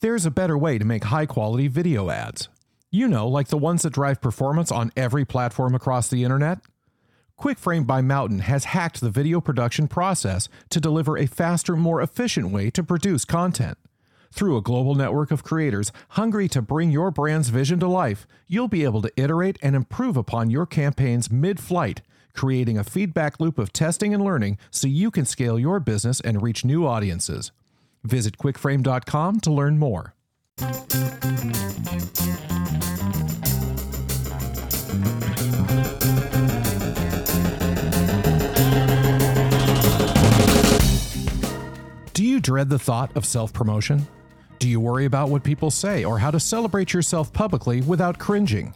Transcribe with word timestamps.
There's 0.00 0.24
a 0.24 0.30
better 0.30 0.56
way 0.56 0.78
to 0.78 0.84
make 0.84 1.02
high 1.04 1.26
quality 1.26 1.66
video 1.66 2.08
ads. 2.08 2.48
You 2.88 3.08
know, 3.08 3.26
like 3.26 3.48
the 3.48 3.58
ones 3.58 3.82
that 3.82 3.92
drive 3.92 4.20
performance 4.20 4.70
on 4.70 4.92
every 4.96 5.24
platform 5.24 5.74
across 5.74 6.06
the 6.06 6.22
internet. 6.22 6.60
QuickFrame 7.36 7.84
by 7.84 8.00
Mountain 8.00 8.40
has 8.40 8.66
hacked 8.66 9.00
the 9.00 9.10
video 9.10 9.40
production 9.40 9.88
process 9.88 10.48
to 10.70 10.78
deliver 10.78 11.18
a 11.18 11.26
faster, 11.26 11.74
more 11.74 12.00
efficient 12.00 12.50
way 12.50 12.70
to 12.70 12.84
produce 12.84 13.24
content. 13.24 13.76
Through 14.30 14.56
a 14.56 14.62
global 14.62 14.94
network 14.94 15.32
of 15.32 15.42
creators 15.42 15.90
hungry 16.10 16.46
to 16.50 16.62
bring 16.62 16.92
your 16.92 17.10
brand's 17.10 17.48
vision 17.48 17.80
to 17.80 17.88
life, 17.88 18.24
you'll 18.46 18.68
be 18.68 18.84
able 18.84 19.02
to 19.02 19.12
iterate 19.16 19.58
and 19.62 19.74
improve 19.74 20.16
upon 20.16 20.48
your 20.48 20.64
campaigns 20.64 21.28
mid 21.28 21.58
flight, 21.58 22.02
creating 22.34 22.78
a 22.78 22.84
feedback 22.84 23.40
loop 23.40 23.58
of 23.58 23.72
testing 23.72 24.14
and 24.14 24.24
learning 24.24 24.58
so 24.70 24.86
you 24.86 25.10
can 25.10 25.24
scale 25.24 25.58
your 25.58 25.80
business 25.80 26.20
and 26.20 26.40
reach 26.40 26.64
new 26.64 26.86
audiences. 26.86 27.50
Visit 28.08 28.38
quickframe.com 28.38 29.40
to 29.40 29.52
learn 29.52 29.78
more. 29.78 30.14
Do 42.14 42.24
you 42.24 42.40
dread 42.40 42.70
the 42.70 42.78
thought 42.78 43.14
of 43.14 43.26
self 43.26 43.52
promotion? 43.52 44.08
Do 44.58 44.68
you 44.68 44.80
worry 44.80 45.04
about 45.04 45.28
what 45.28 45.44
people 45.44 45.70
say 45.70 46.04
or 46.04 46.18
how 46.18 46.30
to 46.30 46.40
celebrate 46.40 46.94
yourself 46.94 47.30
publicly 47.32 47.82
without 47.82 48.18
cringing? 48.18 48.72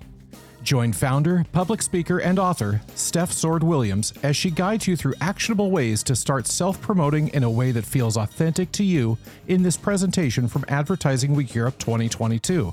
Join 0.62 0.92
founder, 0.92 1.44
public 1.50 1.82
speaker, 1.82 2.18
and 2.18 2.38
author 2.38 2.80
Steph 2.94 3.32
Sword 3.32 3.64
Williams 3.64 4.12
as 4.22 4.36
she 4.36 4.50
guides 4.50 4.86
you 4.86 4.96
through 4.96 5.14
actionable 5.20 5.72
ways 5.72 6.04
to 6.04 6.14
start 6.14 6.46
self 6.46 6.80
promoting 6.80 7.28
in 7.28 7.42
a 7.42 7.50
way 7.50 7.72
that 7.72 7.84
feels 7.84 8.16
authentic 8.16 8.70
to 8.72 8.84
you 8.84 9.18
in 9.48 9.62
this 9.62 9.76
presentation 9.76 10.46
from 10.46 10.64
Advertising 10.68 11.34
Week 11.34 11.52
Europe 11.54 11.78
2022. 11.78 12.72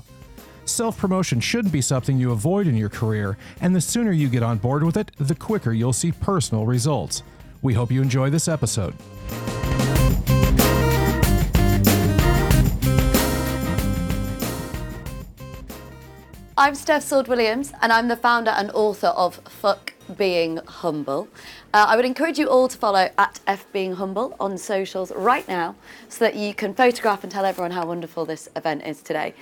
Self 0.66 0.98
promotion 0.98 1.40
shouldn't 1.40 1.72
be 1.72 1.82
something 1.82 2.16
you 2.16 2.30
avoid 2.30 2.68
in 2.68 2.76
your 2.76 2.88
career, 2.88 3.36
and 3.60 3.74
the 3.74 3.80
sooner 3.80 4.12
you 4.12 4.28
get 4.28 4.44
on 4.44 4.58
board 4.58 4.84
with 4.84 4.96
it, 4.96 5.10
the 5.18 5.34
quicker 5.34 5.72
you'll 5.72 5.92
see 5.92 6.12
personal 6.12 6.66
results. 6.66 7.24
We 7.60 7.74
hope 7.74 7.90
you 7.90 8.02
enjoy 8.02 8.30
this 8.30 8.46
episode. 8.46 8.94
I'm 16.60 16.74
Steph 16.74 17.04
Sword 17.04 17.26
Williams, 17.26 17.72
and 17.80 17.90
I'm 17.90 18.08
the 18.08 18.16
founder 18.16 18.50
and 18.50 18.70
author 18.72 19.06
of 19.06 19.36
Fuck 19.36 19.94
Being 20.18 20.58
Humble. 20.58 21.26
Uh, 21.72 21.86
I 21.88 21.96
would 21.96 22.04
encourage 22.04 22.38
you 22.38 22.48
all 22.48 22.68
to 22.68 22.76
follow 22.76 23.08
at 23.16 23.40
F 23.46 23.64
Being 23.72 23.94
Humble 23.94 24.36
on 24.38 24.58
socials 24.58 25.10
right 25.12 25.48
now 25.48 25.74
so 26.10 26.22
that 26.26 26.36
you 26.36 26.52
can 26.52 26.74
photograph 26.74 27.22
and 27.22 27.32
tell 27.32 27.46
everyone 27.46 27.70
how 27.70 27.86
wonderful 27.86 28.26
this 28.26 28.46
event 28.56 28.84
is 28.84 29.00
today. 29.00 29.32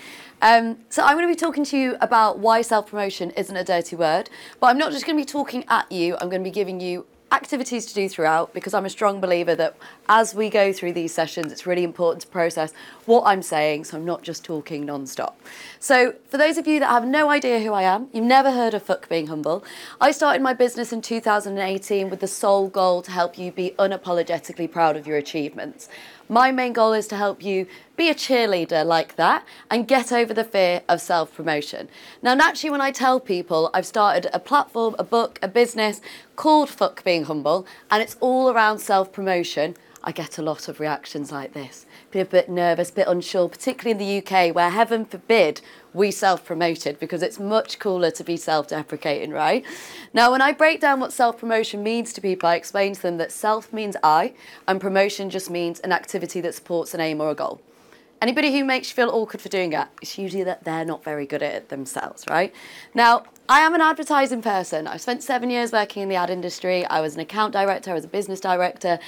Um, 0.43 0.79
so, 0.91 1.03
I'm 1.03 1.17
going 1.17 1.27
to 1.27 1.35
be 1.35 1.37
talking 1.37 1.65
to 1.65 1.77
you 1.77 1.97
about 2.01 2.39
why 2.39 2.63
self 2.63 2.89
promotion 2.89 3.33
isn't 3.33 3.57
a 3.57 3.65
dirty 3.65 3.97
word, 3.97 4.31
but 4.61 4.69
I'm 4.69 4.79
not 4.79 4.93
just 4.93 5.05
going 5.05 5.19
to 5.19 5.21
be 5.21 5.27
talking 5.27 5.65
at 5.67 5.91
you, 5.91 6.15
I'm 6.21 6.29
going 6.29 6.45
to 6.45 6.49
be 6.49 6.55
giving 6.55 6.79
you 6.79 7.05
activities 7.31 7.87
to 7.87 7.95
do 7.95 8.09
throughout 8.09 8.55
because 8.55 8.75
I'm 8.75 8.87
a 8.87 8.91
strong 8.91 9.21
believer 9.21 9.55
that 9.55 9.77
as 10.09 10.34
we 10.34 10.48
go 10.48 10.73
through 10.73 10.95
these 10.95 11.12
sessions, 11.12 11.53
it's 11.53 11.67
really 11.67 11.84
important 11.84 12.23
to 12.23 12.29
process 12.29 12.73
what 13.07 13.25
I'm 13.27 13.43
saying 13.43 13.84
so 13.84 13.97
I'm 13.97 14.05
not 14.05 14.23
just 14.23 14.45
talking 14.45 14.87
non 14.87 15.07
stop. 15.07 15.41
So, 15.79 16.15
for 16.29 16.39
those 16.39 16.59
of 16.59 16.67
you 16.67 16.81
that 16.81 16.89
have 16.89 17.06
no 17.06 17.31
idea 17.31 17.61
who 17.61 17.73
I 17.73 17.83
am, 17.83 18.09
you've 18.12 18.25
never 18.25 18.51
heard 18.51 18.75
of 18.75 18.83
Fuck 18.83 19.09
Being 19.09 19.27
Humble, 19.27 19.65
I 20.01 20.11
started 20.11 20.43
my 20.43 20.55
business 20.55 20.93
in 20.93 21.03
2018 21.03 22.11
with 22.11 22.21
the 22.21 22.27
sole 22.27 22.69
goal 22.69 23.03
to 23.03 23.11
help 23.11 23.39
you 23.39 23.53
be 23.53 23.75
unapologetically 23.79 24.71
proud 24.71 24.97
of 24.97 25.06
your 25.06 25.17
achievements. 25.17 25.89
My 26.31 26.53
main 26.53 26.75
goal 26.75 26.93
is 26.93 27.07
to 27.09 27.17
help 27.17 27.43
you 27.43 27.67
be 27.97 28.11
a 28.11 28.15
cheerleader 28.15 28.84
like 28.84 29.17
that 29.17 29.47
and 29.71 29.89
get 29.89 30.12
over 30.12 30.34
the 30.34 30.45
fear 30.45 30.83
of 30.87 31.01
self 31.01 31.34
promotion. 31.34 31.89
Now, 32.23 32.34
naturally, 32.34 32.71
when 32.71 32.83
I 32.83 32.91
tell 32.91 33.19
people 33.19 33.71
I've 33.73 33.87
started 33.87 34.29
a 34.34 34.39
platform, 34.39 34.95
a 34.99 35.05
book, 35.05 35.39
a 35.43 35.49
business 35.49 36.03
called 36.37 36.69
Fuck 36.69 37.03
Being 37.03 37.25
Humble, 37.25 37.66
and 37.91 38.03
it's 38.03 38.19
all 38.21 38.50
around 38.50 38.81
self 38.81 39.11
promotion, 39.11 39.75
I 40.05 40.12
get 40.12 40.37
a 40.37 40.43
lot 40.43 40.69
of 40.69 40.81
reactions 40.81 41.33
like 41.33 41.55
this. 41.55 41.87
Be 42.11 42.21
a 42.21 42.27
bit 42.27 42.50
nervous, 42.50 42.91
a 42.91 42.95
bit 42.95 43.09
unsure, 43.09 43.49
particularly 43.49 43.93
in 43.93 43.99
the 43.99 44.19
UK, 44.19 44.55
where 44.55 44.71
heaven 44.71 45.06
forbid 45.06 45.62
we 45.98 46.10
self 46.10 46.44
promoted 46.44 46.98
because 46.98 47.22
it's 47.22 47.38
much 47.38 47.78
cooler 47.78 48.10
to 48.12 48.25
be 48.25 48.36
self 48.38 48.69
deprecating, 48.69 49.32
right? 49.32 49.64
Now, 50.14 50.31
when 50.31 50.41
I 50.41 50.53
break 50.53 50.81
down 50.81 51.00
what 51.00 51.12
self 51.12 51.38
promotion 51.38 51.82
means 51.82 52.14
to 52.14 52.20
people, 52.22 52.48
I 52.48 52.54
explain 52.54 52.94
to 52.94 53.03
them 53.03 53.19
that 53.19 53.32
self 53.32 53.72
means 53.72 53.97
I, 54.03 54.32
and 54.66 54.81
promotion 54.81 55.28
just 55.28 55.50
means 55.50 55.81
an 55.81 55.92
activity 55.92 56.41
that 56.41 56.54
supports 56.54 56.94
an 56.94 57.00
aim 57.00 57.20
or 57.20 57.31
a 57.31 57.34
goal. 57.34 57.60
Anybody 58.22 58.53
who 58.53 58.64
makes 58.64 58.88
you 58.91 58.94
feel 58.94 59.10
awkward 59.10 59.41
for 59.41 59.48
doing 59.48 59.72
it, 59.72 59.88
it's 60.00 60.19
usually 60.19 60.44
that 60.44 60.64
they're 60.64 60.84
not 60.84 61.04
very 61.04 61.26
good 61.26 61.42
at 61.42 61.54
it 61.54 61.69
themselves, 61.69 62.25
right? 62.28 62.54
Now, 62.94 63.25
I 63.50 63.60
am 63.60 63.75
an 63.75 63.81
advertising 63.81 64.42
person. 64.42 64.86
I've 64.86 65.00
spent 65.00 65.22
seven 65.22 65.48
years 65.48 65.72
working 65.72 66.03
in 66.03 66.10
the 66.10 66.16
ad 66.16 66.28
industry. 66.28 66.84
I 66.84 67.00
was 67.00 67.14
an 67.14 67.20
account 67.20 67.54
director, 67.54 67.91
I 67.91 67.94
was 67.94 68.04
a 68.04 68.09
business 68.09 68.41
director, 68.41 68.98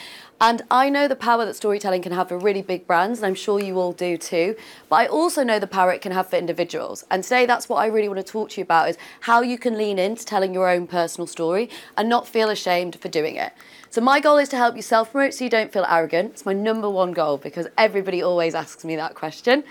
and 0.41 0.63
I 0.71 0.89
know 0.89 1.09
the 1.09 1.15
power 1.15 1.45
that 1.45 1.57
storytelling 1.57 2.01
can 2.01 2.13
have 2.13 2.31
for 2.31 2.39
really 2.39 2.63
big 2.63 2.87
brands, 2.87 3.19
and 3.19 3.27
I'm 3.27 3.35
sure 3.35 3.61
you 3.61 3.79
all 3.79 3.93
do 3.93 4.17
too. 4.17 4.57
But 4.89 4.97
I 4.97 5.07
also 5.09 5.45
know 5.45 5.59
the 5.59 5.67
power 5.67 5.93
it 5.93 6.01
can 6.01 6.13
have 6.13 6.31
for 6.31 6.37
individuals. 6.37 7.05
And 7.11 7.23
today, 7.23 7.45
that's 7.45 7.69
what 7.69 7.77
I 7.77 7.87
really 7.89 8.09
want 8.09 8.17
to 8.17 8.33
talk 8.33 8.49
to 8.51 8.61
you 8.61 8.63
about 8.63 8.89
is 8.89 8.97
how 9.21 9.43
you 9.43 9.59
can 9.59 9.77
lean 9.77 9.99
into 9.99 10.25
telling 10.25 10.55
your 10.55 10.71
own 10.71 10.87
personal 10.87 11.27
story 11.27 11.69
and 11.99 12.09
not 12.09 12.27
feel 12.27 12.49
ashamed 12.49 12.99
for 12.99 13.09
doing 13.09 13.37
it. 13.37 13.53
So 13.91 14.01
my 14.01 14.21
goal 14.21 14.39
is 14.39 14.49
to 14.51 14.57
help 14.57 14.75
you 14.75 14.81
self 14.81 15.13
promote 15.13 15.35
so 15.35 15.45
you 15.45 15.51
don't 15.51 15.71
feel 15.71 15.85
arrogant. 15.87 16.31
It's 16.31 16.47
my 16.47 16.55
number 16.55 16.89
one 16.89 17.13
goal 17.13 17.37
because 17.37 17.67
everybody 17.77 18.23
always 18.23 18.55
asks 18.55 18.87
me 18.87 18.97
that 18.97 19.15
question. 19.15 19.65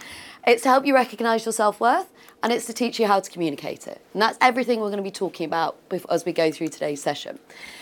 It's 0.47 0.63
to 0.63 0.69
help 0.69 0.85
you 0.85 0.95
recognize 0.95 1.45
your 1.45 1.53
self 1.53 1.79
worth 1.79 2.07
and 2.41 2.53
it's 2.53 2.65
to 2.65 2.73
teach 2.73 2.99
you 2.99 3.07
how 3.07 3.19
to 3.19 3.29
communicate 3.29 3.87
it. 3.87 4.01
And 4.13 4.21
that's 4.21 4.37
everything 4.39 4.79
we're 4.79 4.87
going 4.87 4.97
to 4.97 5.03
be 5.03 5.11
talking 5.11 5.45
about 5.45 5.77
as 6.09 6.25
we 6.25 6.31
go 6.31 6.51
through 6.51 6.69
today's 6.69 7.01
session. 7.01 7.39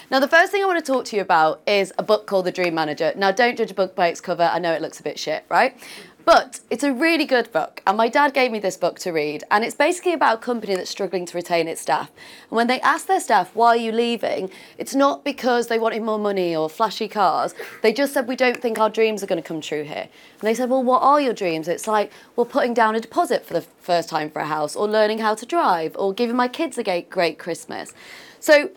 Now, 0.10 0.20
the 0.20 0.28
first 0.28 0.52
thing 0.52 0.64
I 0.64 0.66
want 0.66 0.84
to 0.84 0.92
talk 0.92 1.06
to 1.06 1.16
you 1.16 1.22
about 1.22 1.62
is 1.68 1.94
a 1.98 2.04
book 2.04 2.28
called 2.28 2.46
The 2.46 2.52
Dream 2.52 2.74
Manager. 2.74 3.14
Now, 3.16 3.32
don't 3.32 3.58
judge 3.58 3.72
a 3.72 3.76
book 3.76 3.96
by 3.96 4.08
its 4.08 4.22
cover. 4.22 4.44
I 4.44 4.58
know 4.60 4.74
it 4.74 4.82
looks 4.82 5.00
a 5.00 5.04
bit 5.04 5.20
shit, 5.20 5.46
right? 5.50 5.78
But 6.28 6.60
it's 6.70 6.84
a 6.84 6.92
really 6.92 7.24
good 7.24 7.54
book, 7.54 7.82
and 7.88 7.96
my 7.96 8.10
dad 8.10 8.34
gave 8.34 8.52
me 8.52 8.60
this 8.60 8.76
book 8.76 9.00
to 9.00 9.14
read, 9.14 9.46
and 9.50 9.64
it's 9.64 9.74
basically 9.74 10.12
about 10.12 10.40
a 10.40 10.42
company 10.42 10.76
that's 10.76 10.90
struggling 10.90 11.26
to 11.26 11.38
retain 11.38 11.70
its 11.70 11.80
staff. 11.80 12.12
And 12.50 12.58
when 12.58 12.68
they 12.68 12.82
ask 12.82 13.06
their 13.06 13.22
staff, 13.22 13.56
why 13.56 13.70
are 13.70 13.78
you 13.78 13.94
leaving? 13.94 14.50
It's 14.78 14.94
not 14.94 15.24
because 15.24 15.68
they 15.68 15.80
wanted 15.80 16.04
more 16.04 16.20
money 16.20 16.54
or 16.54 16.70
flashy 16.70 17.08
cars. 17.08 17.56
They 17.82 17.94
just 17.94 18.14
said, 18.14 18.28
we 18.28 18.36
don't 18.36 18.62
think 18.62 18.78
our 18.78 18.90
dreams 18.90 19.24
are 19.24 19.26
going 19.26 19.42
to 19.42 19.48
come 19.48 19.62
true 19.62 19.84
here. 19.84 20.10
And 20.42 20.42
they 20.42 20.54
said, 20.54 20.70
well, 20.70 20.84
what 20.84 21.02
are 21.02 21.22
your 21.22 21.32
dreams? 21.32 21.70
It's 21.70 21.88
like, 21.88 22.12
well, 22.36 22.46
putting 22.46 22.74
down 22.74 22.94
a 22.94 23.00
deposit 23.00 23.46
for 23.46 23.54
the 23.54 23.62
first 23.62 24.10
time 24.10 24.30
for 24.30 24.40
a 24.42 24.48
house, 24.48 24.76
or 24.76 24.86
learning 24.86 25.20
how 25.20 25.34
to 25.34 25.46
drive, 25.46 25.96
or 25.98 26.12
giving 26.12 26.36
my 26.36 26.50
kids 26.50 26.78
a 26.78 26.84
great, 27.04 27.40
Christmas. 27.40 27.94
So 28.42 28.72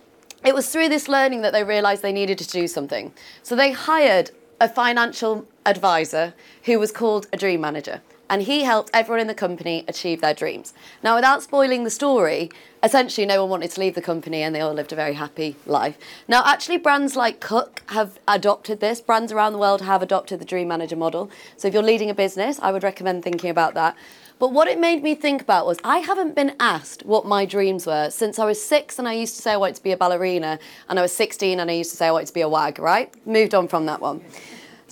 it 0.45 0.55
was 0.55 0.71
through 0.71 0.89
this 0.89 1.09
learning 1.09 1.43
that 1.43 1.53
they 1.53 1.65
realised 1.65 2.03
they 2.03 2.13
needed 2.13 2.39
to 2.39 2.47
do 2.47 2.69
something. 2.69 3.13
So 3.43 3.57
they 3.57 3.73
hired 3.73 4.31
a 4.61 4.69
financial 4.69 5.49
advisor 5.67 6.35
who 6.65 6.79
was 6.79 6.93
called 6.93 7.27
a 7.33 7.37
dream 7.37 7.61
manager. 7.61 8.01
And 8.29 8.43
he 8.43 8.63
helped 8.63 8.91
everyone 8.95 9.21
in 9.21 9.27
the 9.27 9.35
company 9.35 9.85
achieve 9.89 10.21
their 10.21 10.35
dreams. 10.35 10.73
Now, 11.03 11.17
without 11.17 11.43
spoiling 11.43 11.83
the 11.83 11.91
story, 11.91 12.49
essentially 12.81 13.27
no 13.27 13.41
one 13.43 13.51
wanted 13.51 13.73
to 13.73 13.81
leave 13.81 13.97
the 13.97 14.01
company 14.01 14.43
and 14.43 14.55
they 14.55 14.61
all 14.61 14.73
lived 14.73 14.93
a 14.93 14.97
very 14.97 15.15
happy 15.15 15.57
life. 15.67 15.99
Now, 16.29 16.45
actually, 16.47 16.79
brands 16.79 17.17
like 17.17 17.41
Cook 17.41 17.83
have 17.89 18.21
adopted 18.29 18.79
this. 18.79 19.01
Brands 19.01 19.33
around 19.33 19.53
the 19.53 19.59
world 19.59 19.83
have 19.83 20.01
adopted 20.01 20.39
the 20.39 20.45
dream 20.45 20.69
manager 20.69 20.95
model. 20.95 21.29
So 21.57 21.67
if 21.67 21.75
you're 21.75 21.83
leading 21.83 22.09
a 22.09 22.15
business, 22.15 22.61
I 22.63 22.71
would 22.71 22.85
recommend 22.85 23.25
thinking 23.25 23.51
about 23.51 23.75
that. 23.75 23.97
But 24.39 24.53
what 24.53 24.69
it 24.69 24.79
made 24.79 25.03
me 25.03 25.17
think 25.17 25.43
about 25.43 25.67
was 25.67 25.79
I 25.83 25.99
haven't 25.99 26.37
been 26.37 26.55
asked 26.61 27.05
what 27.05 27.27
my 27.27 27.45
dreams 27.45 27.85
were 27.85 28.11
since 28.11 28.39
I 28.39 28.45
was 28.45 28.65
six 28.65 28.99
and 28.99 29.07
I 29.09 29.13
used 29.13 29.37
to 29.37 29.43
say 29.43 29.53
I 29.53 29.57
wanted 29.57 29.77
to 29.77 29.83
be 29.83 29.93
a 29.93 29.99
ballerina, 29.99 30.61
and 30.89 30.99
I 30.99 31.03
was 31.03 31.13
16 31.13 31.59
and 31.59 31.71
I 31.71 31.75
used 31.75 31.91
to 31.91 31.97
say 31.97 32.07
I 32.07 32.13
wanted 32.13 32.29
to 32.29 32.35
be 32.35 32.41
a 32.43 32.49
wag, 32.49 32.79
right? 32.79 33.13
Moved 33.27 33.55
on 33.55 33.67
from 33.67 33.87
that 33.87 34.01
one. 34.01 34.23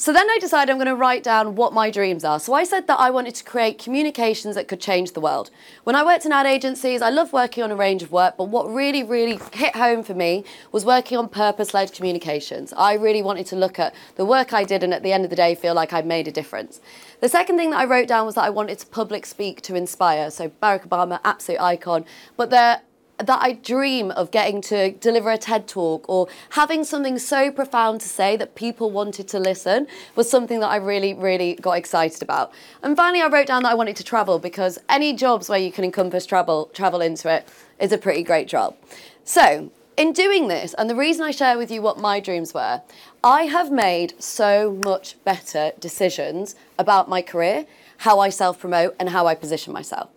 So 0.01 0.13
then 0.13 0.31
I 0.31 0.39
decided 0.41 0.71
I'm 0.71 0.77
going 0.77 0.87
to 0.87 0.95
write 0.95 1.25
down 1.25 1.57
what 1.57 1.73
my 1.73 1.91
dreams 1.91 2.23
are. 2.23 2.39
So 2.39 2.53
I 2.53 2.63
said 2.63 2.87
that 2.87 3.01
I 3.01 3.11
wanted 3.11 3.35
to 3.35 3.43
create 3.43 3.83
communications 3.83 4.55
that 4.55 4.69
could 4.69 4.81
change 4.81 5.11
the 5.11 5.21
world. 5.21 5.51
When 5.83 5.97
I 5.97 6.05
worked 6.05 6.25
in 6.25 6.31
ad 6.31 6.47
agencies, 6.47 7.03
I 7.03 7.11
loved 7.11 7.33
working 7.33 7.65
on 7.65 7.73
a 7.73 7.77
range 7.77 8.05
of 8.05 8.13
work, 8.13 8.37
but 8.37 8.45
what 8.45 8.73
really, 8.73 9.03
really 9.03 9.41
hit 9.53 9.75
home 9.75 10.05
for 10.05 10.15
me 10.15 10.45
was 10.71 10.85
working 10.85 11.19
on 11.19 11.29
purpose 11.29 11.75
led 11.75 11.93
communications. 11.93 12.73
I 12.75 12.93
really 12.93 13.23
wanted 13.23 13.47
to 13.47 13.57
look 13.57 13.81
at 13.81 13.93
the 14.15 14.25
work 14.25 14.53
I 14.53 14.63
did 14.63 14.85
and 14.85 14.95
at 14.95 15.03
the 15.03 15.13
end 15.13 15.25
of 15.25 15.31
the 15.31 15.37
day 15.37 15.57
feel 15.57 15.75
like 15.75 15.93
I'd 15.93 16.07
made 16.07 16.29
a 16.29 16.33
difference. 16.33 16.81
The 17.21 17.29
second 17.29 17.57
thing 17.57 17.71
that 17.71 17.81
I 17.81 17.85
wrote 17.85 18.07
down 18.07 18.25
was 18.25 18.37
that 18.37 18.45
I 18.45 18.51
wanted 18.51 18.79
to 18.79 18.87
public 18.87 19.27
speak 19.27 19.63
to 19.63 19.75
inspire. 19.75 20.31
So 20.31 20.49
Barack 20.63 20.87
Obama, 20.87 21.19
absolute 21.25 21.61
icon. 21.61 22.05
But 22.37 22.51
there 22.51 22.83
that 23.19 23.43
I 23.43 23.53
dream 23.53 24.11
of 24.13 24.31
getting 24.31 24.61
to 24.63 24.93
deliver 24.93 25.31
a 25.31 25.39
TED 25.39 25.67
talk 25.67 26.09
or 26.09 26.29
having 26.51 26.85
something 26.85 27.19
so 27.19 27.51
profound 27.51 28.01
to 28.03 28.09
say 28.09 28.37
that 28.37 28.55
people 28.55 28.91
wanted 28.91 29.27
to 29.29 29.41
listen 29.41 29.89
was 30.15 30.31
something 30.31 30.61
that 30.61 30.69
I 30.69 30.77
really, 30.77 31.15
really 31.15 31.55
got 31.55 31.73
excited 31.73 32.23
about. 32.23 32.53
And 32.83 32.97
finally, 32.97 33.21
I 33.21 33.29
wrote 33.29 33.49
down 33.49 33.65
that 33.65 33.73
I 33.73 33.75
wanted 33.75 33.97
to 33.97 34.05
travel 34.05 34.39
because 34.39 34.79
any 34.89 35.13
jobs 35.15 35.49
where 35.49 35.59
you 35.59 35.73
can 35.73 35.85
encompass 35.85 36.27
travel, 36.27 36.71
travel 36.73 37.01
into 37.01 37.29
it 37.33 37.49
is 37.81 37.93
a 37.93 37.99
pretty 37.99 38.23
great 38.23 38.47
job. 38.47 38.77
So, 39.25 39.71
in 39.97 40.13
doing 40.13 40.47
this, 40.47 40.75
and 40.75 40.89
the 40.89 40.95
reason 40.95 41.25
I 41.25 41.33
share 41.33 41.59
with 41.59 41.73
you 41.73 41.83
what 41.83 41.99
my 41.99 42.21
dreams 42.21 42.55
were, 42.55 42.83
I 43.25 43.43
have 43.45 43.73
made 43.73 44.15
so 44.23 44.79
much 44.85 45.17
better 45.25 45.73
decisions 45.81 46.55
about 46.79 47.09
my 47.09 47.21
career 47.21 47.67
how 47.99 48.21
I 48.21 48.31
self 48.31 48.59
promote, 48.59 48.95
and 48.99 49.09
how 49.11 49.27
I 49.27 49.35
position 49.35 49.73
myself. 49.73 50.09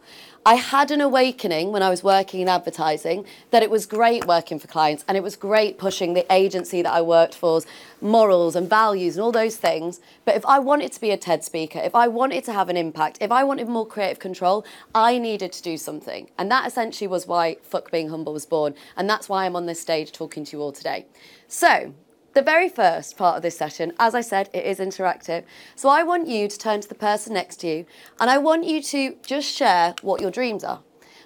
I 0.43 0.55
had 0.55 0.89
an 0.89 1.01
awakening 1.01 1.71
when 1.71 1.83
I 1.83 1.91
was 1.91 2.03
working 2.03 2.41
in 2.41 2.47
advertising 2.47 3.25
that 3.51 3.61
it 3.61 3.69
was 3.69 3.85
great 3.85 4.25
working 4.25 4.57
for 4.57 4.67
clients 4.67 5.05
and 5.07 5.15
it 5.15 5.21
was 5.21 5.35
great 5.35 5.77
pushing 5.77 6.15
the 6.15 6.25
agency 6.33 6.81
that 6.81 6.91
I 6.91 7.03
worked 7.03 7.35
for's 7.35 7.67
morals 8.01 8.55
and 8.55 8.67
values 8.67 9.15
and 9.15 9.23
all 9.23 9.31
those 9.31 9.57
things. 9.57 9.99
But 10.25 10.35
if 10.35 10.43
I 10.47 10.57
wanted 10.57 10.93
to 10.93 11.01
be 11.01 11.11
a 11.11 11.17
TED 11.17 11.43
speaker, 11.43 11.77
if 11.77 11.93
I 11.93 12.07
wanted 12.07 12.43
to 12.45 12.53
have 12.53 12.69
an 12.69 12.77
impact, 12.77 13.19
if 13.21 13.31
I 13.31 13.43
wanted 13.43 13.67
more 13.67 13.85
creative 13.85 14.17
control, 14.17 14.65
I 14.95 15.19
needed 15.19 15.51
to 15.51 15.61
do 15.61 15.77
something. 15.77 16.31
And 16.39 16.49
that 16.49 16.65
essentially 16.65 17.07
was 17.07 17.27
why 17.27 17.57
Fuck 17.61 17.91
Being 17.91 18.09
Humble 18.09 18.33
was 18.33 18.47
born. 18.47 18.73
And 18.97 19.07
that's 19.07 19.29
why 19.29 19.45
I'm 19.45 19.55
on 19.55 19.67
this 19.67 19.79
stage 19.79 20.11
talking 20.11 20.43
to 20.45 20.57
you 20.57 20.63
all 20.63 20.71
today. 20.71 21.05
So, 21.47 21.93
the 22.33 22.41
very 22.41 22.69
first 22.69 23.17
part 23.17 23.35
of 23.35 23.41
this 23.41 23.57
session, 23.57 23.91
as 23.99 24.15
I 24.15 24.21
said, 24.21 24.49
it 24.53 24.65
is 24.65 24.79
interactive. 24.79 25.43
So 25.75 25.89
I 25.89 26.03
want 26.03 26.27
you 26.27 26.47
to 26.47 26.57
turn 26.57 26.81
to 26.81 26.87
the 26.87 26.95
person 26.95 27.33
next 27.33 27.57
to 27.57 27.67
you 27.67 27.85
and 28.19 28.29
I 28.29 28.37
want 28.37 28.65
you 28.65 28.81
to 28.83 29.15
just 29.25 29.53
share 29.53 29.95
what 30.01 30.21
your 30.21 30.31
dreams 30.31 30.63
are. 30.63 30.79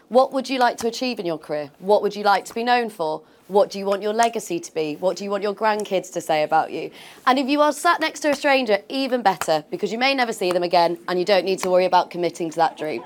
What 0.10 0.34
would 0.34 0.50
you 0.50 0.60
like 0.60 0.78
to 0.78 0.88
achieve 0.88 1.20
in 1.20 1.26
your 1.26 1.38
career? 1.38 1.72
What 1.80 2.02
would 2.02 2.16
you 2.16 2.24
like 2.24 2.46
to 2.46 2.54
be 2.54 2.64
known 2.64 2.90
for? 2.90 3.22
What 3.48 3.70
do 3.70 3.78
you 3.78 3.86
want 3.86 4.02
your 4.02 4.14
legacy 4.14 4.60
to 4.60 4.74
be? 4.74 4.96
What 4.96 5.18
do 5.18 5.24
you 5.24 5.30
want 5.30 5.44
your 5.44 5.54
grandkids 5.54 6.12
to 6.14 6.22
say 6.22 6.42
about 6.42 6.72
you? 6.72 6.90
And 7.28 7.38
if 7.38 7.48
you 7.48 7.62
are 7.62 7.72
sat 7.72 8.00
next 8.00 8.22
to 8.22 8.30
a 8.32 8.36
stranger, 8.36 8.80
even 8.90 9.22
better, 9.22 9.64
because 9.70 9.92
you 9.92 10.00
may 10.00 10.16
never 10.16 10.34
see 10.34 10.52
them 10.52 10.64
again 10.64 10.98
and 11.08 11.20
you 11.20 11.26
don't 11.26 11.46
need 11.46 11.60
to 11.60 11.70
worry 11.70 11.86
about 11.86 12.10
committing 12.10 12.50
to 12.50 12.56
that 12.58 12.78
dream. 12.78 13.04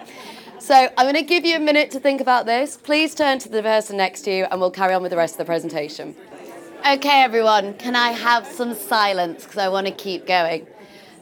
So 0.59 0.75
I'm 0.75 1.05
going 1.05 1.15
to 1.15 1.23
give 1.23 1.45
you 1.45 1.55
a 1.57 1.59
minute 1.59 1.91
to 1.91 1.99
think 1.99 2.21
about 2.21 2.45
this. 2.45 2.77
Please 2.77 3.15
turn 3.15 3.39
to 3.39 3.49
the 3.49 3.61
person 3.61 3.97
next 3.97 4.21
to 4.21 4.31
you 4.31 4.45
and 4.49 4.61
we'll 4.61 4.71
carry 4.71 4.93
on 4.93 5.01
with 5.01 5.11
the 5.11 5.17
rest 5.17 5.33
of 5.35 5.39
the 5.39 5.45
presentation. 5.45 6.15
Okay, 6.87 7.21
everyone, 7.21 7.73
can 7.73 7.93
I 7.93 8.11
have 8.11 8.47
some 8.47 8.73
silence 8.73 9.43
because 9.43 9.57
I 9.57 9.67
want 9.67 9.87
to 9.87 9.93
keep 9.93 10.25
going? 10.25 10.65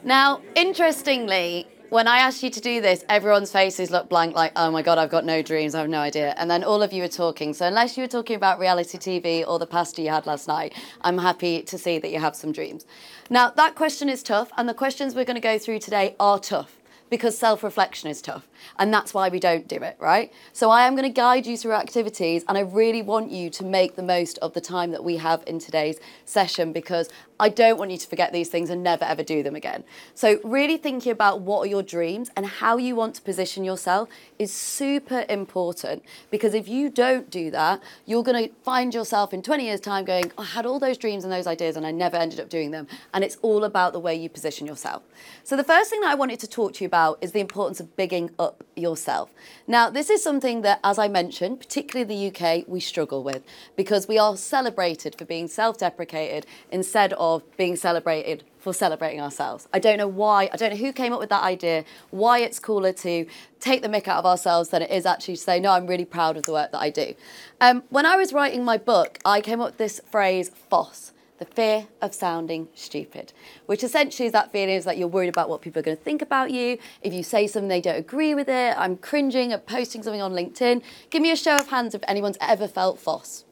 Now, 0.04 0.40
interestingly, 0.54 1.66
when 1.90 2.06
I 2.06 2.18
asked 2.18 2.44
you 2.44 2.48
to 2.50 2.60
do 2.60 2.80
this, 2.80 3.04
everyone's 3.08 3.50
faces 3.50 3.90
looked 3.90 4.08
blank, 4.08 4.36
like, 4.36 4.52
oh 4.54 4.70
my 4.70 4.82
God, 4.82 4.98
I've 4.98 5.10
got 5.10 5.24
no 5.24 5.42
dreams, 5.42 5.74
I 5.74 5.80
have 5.80 5.90
no 5.90 5.98
idea. 5.98 6.32
And 6.38 6.48
then 6.48 6.62
all 6.62 6.80
of 6.80 6.92
you 6.92 7.02
were 7.02 7.08
talking. 7.08 7.52
So, 7.54 7.66
unless 7.66 7.96
you 7.96 8.04
were 8.04 8.08
talking 8.08 8.36
about 8.36 8.60
reality 8.60 8.98
TV 8.98 9.46
or 9.46 9.58
the 9.58 9.66
pasta 9.66 10.00
you 10.00 10.10
had 10.10 10.26
last 10.26 10.46
night, 10.46 10.74
I'm 11.02 11.18
happy 11.18 11.62
to 11.62 11.76
see 11.76 11.98
that 11.98 12.10
you 12.12 12.20
have 12.20 12.36
some 12.36 12.52
dreams. 12.52 12.86
Now, 13.28 13.50
that 13.50 13.74
question 13.74 14.08
is 14.08 14.22
tough, 14.22 14.50
and 14.56 14.68
the 14.68 14.74
questions 14.74 15.16
we're 15.16 15.24
going 15.24 15.34
to 15.34 15.40
go 15.40 15.58
through 15.58 15.80
today 15.80 16.14
are 16.20 16.38
tough 16.38 16.77
because 17.10 17.36
self 17.36 17.62
reflection 17.62 18.10
is 18.10 18.22
tough. 18.22 18.48
And 18.78 18.92
that's 18.92 19.14
why 19.14 19.28
we 19.28 19.40
don't 19.40 19.68
do 19.68 19.76
it, 19.76 19.96
right? 19.98 20.32
So 20.52 20.70
I 20.70 20.86
am 20.86 20.94
going 20.94 21.08
to 21.08 21.14
guide 21.14 21.46
you 21.46 21.56
through 21.56 21.72
activities, 21.72 22.44
and 22.48 22.58
I 22.58 22.62
really 22.62 23.02
want 23.02 23.30
you 23.30 23.50
to 23.50 23.64
make 23.64 23.96
the 23.96 24.02
most 24.02 24.38
of 24.38 24.54
the 24.54 24.60
time 24.60 24.90
that 24.92 25.04
we 25.04 25.16
have 25.16 25.42
in 25.46 25.58
today's 25.58 25.98
session 26.24 26.72
because 26.72 27.08
I 27.40 27.48
don't 27.48 27.78
want 27.78 27.92
you 27.92 27.98
to 27.98 28.06
forget 28.06 28.32
these 28.32 28.48
things 28.48 28.68
and 28.68 28.82
never 28.82 29.04
ever 29.04 29.22
do 29.22 29.42
them 29.42 29.54
again. 29.54 29.84
So, 30.14 30.40
really 30.42 30.76
thinking 30.76 31.12
about 31.12 31.40
what 31.40 31.60
are 31.60 31.66
your 31.66 31.84
dreams 31.84 32.30
and 32.36 32.44
how 32.44 32.78
you 32.78 32.96
want 32.96 33.14
to 33.16 33.22
position 33.22 33.62
yourself 33.62 34.08
is 34.38 34.52
super 34.52 35.24
important 35.28 36.02
because 36.30 36.52
if 36.52 36.66
you 36.66 36.90
don't 36.90 37.30
do 37.30 37.50
that, 37.52 37.80
you're 38.06 38.24
going 38.24 38.48
to 38.48 38.54
find 38.64 38.92
yourself 38.92 39.32
in 39.32 39.42
20 39.42 39.64
years' 39.64 39.80
time 39.80 40.04
going, 40.04 40.32
I 40.36 40.44
had 40.44 40.66
all 40.66 40.80
those 40.80 40.98
dreams 40.98 41.22
and 41.22 41.32
those 41.32 41.46
ideas 41.46 41.76
and 41.76 41.86
I 41.86 41.92
never 41.92 42.16
ended 42.16 42.40
up 42.40 42.48
doing 42.48 42.72
them. 42.72 42.88
And 43.14 43.22
it's 43.22 43.36
all 43.42 43.62
about 43.62 43.92
the 43.92 44.00
way 44.00 44.16
you 44.16 44.28
position 44.28 44.66
yourself. 44.66 45.02
So, 45.44 45.56
the 45.56 45.64
first 45.64 45.90
thing 45.90 46.00
that 46.00 46.10
I 46.10 46.16
wanted 46.16 46.40
to 46.40 46.48
talk 46.48 46.74
to 46.74 46.84
you 46.84 46.86
about 46.86 47.18
is 47.20 47.30
the 47.32 47.40
importance 47.40 47.78
of 47.78 47.96
bigging 47.96 48.30
up 48.38 48.64
yourself. 48.74 49.30
Now, 49.68 49.90
this 49.90 50.10
is 50.10 50.24
something 50.24 50.62
that, 50.62 50.80
as 50.82 50.98
I 50.98 51.06
mentioned, 51.06 51.60
particularly 51.60 52.02
in 52.02 52.32
the 52.32 52.46
UK, 52.46 52.64
we 52.66 52.80
struggle 52.80 53.22
with 53.22 53.44
because 53.76 54.08
we 54.08 54.18
are 54.18 54.36
celebrated 54.36 55.14
for 55.16 55.24
being 55.24 55.46
self 55.46 55.78
deprecated 55.78 56.44
instead 56.72 57.12
of 57.12 57.27
of 57.36 57.56
being 57.56 57.76
celebrated 57.76 58.44
for 58.58 58.72
celebrating 58.74 59.20
ourselves. 59.20 59.68
I 59.72 59.78
don't 59.78 59.98
know 59.98 60.08
why, 60.08 60.50
I 60.52 60.56
don't 60.56 60.70
know 60.70 60.76
who 60.76 60.92
came 60.92 61.12
up 61.12 61.20
with 61.20 61.30
that 61.30 61.42
idea, 61.42 61.84
why 62.10 62.40
it's 62.40 62.58
cooler 62.58 62.92
to 62.92 63.26
take 63.60 63.82
the 63.82 63.88
mick 63.88 64.08
out 64.08 64.18
of 64.18 64.26
ourselves 64.26 64.70
than 64.70 64.82
it 64.82 64.90
is 64.90 65.06
actually 65.06 65.36
to 65.36 65.42
say, 65.42 65.60
no, 65.60 65.72
I'm 65.72 65.86
really 65.86 66.04
proud 66.04 66.36
of 66.36 66.44
the 66.44 66.52
work 66.52 66.72
that 66.72 66.80
I 66.80 66.90
do. 66.90 67.14
Um, 67.60 67.84
when 67.90 68.06
I 68.06 68.16
was 68.16 68.32
writing 68.32 68.64
my 68.64 68.76
book, 68.76 69.18
I 69.24 69.40
came 69.40 69.60
up 69.60 69.68
with 69.68 69.78
this 69.78 70.00
phrase, 70.10 70.50
FOSS. 70.70 71.12
The 71.38 71.44
fear 71.44 71.86
of 72.02 72.14
sounding 72.14 72.66
stupid, 72.74 73.32
which 73.66 73.84
essentially 73.84 74.26
is 74.26 74.32
that 74.32 74.50
feeling 74.50 74.74
is 74.74 74.84
that 74.84 74.98
you're 74.98 75.06
worried 75.06 75.28
about 75.28 75.48
what 75.48 75.62
people 75.62 75.78
are 75.78 75.84
going 75.84 75.96
to 75.96 76.02
think 76.02 76.20
about 76.20 76.50
you. 76.50 76.78
If 77.00 77.14
you 77.14 77.22
say 77.22 77.46
something 77.46 77.68
they 77.68 77.80
don't 77.80 77.94
agree 77.94 78.34
with 78.34 78.48
it, 78.48 78.76
I'm 78.76 78.96
cringing 78.96 79.52
at 79.52 79.64
posting 79.64 80.02
something 80.02 80.20
on 80.20 80.32
LinkedIn. 80.32 80.82
Give 81.10 81.22
me 81.22 81.30
a 81.30 81.36
show 81.36 81.54
of 81.54 81.68
hands 81.68 81.94
if 81.94 82.02
anyone's 82.08 82.38
ever 82.40 82.66
felt 82.66 82.98
FOSS. 82.98 83.44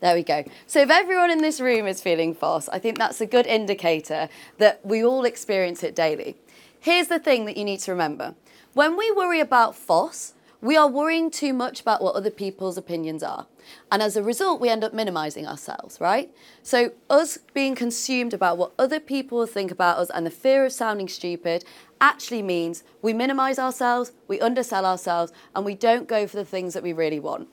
There 0.00 0.14
we 0.14 0.22
go. 0.22 0.44
So 0.66 0.80
if 0.80 0.90
everyone 0.90 1.30
in 1.30 1.38
this 1.38 1.60
room 1.60 1.86
is 1.86 2.00
feeling 2.00 2.34
FOSS, 2.34 2.68
I 2.68 2.78
think 2.78 2.98
that's 2.98 3.20
a 3.20 3.26
good 3.26 3.46
indicator 3.46 4.28
that 4.58 4.84
we 4.84 5.04
all 5.04 5.24
experience 5.24 5.82
it 5.82 5.96
daily. 5.96 6.36
Here's 6.78 7.08
the 7.08 7.18
thing 7.18 7.46
that 7.46 7.56
you 7.56 7.64
need 7.64 7.80
to 7.80 7.90
remember. 7.90 8.34
When 8.74 8.96
we 8.96 9.10
worry 9.10 9.40
about 9.40 9.74
FOSS, 9.74 10.34
we 10.60 10.76
are 10.76 10.88
worrying 10.88 11.30
too 11.30 11.52
much 11.52 11.80
about 11.80 12.02
what 12.02 12.14
other 12.14 12.30
people's 12.30 12.76
opinions 12.76 13.22
are. 13.22 13.46
And 13.92 14.02
as 14.02 14.16
a 14.16 14.22
result, 14.22 14.60
we 14.60 14.68
end 14.68 14.82
up 14.82 14.94
minimizing 14.94 15.46
ourselves, 15.46 16.00
right? 16.00 16.30
So, 16.62 16.92
us 17.08 17.38
being 17.54 17.74
consumed 17.74 18.34
about 18.34 18.58
what 18.58 18.72
other 18.78 18.98
people 18.98 19.46
think 19.46 19.70
about 19.70 19.98
us 19.98 20.10
and 20.10 20.26
the 20.26 20.30
fear 20.30 20.64
of 20.64 20.72
sounding 20.72 21.08
stupid 21.08 21.64
actually 22.00 22.42
means 22.42 22.82
we 23.02 23.12
minimize 23.12 23.58
ourselves, 23.58 24.12
we 24.26 24.40
undersell 24.40 24.84
ourselves, 24.84 25.32
and 25.54 25.64
we 25.64 25.74
don't 25.74 26.08
go 26.08 26.26
for 26.26 26.36
the 26.36 26.44
things 26.44 26.74
that 26.74 26.82
we 26.82 26.92
really 26.92 27.20
want. 27.20 27.48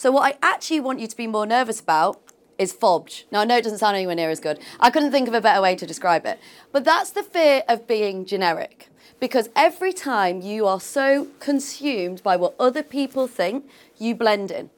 So 0.00 0.10
what 0.10 0.22
I 0.22 0.38
actually 0.40 0.80
want 0.80 0.98
you 0.98 1.06
to 1.06 1.14
be 1.14 1.26
more 1.26 1.44
nervous 1.44 1.78
about 1.78 2.22
is 2.56 2.72
FOBG. 2.72 3.24
Now, 3.30 3.40
I 3.40 3.44
know 3.44 3.58
it 3.58 3.64
doesn't 3.64 3.80
sound 3.80 3.96
anywhere 3.96 4.14
near 4.14 4.30
as 4.30 4.40
good. 4.40 4.58
I 4.80 4.88
couldn't 4.88 5.10
think 5.10 5.28
of 5.28 5.34
a 5.34 5.42
better 5.42 5.60
way 5.60 5.76
to 5.76 5.86
describe 5.86 6.24
it. 6.24 6.40
But 6.72 6.84
that's 6.84 7.10
the 7.10 7.22
fear 7.22 7.64
of 7.68 7.86
being 7.86 8.24
generic. 8.24 8.88
Because 9.20 9.50
every 9.54 9.92
time 9.92 10.40
you 10.40 10.66
are 10.66 10.80
so 10.80 11.28
consumed 11.38 12.22
by 12.22 12.34
what 12.34 12.54
other 12.58 12.82
people 12.82 13.26
think, 13.26 13.68
you 13.98 14.14
blend 14.14 14.50
in. 14.50 14.70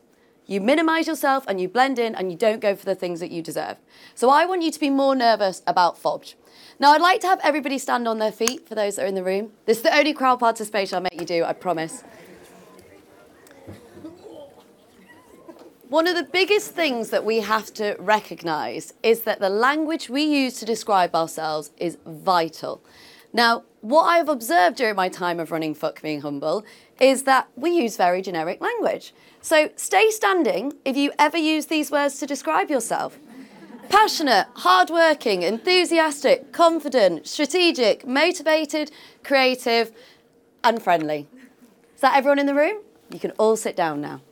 You 0.46 0.60
minimize 0.60 1.06
yourself 1.06 1.44
and 1.46 1.60
you 1.60 1.68
blend 1.68 2.00
in 2.00 2.16
and 2.16 2.32
you 2.32 2.36
don't 2.36 2.58
go 2.58 2.74
for 2.74 2.84
the 2.84 2.96
things 2.96 3.20
that 3.20 3.30
you 3.30 3.42
deserve. 3.42 3.76
So 4.16 4.28
I 4.28 4.44
want 4.44 4.62
you 4.62 4.72
to 4.72 4.80
be 4.80 4.90
more 4.90 5.14
nervous 5.14 5.62
about 5.68 6.02
FOBG. 6.02 6.34
Now, 6.80 6.94
I'd 6.94 7.00
like 7.00 7.20
to 7.20 7.28
have 7.28 7.38
everybody 7.44 7.78
stand 7.78 8.08
on 8.08 8.18
their 8.18 8.32
feet 8.32 8.68
for 8.68 8.74
those 8.74 8.96
that 8.96 9.04
are 9.04 9.06
in 9.06 9.14
the 9.14 9.22
room. 9.22 9.52
This 9.66 9.76
is 9.76 9.82
the 9.84 9.96
only 9.96 10.14
crowd 10.14 10.40
participation 10.40 10.96
I'll 10.96 11.02
make 11.02 11.20
you 11.20 11.24
do, 11.24 11.44
I 11.44 11.52
promise. 11.52 12.02
One 15.92 16.06
of 16.06 16.16
the 16.16 16.22
biggest 16.22 16.70
things 16.70 17.10
that 17.10 17.22
we 17.22 17.40
have 17.40 17.66
to 17.74 17.96
recognise 17.98 18.94
is 19.02 19.24
that 19.24 19.40
the 19.40 19.50
language 19.50 20.08
we 20.08 20.22
use 20.22 20.58
to 20.60 20.64
describe 20.64 21.14
ourselves 21.14 21.70
is 21.76 21.98
vital. 22.06 22.82
Now, 23.34 23.64
what 23.82 24.04
I've 24.04 24.30
observed 24.30 24.78
during 24.78 24.96
my 24.96 25.10
time 25.10 25.38
of 25.38 25.50
running 25.50 25.74
Fuck 25.74 26.00
Being 26.00 26.22
Humble 26.22 26.64
is 26.98 27.24
that 27.24 27.48
we 27.56 27.72
use 27.72 27.98
very 27.98 28.22
generic 28.22 28.62
language. 28.62 29.12
So 29.42 29.68
stay 29.76 30.08
standing 30.08 30.72
if 30.86 30.96
you 30.96 31.12
ever 31.18 31.36
use 31.36 31.66
these 31.66 31.90
words 31.90 32.18
to 32.20 32.26
describe 32.26 32.70
yourself. 32.70 33.18
Passionate, 33.90 34.46
hardworking, 34.54 35.42
enthusiastic, 35.42 36.52
confident, 36.52 37.28
strategic, 37.28 38.06
motivated, 38.06 38.90
creative, 39.22 39.92
and 40.64 40.82
friendly. 40.82 41.28
Is 41.94 42.00
that 42.00 42.16
everyone 42.16 42.38
in 42.38 42.46
the 42.46 42.54
room? 42.54 42.80
You 43.10 43.18
can 43.18 43.32
all 43.32 43.56
sit 43.56 43.76
down 43.76 44.00
now. 44.00 44.22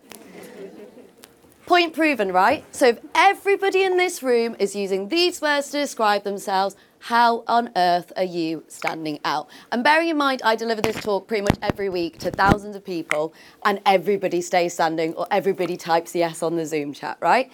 Point 1.70 1.94
proven, 1.94 2.32
right? 2.32 2.64
So 2.74 2.88
if 2.88 2.98
everybody 3.14 3.84
in 3.84 3.96
this 3.96 4.24
room 4.24 4.56
is 4.58 4.74
using 4.74 5.08
these 5.08 5.40
words 5.40 5.70
to 5.70 5.78
describe 5.78 6.24
themselves, 6.24 6.74
how 6.98 7.44
on 7.46 7.70
earth 7.76 8.12
are 8.16 8.24
you 8.24 8.64
standing 8.66 9.20
out? 9.24 9.48
And 9.70 9.84
bearing 9.84 10.08
in 10.08 10.16
mind, 10.16 10.42
I 10.44 10.56
deliver 10.56 10.82
this 10.82 10.96
talk 10.96 11.28
pretty 11.28 11.42
much 11.42 11.56
every 11.62 11.88
week 11.88 12.18
to 12.18 12.32
thousands 12.32 12.74
of 12.74 12.84
people, 12.84 13.32
and 13.64 13.80
everybody 13.86 14.40
stays 14.40 14.72
standing 14.72 15.14
or 15.14 15.28
everybody 15.30 15.76
types 15.76 16.12
yes 16.12 16.42
on 16.42 16.56
the 16.56 16.66
Zoom 16.66 16.92
chat, 16.92 17.18
right? 17.20 17.52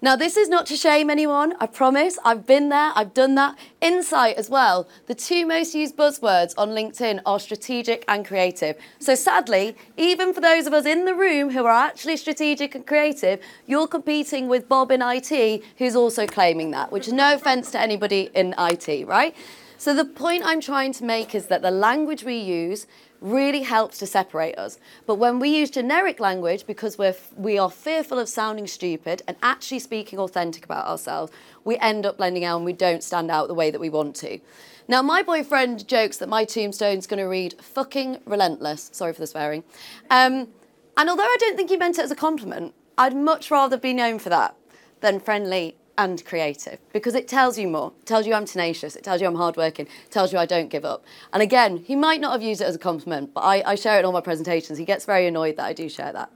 Now, 0.00 0.14
this 0.14 0.36
is 0.36 0.48
not 0.48 0.66
to 0.66 0.76
shame 0.76 1.10
anyone, 1.10 1.54
I 1.58 1.66
promise. 1.66 2.20
I've 2.24 2.46
been 2.46 2.68
there, 2.68 2.92
I've 2.94 3.14
done 3.14 3.34
that. 3.34 3.58
Insight 3.80 4.36
as 4.36 4.48
well. 4.48 4.86
The 5.08 5.14
two 5.16 5.44
most 5.44 5.74
used 5.74 5.96
buzzwords 5.96 6.54
on 6.56 6.68
LinkedIn 6.68 7.20
are 7.26 7.40
strategic 7.40 8.04
and 8.06 8.24
creative. 8.24 8.76
So, 9.00 9.16
sadly, 9.16 9.76
even 9.96 10.32
for 10.32 10.40
those 10.40 10.68
of 10.68 10.72
us 10.72 10.86
in 10.86 11.04
the 11.04 11.16
room 11.16 11.50
who 11.50 11.64
are 11.64 11.72
actually 11.72 12.16
strategic 12.16 12.76
and 12.76 12.86
creative, 12.86 13.40
you're 13.66 13.88
competing 13.88 14.46
with 14.46 14.68
Bob 14.68 14.92
in 14.92 15.02
IT, 15.02 15.64
who's 15.78 15.96
also 15.96 16.28
claiming 16.28 16.70
that, 16.70 16.92
which 16.92 17.08
is 17.08 17.12
no 17.12 17.34
offense 17.34 17.72
to 17.72 17.80
anybody 17.80 18.30
in 18.34 18.54
IT, 18.56 19.04
right? 19.08 19.34
So, 19.80 19.94
the 19.94 20.04
point 20.04 20.42
I'm 20.44 20.60
trying 20.60 20.92
to 20.94 21.04
make 21.04 21.36
is 21.36 21.46
that 21.46 21.62
the 21.62 21.70
language 21.70 22.24
we 22.24 22.36
use 22.36 22.88
really 23.20 23.62
helps 23.62 23.98
to 23.98 24.06
separate 24.06 24.58
us. 24.58 24.80
But 25.06 25.16
when 25.16 25.38
we 25.38 25.56
use 25.56 25.70
generic 25.70 26.18
language 26.18 26.66
because 26.66 26.98
we're, 26.98 27.14
we 27.36 27.58
are 27.58 27.70
fearful 27.70 28.18
of 28.18 28.28
sounding 28.28 28.66
stupid 28.66 29.22
and 29.28 29.36
actually 29.40 29.78
speaking 29.78 30.18
authentic 30.18 30.64
about 30.64 30.86
ourselves, 30.86 31.30
we 31.64 31.76
end 31.78 32.06
up 32.06 32.16
blending 32.16 32.44
out 32.44 32.56
and 32.56 32.64
we 32.64 32.72
don't 32.72 33.04
stand 33.04 33.30
out 33.30 33.46
the 33.46 33.54
way 33.54 33.70
that 33.70 33.80
we 33.80 33.88
want 33.88 34.16
to. 34.16 34.40
Now, 34.88 35.00
my 35.00 35.22
boyfriend 35.22 35.86
jokes 35.86 36.16
that 36.16 36.28
my 36.28 36.44
tombstone's 36.44 37.06
going 37.06 37.22
to 37.22 37.28
read 37.28 37.54
fucking 37.62 38.18
relentless. 38.24 38.90
Sorry 38.92 39.12
for 39.12 39.20
the 39.20 39.28
swearing. 39.28 39.62
Um, 40.10 40.48
and 40.96 41.08
although 41.08 41.22
I 41.22 41.36
don't 41.38 41.56
think 41.56 41.70
he 41.70 41.76
meant 41.76 41.98
it 41.98 42.02
as 42.02 42.10
a 42.10 42.16
compliment, 42.16 42.74
I'd 42.96 43.14
much 43.14 43.48
rather 43.48 43.76
be 43.76 43.92
known 43.92 44.18
for 44.18 44.28
that 44.30 44.56
than 45.00 45.20
friendly 45.20 45.76
and 45.98 46.24
creative 46.24 46.78
because 46.92 47.14
it 47.14 47.28
tells 47.28 47.58
you 47.58 47.68
more. 47.68 47.92
It 48.00 48.06
tells 48.06 48.26
you 48.26 48.32
I'm 48.32 48.46
tenacious. 48.46 48.96
It 48.96 49.02
tells 49.04 49.20
you 49.20 49.26
I'm 49.26 49.34
hardworking. 49.34 49.86
It 49.86 50.10
tells 50.10 50.32
you 50.32 50.38
I 50.38 50.46
don't 50.46 50.68
give 50.68 50.84
up. 50.84 51.04
And 51.32 51.42
again, 51.42 51.78
he 51.78 51.96
might 51.96 52.20
not 52.20 52.32
have 52.32 52.42
used 52.42 52.62
it 52.62 52.64
as 52.64 52.76
a 52.76 52.78
compliment, 52.78 53.34
but 53.34 53.40
I, 53.40 53.62
I 53.72 53.74
share 53.74 53.96
it 53.96 54.00
in 54.00 54.04
all 54.06 54.12
my 54.12 54.20
presentations. 54.22 54.78
He 54.78 54.84
gets 54.84 55.04
very 55.04 55.26
annoyed 55.26 55.56
that 55.56 55.66
I 55.66 55.72
do 55.74 55.88
share 55.88 56.12
that. 56.12 56.30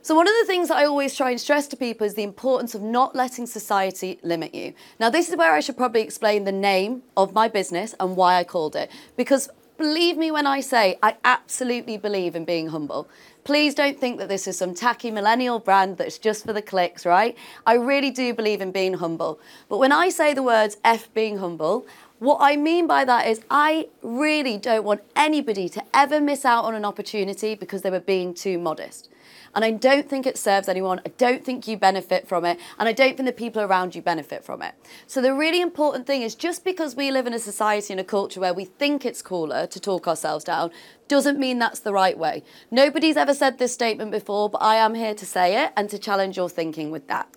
So, 0.00 0.14
one 0.14 0.28
of 0.28 0.34
the 0.38 0.46
things 0.46 0.68
that 0.68 0.76
I 0.76 0.84
always 0.84 1.16
try 1.16 1.30
and 1.30 1.40
stress 1.40 1.66
to 1.68 1.76
people 1.76 2.06
is 2.06 2.14
the 2.14 2.22
importance 2.22 2.74
of 2.74 2.82
not 2.82 3.16
letting 3.16 3.46
society 3.46 4.18
limit 4.22 4.54
you. 4.54 4.74
Now, 5.00 5.08
this 5.08 5.30
is 5.30 5.36
where 5.36 5.54
I 5.54 5.60
should 5.60 5.78
probably 5.78 6.02
explain 6.02 6.44
the 6.44 6.52
name 6.52 7.02
of 7.16 7.32
my 7.32 7.48
business 7.48 7.94
and 7.98 8.14
why 8.14 8.36
I 8.36 8.44
called 8.44 8.76
it. 8.76 8.90
Because 9.16 9.48
believe 9.78 10.18
me 10.18 10.30
when 10.30 10.46
I 10.46 10.60
say 10.60 10.98
I 11.02 11.16
absolutely 11.24 11.96
believe 11.96 12.36
in 12.36 12.44
being 12.44 12.68
humble. 12.68 13.08
Please 13.44 13.74
don't 13.74 14.00
think 14.00 14.18
that 14.18 14.30
this 14.30 14.48
is 14.48 14.56
some 14.56 14.74
tacky 14.74 15.10
millennial 15.10 15.58
brand 15.58 15.98
that's 15.98 16.16
just 16.16 16.46
for 16.46 16.54
the 16.54 16.62
clicks, 16.62 17.04
right? 17.04 17.36
I 17.66 17.74
really 17.74 18.10
do 18.10 18.32
believe 18.32 18.62
in 18.62 18.72
being 18.72 18.94
humble. 18.94 19.38
But 19.68 19.76
when 19.76 19.92
I 19.92 20.08
say 20.08 20.32
the 20.32 20.42
words 20.42 20.78
F 20.82 21.12
being 21.12 21.36
humble, 21.36 21.86
what 22.20 22.38
I 22.40 22.56
mean 22.56 22.86
by 22.86 23.04
that 23.04 23.26
is 23.26 23.42
I 23.50 23.88
really 24.00 24.56
don't 24.56 24.82
want 24.82 25.02
anybody 25.14 25.68
to 25.68 25.82
ever 25.92 26.22
miss 26.22 26.46
out 26.46 26.64
on 26.64 26.74
an 26.74 26.86
opportunity 26.86 27.54
because 27.54 27.82
they 27.82 27.90
were 27.90 28.00
being 28.00 28.32
too 28.32 28.58
modest. 28.58 29.10
And 29.54 29.64
I 29.64 29.70
don't 29.70 30.08
think 30.08 30.26
it 30.26 30.36
serves 30.36 30.68
anyone. 30.68 31.00
I 31.06 31.10
don't 31.16 31.44
think 31.44 31.68
you 31.68 31.76
benefit 31.76 32.26
from 32.26 32.44
it. 32.44 32.58
And 32.78 32.88
I 32.88 32.92
don't 32.92 33.16
think 33.16 33.26
the 33.26 33.32
people 33.32 33.62
around 33.62 33.94
you 33.94 34.02
benefit 34.02 34.44
from 34.44 34.62
it. 34.62 34.74
So 35.06 35.20
the 35.20 35.34
really 35.34 35.60
important 35.60 36.06
thing 36.06 36.22
is 36.22 36.34
just 36.34 36.64
because 36.64 36.96
we 36.96 37.10
live 37.10 37.26
in 37.26 37.34
a 37.34 37.38
society 37.38 37.92
and 37.92 38.00
a 38.00 38.04
culture 38.04 38.40
where 38.40 38.54
we 38.54 38.64
think 38.64 39.04
it's 39.04 39.22
cooler 39.22 39.66
to 39.66 39.80
talk 39.80 40.08
ourselves 40.08 40.44
down 40.44 40.70
doesn't 41.08 41.38
mean 41.38 41.58
that's 41.58 41.80
the 41.80 41.92
right 41.92 42.18
way. 42.18 42.42
Nobody's 42.70 43.16
ever 43.16 43.34
said 43.34 43.58
this 43.58 43.72
statement 43.72 44.10
before, 44.10 44.48
but 44.48 44.62
I 44.62 44.76
am 44.76 44.94
here 44.94 45.14
to 45.14 45.26
say 45.26 45.62
it 45.64 45.72
and 45.76 45.88
to 45.90 45.98
challenge 45.98 46.36
your 46.36 46.48
thinking 46.48 46.90
with 46.90 47.08
that. 47.08 47.28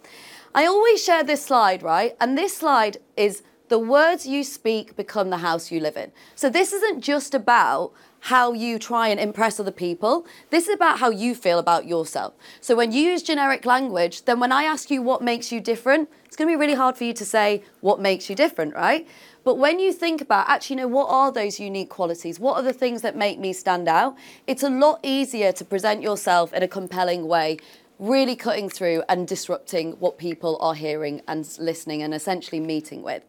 I 0.55 0.65
always 0.65 1.03
share 1.03 1.24
this 1.24 1.45
slide, 1.45 1.83
right? 1.83 2.15
And 2.19 2.38
this 2.38 2.57
slide 2.57 2.97
is 3.15 3.43
the 3.69 3.79
words 3.79 4.25
you 4.25 4.43
speak 4.43 4.95
become 4.95 5.29
the 5.29 5.38
house 5.38 5.71
you 5.71 5.79
live 5.79 5.97
in. 5.97 6.12
So 6.36 6.50
this 6.50 6.71
isn't 6.74 7.01
just 7.01 7.33
about 7.33 7.91
how 8.21 8.53
you 8.53 8.79
try 8.79 9.09
and 9.09 9.19
impress 9.19 9.59
other 9.59 9.71
people. 9.71 10.25
This 10.50 10.67
is 10.67 10.75
about 10.75 11.00
how 11.00 11.09
you 11.09 11.36
feel 11.36 11.59
about 11.59 11.86
yourself. 11.86 12.33
So 12.62 12.75
when 12.75 12.91
you 12.91 13.01
use 13.01 13.24
generic 13.24 13.65
language, 13.65 14.25
then 14.25 14.39
when 14.39 14.51
I 14.51 14.63
ask 14.63 14.89
you 14.89 15.01
what 15.01 15.21
makes 15.21 15.51
you 15.51 15.62
different, 15.62 16.09
it's 16.25 16.36
going 16.36 16.47
to 16.47 16.51
be 16.51 16.59
really 16.59 16.75
hard 16.75 16.97
for 16.97 17.03
you 17.03 17.13
to 17.13 17.25
say 17.25 17.63
what 17.81 18.00
makes 18.00 18.29
you 18.29 18.36
different, 18.36 18.74
right? 18.74 19.07
But 19.43 19.57
when 19.57 19.79
you 19.79 19.93
think 19.93 20.19
about 20.19 20.50
actually, 20.50 20.77
you 20.77 20.81
know, 20.81 20.88
what 20.88 21.09
are 21.09 21.31
those 21.31 21.59
unique 21.59 21.89
qualities? 21.89 22.39
What 22.39 22.57
are 22.57 22.63
the 22.63 22.74
things 22.74 23.01
that 23.01 23.15
make 23.15 23.39
me 23.39 23.53
stand 23.53 23.88
out? 23.88 24.17
It's 24.45 24.63
a 24.63 24.69
lot 24.69 25.00
easier 25.03 25.51
to 25.53 25.63
present 25.63 26.01
yourself 26.01 26.53
in 26.53 26.63
a 26.63 26.67
compelling 26.67 27.27
way 27.27 27.57
really 28.00 28.36
cutting 28.36 28.69
through 28.69 29.03
and 29.09 29.27
disrupting 29.27 29.93
what 29.93 30.17
people 30.17 30.57
are 30.59 30.75
hearing 30.75 31.21
and 31.27 31.57
listening 31.59 32.03
and 32.03 32.13
essentially 32.13 32.59
meeting 32.59 33.01
with. 33.01 33.24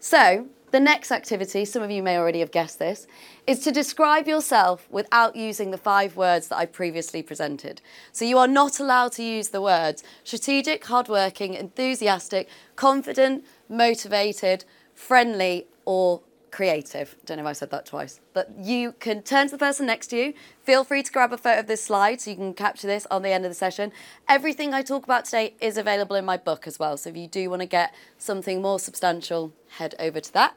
So, 0.00 0.46
the 0.70 0.80
next 0.80 1.10
activity, 1.10 1.64
some 1.64 1.82
of 1.82 1.90
you 1.90 2.02
may 2.02 2.16
already 2.16 2.40
have 2.40 2.52
guessed 2.52 2.78
this, 2.78 3.06
is 3.46 3.58
to 3.60 3.72
describe 3.72 4.26
yourself 4.26 4.86
without 4.90 5.34
using 5.36 5.72
the 5.72 5.78
five 5.78 6.16
words 6.16 6.48
that 6.48 6.56
I 6.56 6.66
previously 6.66 7.22
presented. 7.22 7.80
So 8.12 8.24
you 8.24 8.38
are 8.38 8.48
not 8.48 8.78
allowed 8.80 9.12
to 9.12 9.22
use 9.22 9.48
the 9.48 9.60
words 9.60 10.02
strategic, 10.24 10.86
hardworking, 10.86 11.54
enthusiastic, 11.54 12.48
confident, 12.76 13.44
motivated, 13.68 14.64
friendly, 14.94 15.66
or 15.84 16.22
creative. 16.50 17.16
Don't 17.24 17.36
know 17.36 17.44
if 17.44 17.48
I 17.48 17.52
said 17.52 17.70
that 17.70 17.86
twice. 17.86 18.20
But 18.32 18.50
you 18.58 18.92
can 18.92 19.22
turn 19.22 19.46
to 19.46 19.52
the 19.52 19.58
person 19.58 19.86
next 19.86 20.08
to 20.08 20.16
you. 20.16 20.34
Feel 20.62 20.84
free 20.84 21.02
to 21.02 21.12
grab 21.12 21.32
a 21.32 21.38
photo 21.38 21.60
of 21.60 21.66
this 21.66 21.84
slide 21.84 22.20
so 22.20 22.30
you 22.30 22.36
can 22.36 22.54
capture 22.54 22.86
this 22.86 23.06
on 23.10 23.22
the 23.22 23.30
end 23.30 23.44
of 23.44 23.50
the 23.50 23.54
session. 23.54 23.92
Everything 24.28 24.74
I 24.74 24.82
talk 24.82 25.04
about 25.04 25.24
today 25.24 25.54
is 25.60 25.76
available 25.76 26.16
in 26.16 26.24
my 26.24 26.36
book 26.36 26.66
as 26.66 26.78
well. 26.78 26.96
So 26.96 27.10
if 27.10 27.16
you 27.16 27.26
do 27.26 27.50
want 27.50 27.62
to 27.62 27.66
get 27.66 27.94
something 28.18 28.60
more 28.60 28.78
substantial, 28.78 29.52
head 29.78 29.94
over 29.98 30.20
to 30.20 30.32
that. 30.32 30.54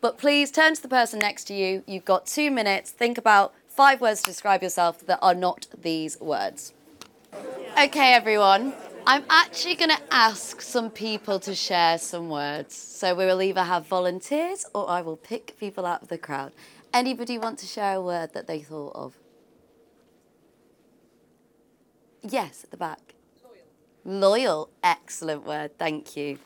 But 0.00 0.18
please 0.18 0.50
turn 0.50 0.74
to 0.74 0.82
the 0.82 0.88
person 0.88 1.18
next 1.18 1.44
to 1.44 1.54
you. 1.54 1.82
You've 1.86 2.04
got 2.04 2.26
two 2.26 2.50
minutes. 2.50 2.90
Think 2.90 3.18
about 3.18 3.54
five 3.68 4.00
words 4.00 4.22
to 4.22 4.30
describe 4.30 4.62
yourself 4.62 5.04
that 5.06 5.18
are 5.22 5.34
not 5.34 5.66
these 5.80 6.20
words. 6.20 6.72
Okay, 7.78 8.14
everyone. 8.14 8.72
I'm 9.08 9.24
actually 9.30 9.76
going 9.76 9.90
to 9.90 10.02
ask 10.10 10.60
some 10.60 10.90
people 10.90 11.38
to 11.40 11.54
share 11.54 11.96
some 11.96 12.28
words. 12.28 12.74
So 12.74 13.14
we 13.14 13.24
will 13.24 13.40
either 13.40 13.62
have 13.62 13.86
volunteers 13.86 14.66
or 14.74 14.90
I 14.90 15.00
will 15.00 15.16
pick 15.16 15.56
people 15.60 15.86
out 15.86 16.02
of 16.02 16.08
the 16.08 16.18
crowd. 16.18 16.52
Anybody 16.92 17.38
want 17.38 17.60
to 17.60 17.66
share 17.66 17.94
a 17.94 18.02
word 18.02 18.32
that 18.34 18.48
they 18.48 18.58
thought 18.58 18.96
of? 18.96 19.14
Yes, 22.22 22.64
at 22.64 22.72
the 22.72 22.76
back. 22.76 23.14
Loyal. 24.04 24.20
Loyal. 24.20 24.70
Excellent 24.82 25.46
word. 25.46 25.78
Thank 25.78 26.16
you. 26.16 26.40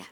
Yeah. 0.00 0.06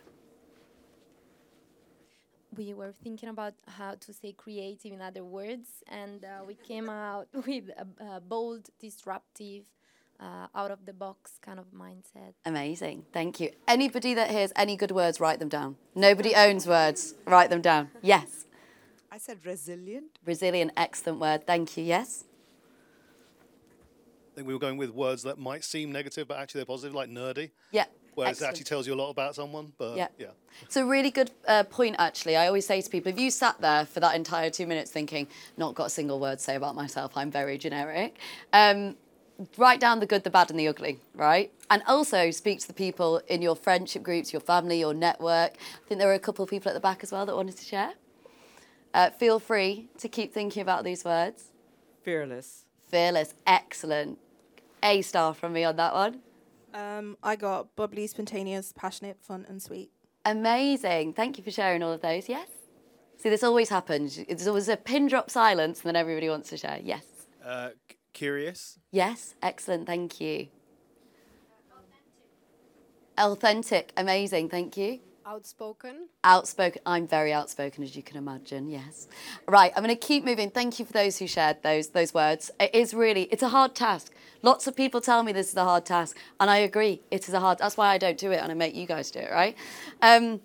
We 2.55 2.75
were 2.75 2.93
thinking 3.03 3.31
about 3.31 3.55
how 3.67 3.95
to 3.95 4.13
say 4.13 4.33
creative 4.33 4.93
in 4.93 5.01
other 5.01 5.25
words, 5.25 5.69
and 5.89 6.23
uh, 6.23 6.45
we 6.47 6.55
came 6.55 6.91
out 6.91 7.29
with 7.47 7.71
a, 7.71 8.17
a 8.17 8.21
bold, 8.21 8.69
disruptive, 8.79 9.65
uh, 10.23 10.47
out 10.55 10.71
of 10.71 10.87
the 10.87 10.93
box 10.93 11.33
kind 11.43 11.59
of 11.59 11.67
mindset. 11.73 12.35
Amazing. 12.45 13.05
Thank 13.13 13.41
you. 13.41 13.51
Anybody 13.67 14.15
that 14.15 14.31
hears 14.31 14.53
any 14.55 14.77
good 14.77 14.93
words, 14.93 15.19
write 15.21 15.41
them 15.41 15.49
down. 15.49 15.77
Nobody 15.95 16.35
owns 16.35 16.67
words, 16.67 17.15
write 17.27 17.51
them 17.51 17.61
down. 17.61 17.91
Yes. 18.03 18.47
I 19.11 19.19
said 19.19 19.45
resilient. 19.45 20.19
Resilient, 20.25 20.73
excellent 20.77 21.19
word. 21.19 21.47
Thank 21.47 21.77
you. 21.77 21.85
Yes. 21.85 22.25
I 24.33 24.37
think 24.37 24.47
we 24.47 24.55
were 24.55 24.61
going 24.61 24.79
with 24.79 24.91
words 24.91 25.25
that 25.25 25.39
might 25.39 25.65
seem 25.65 25.93
negative, 25.93 26.29
but 26.29 26.39
actually 26.39 26.61
they're 26.61 26.67
positive, 26.67 26.95
like 26.95 27.11
nerdy. 27.11 27.51
Yeah. 27.71 27.85
Whereas 28.15 28.33
excellent. 28.33 28.47
it 28.47 28.51
actually 28.51 28.65
tells 28.65 28.87
you 28.87 28.95
a 28.95 29.01
lot 29.03 29.11
about 29.11 29.35
someone. 29.35 29.73
But 29.77 29.97
Yeah. 29.97 30.09
yeah. 30.19 30.29
It's 30.63 30.77
a 30.77 30.85
really 30.85 31.11
good 31.11 31.31
uh, 31.49 31.65
point, 31.65 31.97
actually. 31.99 32.37
I 32.37 32.47
always 32.47 32.67
say 32.67 32.81
to 32.81 32.89
people 32.89 33.11
if 33.13 33.19
you 33.19 33.31
sat 33.31 33.61
there 33.61 33.85
for 33.87 34.01
that 34.01 34.15
entire 34.15 34.51
two 34.51 34.67
minutes 34.67 34.91
thinking, 34.91 35.27
not 35.57 35.75
got 35.75 35.87
a 35.87 35.91
single 35.91 36.21
word 36.21 36.39
to 36.39 36.45
say 36.45 36.55
about 36.55 36.75
myself, 36.75 37.17
I'm 37.17 37.31
very 37.31 37.59
generic, 37.59 38.19
um, 38.53 38.97
write 39.57 39.81
down 39.81 40.01
the 40.01 40.07
good, 40.07 40.25
the 40.25 40.31
bad, 40.31 40.51
and 40.51 40.59
the 40.59 40.69
ugly, 40.69 40.99
right? 41.15 41.53
And 41.71 41.83
also 41.87 42.31
speak 42.31 42.61
to 42.61 42.67
the 42.67 42.75
people 42.75 43.21
in 43.29 43.43
your 43.43 43.57
friendship 43.57 44.03
groups, 44.03 44.33
your 44.33 44.41
family, 44.41 44.81
your 44.81 44.95
network. 44.95 45.53
I 45.55 45.89
think 45.89 45.99
there 45.99 46.09
were 46.09 46.15
a 46.15 46.19
couple 46.19 46.43
of 46.43 46.51
people 46.51 46.71
at 46.71 46.75
the 46.75 46.81
back 46.81 47.03
as 47.03 47.13
well 47.13 47.27
that 47.27 47.35
wanted 47.37 47.57
to 47.57 47.65
share. 47.65 47.95
Uh, 48.95 49.11
feel 49.11 49.39
free 49.39 49.89
to 49.99 50.09
keep 50.09 50.33
thinking 50.35 50.61
about 50.61 50.85
these 50.85 51.05
words. 51.05 51.45
Fearless. 52.03 52.65
Fearless, 52.89 53.35
excellent. 53.47 54.19
A 54.83 55.01
star 55.03 55.33
from 55.33 55.55
me 55.55 55.65
on 55.65 55.77
that 55.77 55.95
one. 55.95 56.21
Um, 56.75 57.17
I 57.23 57.37
got 57.37 57.75
bubbly, 57.77 58.07
spontaneous, 58.07 58.73
passionate, 58.75 59.19
fun, 59.21 59.47
and 59.49 59.63
sweet. 59.63 59.91
Amazing. 60.25 61.15
Thank 61.15 61.39
you 61.39 61.45
for 61.45 61.51
sharing 61.51 61.83
all 61.83 61.93
of 61.93 62.01
those. 62.01 62.29
Yes? 62.29 62.49
See, 63.17 63.29
this 63.29 63.43
always 63.43 63.69
happens. 63.69 64.17
There's 64.27 64.47
always 64.49 64.69
a 64.69 64.77
pin 64.77 65.07
drop 65.07 65.31
silence, 65.31 65.81
and 65.81 65.89
then 65.89 65.97
everybody 65.97 66.29
wants 66.29 66.51
to 66.51 66.57
share. 66.57 66.81
Yes. 66.83 67.05
Uh, 67.45 67.71
c- 67.89 67.97
curious. 68.13 68.79
Yes. 68.91 69.35
Excellent. 69.43 69.87
Thank 69.87 70.21
you. 70.21 70.49
Authentic. 73.19 73.93
Amazing. 73.97 74.49
Thank 74.49 74.77
you. 74.77 75.01
Outspoken. 75.25 76.09
Outspoken. 76.25 76.83
I'm 76.85 77.07
very 77.07 77.33
outspoken, 77.33 77.85
as 77.85 77.95
you 77.95 78.03
can 78.03 78.17
imagine. 78.17 78.69
Yes. 78.69 79.07
Right. 79.47 79.73
I'm 79.77 79.85
going 79.85 79.95
to 79.95 80.07
keep 80.07 80.25
moving. 80.25 80.51
Thank 80.51 80.79
you 80.79 80.85
for 80.85 80.93
those 80.93 81.19
who 81.19 81.27
shared 81.27 81.63
those 81.63 81.89
those 81.89 82.13
words. 82.13 82.51
It 82.59 82.75
is 82.75 82.93
really. 82.93 83.25
It's 83.25 83.43
a 83.43 83.49
hard 83.49 83.75
task. 83.75 84.13
Lots 84.43 84.67
of 84.67 84.75
people 84.77 85.01
tell 85.01 85.23
me 85.23 85.33
this 85.33 85.51
is 85.51 85.57
a 85.57 85.65
hard 85.65 85.87
task, 85.87 86.17
and 86.41 86.51
I 86.51 86.59
agree. 86.59 87.03
It 87.11 87.29
is 87.29 87.35
a 87.35 87.41
hard. 87.41 87.59
That's 87.59 87.77
why 87.77 87.89
I 87.89 87.99
don't 87.99 88.19
do 88.19 88.33
it, 88.33 88.41
and 88.43 88.51
I 88.51 88.55
make 88.55 88.75
you 88.75 88.87
guys 88.87 89.11
do 89.11 89.21
it. 89.21 89.31
Right. 89.31 89.57
Um, 90.01 90.41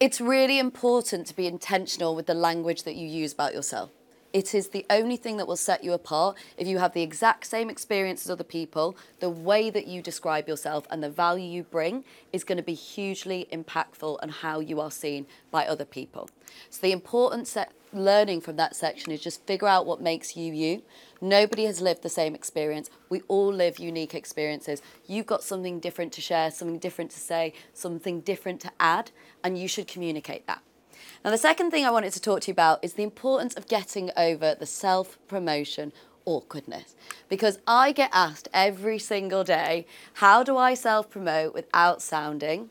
it's 0.00 0.20
really 0.20 0.58
important 0.58 1.26
to 1.28 1.36
be 1.36 1.46
intentional 1.46 2.16
with 2.16 2.26
the 2.26 2.34
language 2.34 2.84
that 2.84 2.94
you 2.94 3.06
use 3.06 3.32
about 3.32 3.52
yourself. 3.52 3.90
It 4.34 4.52
is 4.52 4.70
the 4.70 4.84
only 4.90 5.16
thing 5.16 5.36
that 5.36 5.46
will 5.46 5.56
set 5.56 5.84
you 5.84 5.92
apart. 5.92 6.36
If 6.56 6.66
you 6.66 6.78
have 6.78 6.92
the 6.92 7.02
exact 7.02 7.46
same 7.46 7.70
experience 7.70 8.26
as 8.26 8.30
other 8.30 8.42
people, 8.42 8.96
the 9.20 9.30
way 9.30 9.70
that 9.70 9.86
you 9.86 10.02
describe 10.02 10.48
yourself 10.48 10.88
and 10.90 11.00
the 11.00 11.08
value 11.08 11.48
you 11.48 11.62
bring 11.62 12.04
is 12.32 12.42
going 12.42 12.56
to 12.56 12.64
be 12.64 12.74
hugely 12.74 13.46
impactful 13.52 14.18
on 14.20 14.30
how 14.30 14.58
you 14.58 14.80
are 14.80 14.90
seen 14.90 15.26
by 15.52 15.68
other 15.68 15.84
people. 15.84 16.28
So 16.68 16.80
the 16.82 16.90
important 16.90 17.56
learning 17.92 18.40
from 18.40 18.56
that 18.56 18.74
section 18.74 19.12
is 19.12 19.20
just 19.20 19.46
figure 19.46 19.68
out 19.68 19.86
what 19.86 20.00
makes 20.00 20.36
you 20.36 20.52
you. 20.52 20.82
Nobody 21.20 21.66
has 21.66 21.80
lived 21.80 22.02
the 22.02 22.08
same 22.08 22.34
experience. 22.34 22.90
We 23.08 23.22
all 23.28 23.52
live 23.52 23.78
unique 23.78 24.16
experiences. 24.16 24.82
You've 25.06 25.26
got 25.26 25.44
something 25.44 25.78
different 25.78 26.12
to 26.14 26.20
share, 26.20 26.50
something 26.50 26.80
different 26.80 27.12
to 27.12 27.20
say, 27.20 27.52
something 27.72 28.20
different 28.20 28.60
to 28.62 28.72
add, 28.80 29.12
and 29.44 29.56
you 29.56 29.68
should 29.68 29.86
communicate 29.86 30.48
that. 30.48 30.60
Now, 31.24 31.30
the 31.30 31.38
second 31.38 31.70
thing 31.70 31.86
I 31.86 31.90
wanted 31.90 32.12
to 32.12 32.20
talk 32.20 32.42
to 32.42 32.48
you 32.48 32.52
about 32.52 32.84
is 32.84 32.94
the 32.94 33.02
importance 33.02 33.54
of 33.54 33.66
getting 33.66 34.10
over 34.14 34.54
the 34.54 34.66
self 34.66 35.18
promotion 35.26 35.92
awkwardness. 36.26 36.94
Because 37.28 37.58
I 37.66 37.92
get 37.92 38.10
asked 38.12 38.48
every 38.52 38.98
single 38.98 39.42
day, 39.42 39.86
how 40.14 40.42
do 40.42 40.56
I 40.58 40.74
self 40.74 41.08
promote 41.08 41.54
without 41.54 42.02
sounding 42.02 42.70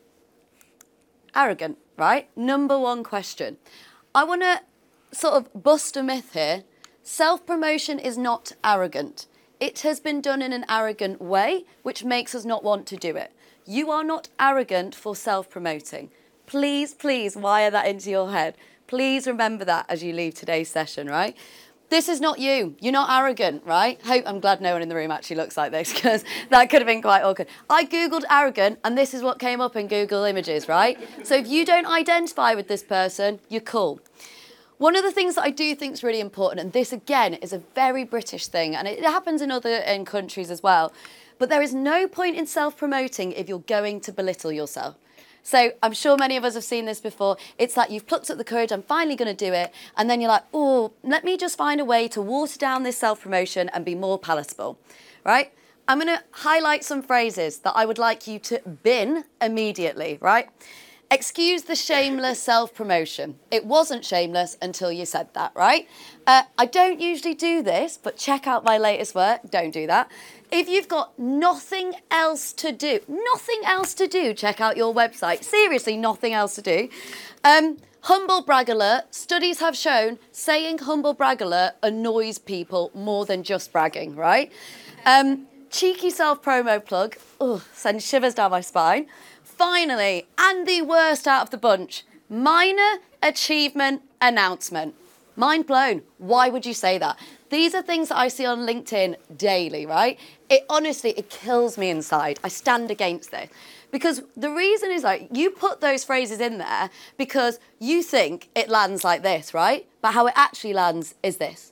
arrogant, 1.34 1.78
right? 1.96 2.28
Number 2.36 2.78
one 2.78 3.02
question. 3.02 3.56
I 4.14 4.22
want 4.22 4.42
to 4.42 4.60
sort 5.10 5.34
of 5.34 5.62
bust 5.62 5.96
a 5.96 6.02
myth 6.04 6.32
here. 6.34 6.62
Self 7.02 7.44
promotion 7.44 7.98
is 7.98 8.16
not 8.16 8.52
arrogant. 8.62 9.26
It 9.58 9.80
has 9.80 9.98
been 9.98 10.20
done 10.20 10.42
in 10.42 10.52
an 10.52 10.64
arrogant 10.68 11.20
way, 11.20 11.64
which 11.82 12.04
makes 12.04 12.34
us 12.36 12.44
not 12.44 12.62
want 12.62 12.86
to 12.86 12.96
do 12.96 13.16
it. 13.16 13.32
You 13.66 13.90
are 13.90 14.04
not 14.04 14.28
arrogant 14.38 14.94
for 14.94 15.16
self 15.16 15.50
promoting. 15.50 16.10
Please, 16.46 16.94
please 16.94 17.36
wire 17.36 17.70
that 17.70 17.86
into 17.86 18.10
your 18.10 18.30
head. 18.30 18.56
Please 18.86 19.26
remember 19.26 19.64
that 19.64 19.86
as 19.88 20.02
you 20.02 20.12
leave 20.12 20.34
today's 20.34 20.70
session, 20.70 21.08
right? 21.08 21.36
This 21.90 22.08
is 22.08 22.20
not 22.20 22.38
you. 22.38 22.76
You're 22.80 22.92
not 22.92 23.10
arrogant, 23.10 23.62
right? 23.64 24.00
Hope 24.02 24.24
I'm 24.26 24.40
glad 24.40 24.60
no 24.60 24.72
one 24.72 24.82
in 24.82 24.88
the 24.88 24.94
room 24.94 25.10
actually 25.10 25.36
looks 25.36 25.56
like 25.56 25.70
this 25.70 25.92
because 25.94 26.24
that 26.50 26.70
could 26.70 26.80
have 26.80 26.86
been 26.86 27.02
quite 27.02 27.22
awkward. 27.22 27.48
I 27.70 27.84
googled 27.84 28.24
arrogant 28.30 28.78
and 28.84 28.96
this 28.96 29.14
is 29.14 29.22
what 29.22 29.38
came 29.38 29.60
up 29.60 29.76
in 29.76 29.86
Google 29.86 30.24
Images, 30.24 30.68
right? 30.68 30.98
So 31.24 31.34
if 31.36 31.46
you 31.46 31.64
don't 31.64 31.86
identify 31.86 32.54
with 32.54 32.68
this 32.68 32.82
person, 32.82 33.40
you're 33.48 33.60
cool. 33.60 34.00
One 34.78 34.96
of 34.96 35.04
the 35.04 35.12
things 35.12 35.36
that 35.36 35.44
I 35.44 35.50
do 35.50 35.74
think 35.76 35.92
is 35.94 36.02
really 36.02 36.20
important, 36.20 36.60
and 36.60 36.72
this 36.72 36.92
again 36.92 37.34
is 37.34 37.52
a 37.52 37.58
very 37.76 38.02
British 38.02 38.48
thing, 38.48 38.74
and 38.74 38.88
it 38.88 39.04
happens 39.04 39.40
in 39.40 39.52
other 39.52 39.76
in 39.76 40.04
countries 40.04 40.50
as 40.50 40.64
well, 40.64 40.92
but 41.38 41.48
there 41.48 41.62
is 41.62 41.72
no 41.72 42.08
point 42.08 42.36
in 42.36 42.44
self 42.44 42.76
promoting 42.76 43.30
if 43.32 43.48
you're 43.48 43.60
going 43.60 44.00
to 44.00 44.12
belittle 44.12 44.50
yourself. 44.50 44.96
So 45.44 45.72
I'm 45.82 45.92
sure 45.92 46.16
many 46.16 46.36
of 46.38 46.44
us 46.44 46.54
have 46.54 46.64
seen 46.64 46.86
this 46.86 47.00
before. 47.00 47.36
It's 47.58 47.76
like 47.76 47.90
you've 47.90 48.06
plucked 48.06 48.30
up 48.30 48.38
the 48.38 48.44
courage, 48.44 48.72
I'm 48.72 48.82
finally 48.82 49.14
going 49.14 49.34
to 49.34 49.46
do 49.46 49.52
it. 49.52 49.72
And 49.96 50.08
then 50.08 50.20
you're 50.20 50.30
like, 50.30 50.44
oh, 50.54 50.92
let 51.04 51.22
me 51.22 51.36
just 51.36 51.56
find 51.56 51.80
a 51.80 51.84
way 51.84 52.08
to 52.08 52.22
water 52.22 52.58
down 52.58 52.82
this 52.82 52.96
self 52.96 53.20
promotion 53.22 53.68
and 53.68 53.84
be 53.84 53.94
more 53.94 54.18
palatable, 54.18 54.78
right? 55.22 55.52
I'm 55.86 56.00
going 56.00 56.16
to 56.16 56.24
highlight 56.30 56.82
some 56.82 57.02
phrases 57.02 57.58
that 57.58 57.74
I 57.76 57.84
would 57.84 57.98
like 57.98 58.26
you 58.26 58.38
to 58.40 58.60
bin 58.82 59.24
immediately, 59.42 60.16
right? 60.22 60.48
Excuse 61.14 61.62
the 61.62 61.76
shameless 61.76 62.42
self 62.42 62.74
promotion. 62.74 63.38
It 63.52 63.64
wasn't 63.64 64.04
shameless 64.04 64.58
until 64.60 64.90
you 64.90 65.06
said 65.06 65.32
that, 65.34 65.52
right? 65.54 65.86
Uh, 66.26 66.42
I 66.58 66.66
don't 66.66 66.98
usually 66.98 67.34
do 67.34 67.62
this, 67.62 67.96
but 67.96 68.16
check 68.16 68.48
out 68.48 68.64
my 68.64 68.78
latest 68.78 69.14
work. 69.14 69.42
Don't 69.48 69.70
do 69.70 69.86
that. 69.86 70.10
If 70.50 70.68
you've 70.68 70.88
got 70.88 71.16
nothing 71.16 71.92
else 72.10 72.52
to 72.54 72.72
do, 72.72 72.98
nothing 73.06 73.60
else 73.64 73.94
to 73.94 74.08
do, 74.08 74.34
check 74.34 74.60
out 74.60 74.76
your 74.76 74.92
website. 74.92 75.44
Seriously, 75.44 75.96
nothing 75.96 76.32
else 76.32 76.56
to 76.56 76.62
do. 76.62 76.88
Um, 77.44 77.76
humble 78.00 78.42
brag 78.42 78.68
alert. 78.68 79.14
Studies 79.14 79.60
have 79.60 79.76
shown 79.76 80.18
saying 80.32 80.78
humble 80.78 81.14
brag 81.14 81.40
alert 81.40 81.74
annoys 81.80 82.38
people 82.38 82.90
more 82.92 83.24
than 83.24 83.44
just 83.44 83.70
bragging, 83.70 84.16
right? 84.16 84.50
Um, 85.06 85.46
cheeky 85.70 86.10
self 86.10 86.42
promo 86.42 86.84
plug. 86.84 87.16
Ugh, 87.40 87.62
sends 87.72 88.04
shivers 88.04 88.34
down 88.34 88.50
my 88.50 88.62
spine. 88.62 89.06
Finally, 89.56 90.26
and 90.36 90.66
the 90.66 90.82
worst 90.82 91.28
out 91.28 91.42
of 91.42 91.50
the 91.50 91.58
bunch, 91.58 92.04
minor 92.28 92.98
achievement 93.22 94.02
announcement. 94.20 94.94
Mind 95.36 95.66
blown. 95.66 96.02
Why 96.18 96.48
would 96.48 96.66
you 96.66 96.74
say 96.74 96.98
that? 96.98 97.18
These 97.50 97.74
are 97.74 97.82
things 97.82 98.08
that 98.08 98.18
I 98.18 98.28
see 98.28 98.46
on 98.46 98.66
LinkedIn 98.66 99.16
daily, 99.36 99.86
right? 99.86 100.18
It 100.48 100.64
honestly, 100.68 101.10
it 101.10 101.30
kills 101.30 101.78
me 101.78 101.90
inside. 101.90 102.40
I 102.42 102.48
stand 102.48 102.90
against 102.90 103.30
this. 103.30 103.48
Because 103.90 104.22
the 104.36 104.50
reason 104.50 104.90
is 104.90 105.04
like, 105.04 105.28
you 105.30 105.50
put 105.50 105.80
those 105.80 106.02
phrases 106.02 106.40
in 106.40 106.58
there 106.58 106.90
because 107.16 107.60
you 107.78 108.02
think 108.02 108.48
it 108.56 108.68
lands 108.68 109.04
like 109.04 109.22
this, 109.22 109.54
right? 109.54 109.86
But 110.02 110.14
how 110.14 110.26
it 110.26 110.34
actually 110.36 110.72
lands 110.72 111.14
is 111.22 111.36
this 111.36 111.70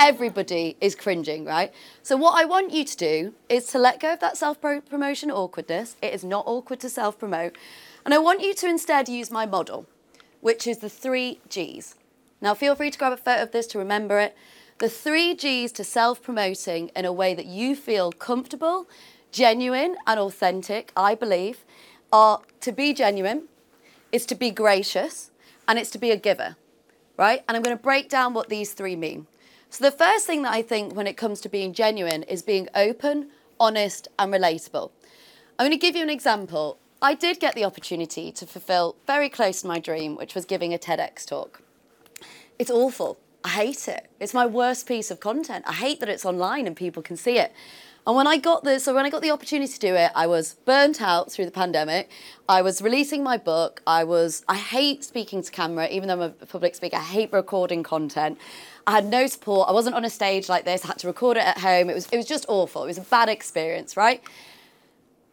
everybody 0.00 0.76
is 0.80 0.94
cringing, 0.94 1.44
right? 1.44 1.72
So, 2.02 2.16
what 2.16 2.40
I 2.40 2.46
want 2.46 2.72
you 2.72 2.84
to 2.84 2.96
do 2.96 3.34
is 3.48 3.66
to 3.66 3.78
let 3.78 4.00
go 4.00 4.14
of 4.14 4.20
that 4.20 4.36
self 4.36 4.60
promotion 4.60 5.30
awkwardness. 5.30 5.96
It 6.02 6.14
is 6.14 6.24
not 6.24 6.46
awkward 6.46 6.80
to 6.80 6.88
self 6.88 7.18
promote. 7.18 7.56
And 8.04 8.14
I 8.14 8.18
want 8.18 8.40
you 8.40 8.54
to 8.54 8.66
instead 8.66 9.08
use 9.08 9.30
my 9.30 9.44
model, 9.44 9.86
which 10.40 10.66
is 10.66 10.78
the 10.78 10.88
three 10.88 11.40
G's. 11.48 11.94
Now, 12.40 12.54
feel 12.54 12.74
free 12.74 12.90
to 12.90 12.98
grab 12.98 13.12
a 13.12 13.18
photo 13.18 13.42
of 13.42 13.52
this 13.52 13.66
to 13.68 13.78
remember 13.78 14.18
it. 14.18 14.34
The 14.78 14.88
three 14.88 15.34
G's 15.34 15.70
to 15.72 15.84
self 15.84 16.22
promoting 16.22 16.88
in 16.96 17.04
a 17.04 17.12
way 17.12 17.34
that 17.34 17.46
you 17.46 17.76
feel 17.76 18.10
comfortable, 18.10 18.88
genuine, 19.30 19.96
and 20.06 20.18
authentic, 20.18 20.92
I 20.96 21.14
believe, 21.14 21.64
are 22.10 22.40
to 22.62 22.72
be 22.72 22.94
genuine, 22.94 23.44
is 24.10 24.24
to 24.26 24.34
be 24.34 24.50
gracious, 24.50 25.30
and 25.68 25.78
it's 25.78 25.90
to 25.90 25.98
be 25.98 26.10
a 26.10 26.16
giver, 26.16 26.56
right? 27.18 27.44
And 27.46 27.56
I'm 27.56 27.62
going 27.62 27.76
to 27.76 27.82
break 27.82 28.08
down 28.08 28.32
what 28.32 28.48
these 28.48 28.72
three 28.72 28.96
mean. 28.96 29.26
So, 29.70 29.84
the 29.84 29.96
first 29.96 30.26
thing 30.26 30.42
that 30.42 30.52
I 30.52 30.62
think 30.62 30.96
when 30.96 31.06
it 31.06 31.16
comes 31.16 31.40
to 31.42 31.48
being 31.48 31.72
genuine 31.72 32.24
is 32.24 32.42
being 32.42 32.68
open, 32.74 33.28
honest, 33.60 34.08
and 34.18 34.32
relatable. 34.32 34.90
I'm 35.58 35.66
going 35.66 35.70
to 35.70 35.76
give 35.76 35.94
you 35.94 36.02
an 36.02 36.10
example. 36.10 36.78
I 37.00 37.14
did 37.14 37.38
get 37.38 37.54
the 37.54 37.64
opportunity 37.64 38.32
to 38.32 38.46
fulfill 38.46 38.96
very 39.06 39.28
close 39.28 39.62
to 39.62 39.68
my 39.68 39.78
dream, 39.78 40.16
which 40.16 40.34
was 40.34 40.44
giving 40.44 40.74
a 40.74 40.78
TEDx 40.78 41.24
talk. 41.24 41.62
It's 42.58 42.70
awful. 42.70 43.18
I 43.44 43.50
hate 43.50 43.86
it. 43.86 44.10
It's 44.18 44.34
my 44.34 44.44
worst 44.44 44.88
piece 44.88 45.10
of 45.10 45.20
content. 45.20 45.64
I 45.68 45.74
hate 45.74 46.00
that 46.00 46.08
it's 46.08 46.24
online 46.24 46.66
and 46.66 46.74
people 46.74 47.02
can 47.02 47.16
see 47.16 47.38
it. 47.38 47.52
And 48.10 48.16
when 48.16 48.26
I 48.26 48.38
got 48.38 48.64
the 48.64 48.80
so 48.80 48.92
when 48.92 49.06
I 49.06 49.08
got 49.08 49.22
the 49.22 49.30
opportunity 49.30 49.72
to 49.72 49.78
do 49.78 49.94
it, 49.94 50.10
I 50.16 50.26
was 50.26 50.54
burnt 50.64 51.00
out 51.00 51.30
through 51.30 51.44
the 51.44 51.52
pandemic. 51.52 52.10
I 52.48 52.60
was 52.60 52.82
releasing 52.82 53.22
my 53.22 53.36
book. 53.36 53.82
I 53.86 54.02
was 54.02 54.44
I 54.48 54.56
hate 54.56 55.04
speaking 55.04 55.42
to 55.44 55.50
camera, 55.52 55.86
even 55.88 56.08
though 56.08 56.14
I'm 56.14 56.34
a 56.42 56.46
public 56.46 56.74
speaker. 56.74 56.96
I 56.96 57.04
hate 57.04 57.32
recording 57.32 57.84
content. 57.84 58.36
I 58.84 58.90
had 58.90 59.06
no 59.06 59.28
support. 59.28 59.68
I 59.68 59.72
wasn't 59.72 59.94
on 59.94 60.04
a 60.04 60.10
stage 60.10 60.48
like 60.48 60.64
this. 60.64 60.84
I 60.84 60.88
had 60.88 60.98
to 60.98 61.06
record 61.06 61.36
it 61.36 61.44
at 61.44 61.58
home. 61.58 61.88
It 61.88 61.94
was 61.94 62.08
it 62.08 62.16
was 62.16 62.26
just 62.26 62.46
awful. 62.48 62.82
It 62.82 62.88
was 62.88 62.98
a 62.98 63.02
bad 63.02 63.28
experience, 63.28 63.96
right? 63.96 64.20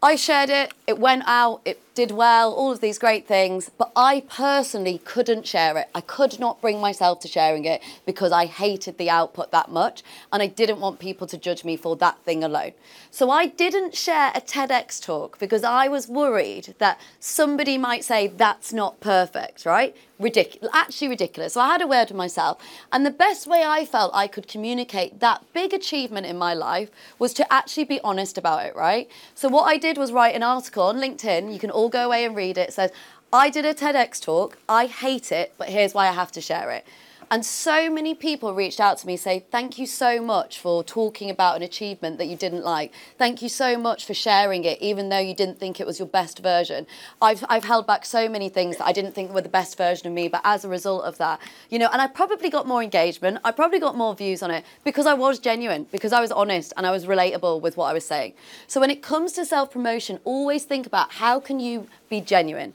I 0.01 0.15
shared 0.15 0.51
it, 0.51 0.73
it 0.85 0.99
went 0.99 1.23
out, 1.25 1.61
it 1.65 1.81
did 1.95 2.11
well, 2.11 2.53
all 2.53 2.71
of 2.71 2.79
these 2.79 2.99
great 2.99 3.27
things, 3.27 3.71
but 3.75 3.91
I 3.95 4.21
personally 4.29 4.99
couldn't 4.99 5.47
share 5.47 5.75
it. 5.79 5.89
I 5.95 6.01
could 6.01 6.39
not 6.39 6.61
bring 6.61 6.79
myself 6.79 7.21
to 7.21 7.27
sharing 7.27 7.65
it 7.65 7.81
because 8.05 8.31
I 8.31 8.45
hated 8.45 8.99
the 8.99 9.09
output 9.09 9.49
that 9.49 9.71
much 9.71 10.03
and 10.31 10.43
I 10.43 10.45
didn't 10.45 10.79
want 10.79 10.99
people 10.99 11.25
to 11.25 11.37
judge 11.39 11.65
me 11.65 11.75
for 11.75 11.95
that 11.95 12.19
thing 12.19 12.43
alone. 12.43 12.73
So 13.09 13.31
I 13.31 13.47
didn't 13.47 13.95
share 13.95 14.31
a 14.35 14.41
TEDx 14.41 15.03
talk 15.03 15.39
because 15.39 15.63
I 15.63 15.87
was 15.87 16.07
worried 16.07 16.75
that 16.77 16.99
somebody 17.19 17.79
might 17.79 18.03
say 18.03 18.27
that's 18.27 18.71
not 18.71 18.99
perfect, 18.99 19.65
right? 19.65 19.95
Ridiculous, 20.19 20.69
actually 20.73 21.07
ridiculous. 21.07 21.53
So 21.53 21.61
I 21.61 21.69
had 21.69 21.81
a 21.81 21.87
word 21.87 22.09
with 22.09 22.17
myself, 22.17 22.59
and 22.91 23.05
the 23.05 23.11
best 23.11 23.45
way 23.45 23.63
I 23.63 23.85
felt 23.85 24.11
I 24.15 24.27
could 24.27 24.47
communicate 24.47 25.19
that 25.19 25.43
big 25.53 25.73
achievement 25.73 26.25
in 26.25 26.37
my 26.37 26.55
life 26.55 26.89
was 27.19 27.33
to 27.35 27.53
actually 27.53 27.85
be 27.85 27.99
honest 28.01 28.35
about 28.37 28.65
it, 28.65 28.75
right? 28.75 29.07
So 29.35 29.47
what 29.47 29.63
I 29.63 29.77
did 29.77 29.86
was 29.95 30.11
write 30.11 30.33
an 30.33 30.41
article 30.41 30.85
on 30.85 30.97
LinkedIn. 30.97 31.53
You 31.53 31.59
can 31.59 31.69
all 31.69 31.87
go 31.87 32.07
away 32.07 32.25
and 32.25 32.35
read 32.35 32.57
it. 32.57 32.69
It 32.69 32.73
says, 32.73 32.91
I 33.31 33.51
did 33.51 33.63
a 33.63 33.75
TEDx 33.75 34.19
talk. 34.19 34.57
I 34.67 34.87
hate 34.87 35.31
it, 35.31 35.53
but 35.59 35.69
here's 35.69 35.93
why 35.93 36.07
I 36.07 36.13
have 36.13 36.31
to 36.31 36.41
share 36.41 36.71
it. 36.71 36.87
And 37.29 37.45
so 37.45 37.89
many 37.89 38.15
people 38.15 38.53
reached 38.53 38.79
out 38.79 38.99
to 38.99 39.07
me 39.07 39.17
say, 39.17 39.43
Thank 39.51 39.77
you 39.77 39.85
so 39.85 40.21
much 40.21 40.59
for 40.59 40.81
talking 40.81 41.29
about 41.29 41.57
an 41.57 41.61
achievement 41.61 42.19
that 42.19 42.27
you 42.27 42.37
didn't 42.37 42.63
like. 42.63 42.93
Thank 43.17 43.41
you 43.41 43.49
so 43.49 43.77
much 43.77 44.05
for 44.05 44.13
sharing 44.13 44.63
it, 44.63 44.81
even 44.81 45.09
though 45.09 45.19
you 45.19 45.35
didn't 45.35 45.59
think 45.59 45.81
it 45.81 45.85
was 45.85 45.99
your 45.99 46.07
best 46.07 46.39
version. 46.39 46.87
I've, 47.21 47.43
I've 47.49 47.65
held 47.65 47.85
back 47.85 48.05
so 48.05 48.29
many 48.29 48.47
things 48.47 48.77
that 48.77 48.87
I 48.87 48.93
didn't 48.93 49.11
think 49.11 49.33
were 49.33 49.41
the 49.41 49.49
best 49.49 49.77
version 49.77 50.07
of 50.07 50.13
me, 50.13 50.29
but 50.29 50.39
as 50.45 50.63
a 50.63 50.69
result 50.69 51.03
of 51.03 51.17
that, 51.17 51.41
you 51.69 51.79
know, 51.79 51.89
and 51.91 52.01
I 52.01 52.07
probably 52.07 52.49
got 52.49 52.65
more 52.65 52.81
engagement, 52.81 53.39
I 53.43 53.51
probably 53.51 53.79
got 53.79 53.97
more 53.97 54.15
views 54.15 54.41
on 54.41 54.49
it 54.49 54.63
because 54.85 55.05
I 55.05 55.13
was 55.13 55.37
genuine, 55.37 55.85
because 55.91 56.13
I 56.13 56.21
was 56.21 56.31
honest 56.31 56.71
and 56.77 56.87
I 56.87 56.91
was 56.91 57.05
relatable 57.05 57.59
with 57.59 57.75
what 57.75 57.87
I 57.87 57.93
was 57.93 58.05
saying. 58.05 58.35
So 58.67 58.79
when 58.79 58.89
it 58.89 59.01
comes 59.01 59.33
to 59.33 59.45
self 59.45 59.71
promotion, 59.71 60.19
always 60.23 60.63
think 60.63 60.87
about 60.87 61.11
how 61.11 61.41
can 61.41 61.59
you 61.59 61.87
be 62.09 62.21
genuine? 62.21 62.73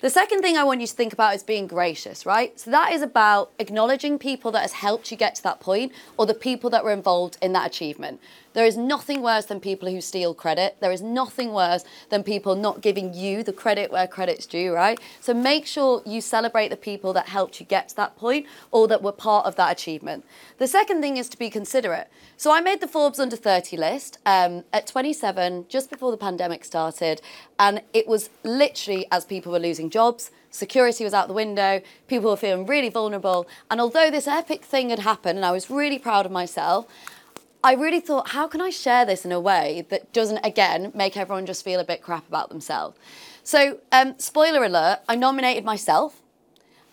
The 0.00 0.10
second 0.10 0.42
thing 0.42 0.58
I 0.58 0.64
want 0.64 0.82
you 0.82 0.86
to 0.86 0.92
think 0.92 1.14
about 1.14 1.34
is 1.34 1.42
being 1.42 1.66
gracious, 1.66 2.26
right? 2.26 2.58
So 2.60 2.70
that 2.70 2.92
is 2.92 3.00
about 3.00 3.50
acknowledging 3.58 4.18
people 4.18 4.50
that 4.52 4.60
has 4.60 4.74
helped 4.74 5.10
you 5.10 5.16
get 5.16 5.34
to 5.36 5.42
that 5.44 5.58
point 5.58 5.92
or 6.18 6.26
the 6.26 6.34
people 6.34 6.68
that 6.70 6.84
were 6.84 6.92
involved 6.92 7.38
in 7.40 7.54
that 7.54 7.66
achievement. 7.66 8.20
There 8.56 8.64
is 8.64 8.78
nothing 8.78 9.20
worse 9.20 9.44
than 9.44 9.60
people 9.60 9.90
who 9.90 10.00
steal 10.00 10.32
credit. 10.32 10.78
There 10.80 10.90
is 10.90 11.02
nothing 11.02 11.52
worse 11.52 11.84
than 12.08 12.24
people 12.24 12.54
not 12.54 12.80
giving 12.80 13.12
you 13.12 13.42
the 13.42 13.52
credit 13.52 13.92
where 13.92 14.06
credit's 14.06 14.46
due, 14.46 14.72
right? 14.72 14.98
So 15.20 15.34
make 15.34 15.66
sure 15.66 16.00
you 16.06 16.22
celebrate 16.22 16.68
the 16.68 16.76
people 16.78 17.12
that 17.12 17.28
helped 17.28 17.60
you 17.60 17.66
get 17.66 17.90
to 17.90 17.96
that 17.96 18.16
point 18.16 18.46
or 18.70 18.88
that 18.88 19.02
were 19.02 19.12
part 19.12 19.44
of 19.44 19.56
that 19.56 19.72
achievement. 19.72 20.24
The 20.56 20.66
second 20.66 21.02
thing 21.02 21.18
is 21.18 21.28
to 21.28 21.38
be 21.38 21.50
considerate. 21.50 22.08
So 22.38 22.50
I 22.50 22.62
made 22.62 22.80
the 22.80 22.88
Forbes 22.88 23.20
under 23.20 23.36
30 23.36 23.76
list 23.76 24.16
um, 24.24 24.64
at 24.72 24.86
27, 24.86 25.66
just 25.68 25.90
before 25.90 26.10
the 26.10 26.16
pandemic 26.16 26.64
started, 26.64 27.20
and 27.58 27.82
it 27.92 28.08
was 28.08 28.30
literally 28.42 29.06
as 29.12 29.26
people 29.26 29.52
were 29.52 29.58
losing 29.58 29.90
jobs, 29.90 30.30
security 30.50 31.04
was 31.04 31.12
out 31.12 31.28
the 31.28 31.34
window, 31.34 31.82
people 32.08 32.30
were 32.30 32.36
feeling 32.38 32.64
really 32.64 32.88
vulnerable. 32.88 33.46
And 33.70 33.82
although 33.82 34.10
this 34.10 34.26
epic 34.26 34.64
thing 34.64 34.88
had 34.88 35.00
happened 35.00 35.38
and 35.38 35.44
I 35.44 35.52
was 35.52 35.68
really 35.68 35.98
proud 35.98 36.24
of 36.24 36.32
myself, 36.32 36.86
I 37.66 37.72
really 37.72 37.98
thought, 37.98 38.28
how 38.28 38.46
can 38.46 38.60
I 38.60 38.70
share 38.70 39.04
this 39.04 39.24
in 39.24 39.32
a 39.32 39.40
way 39.40 39.84
that 39.88 40.12
doesn't, 40.12 40.38
again, 40.44 40.92
make 40.94 41.16
everyone 41.16 41.46
just 41.46 41.64
feel 41.64 41.80
a 41.80 41.84
bit 41.84 42.00
crap 42.00 42.28
about 42.28 42.48
themselves? 42.48 42.96
So, 43.42 43.80
um, 43.90 44.14
spoiler 44.20 44.62
alert, 44.62 45.00
I 45.08 45.16
nominated 45.16 45.64
myself. 45.64 46.22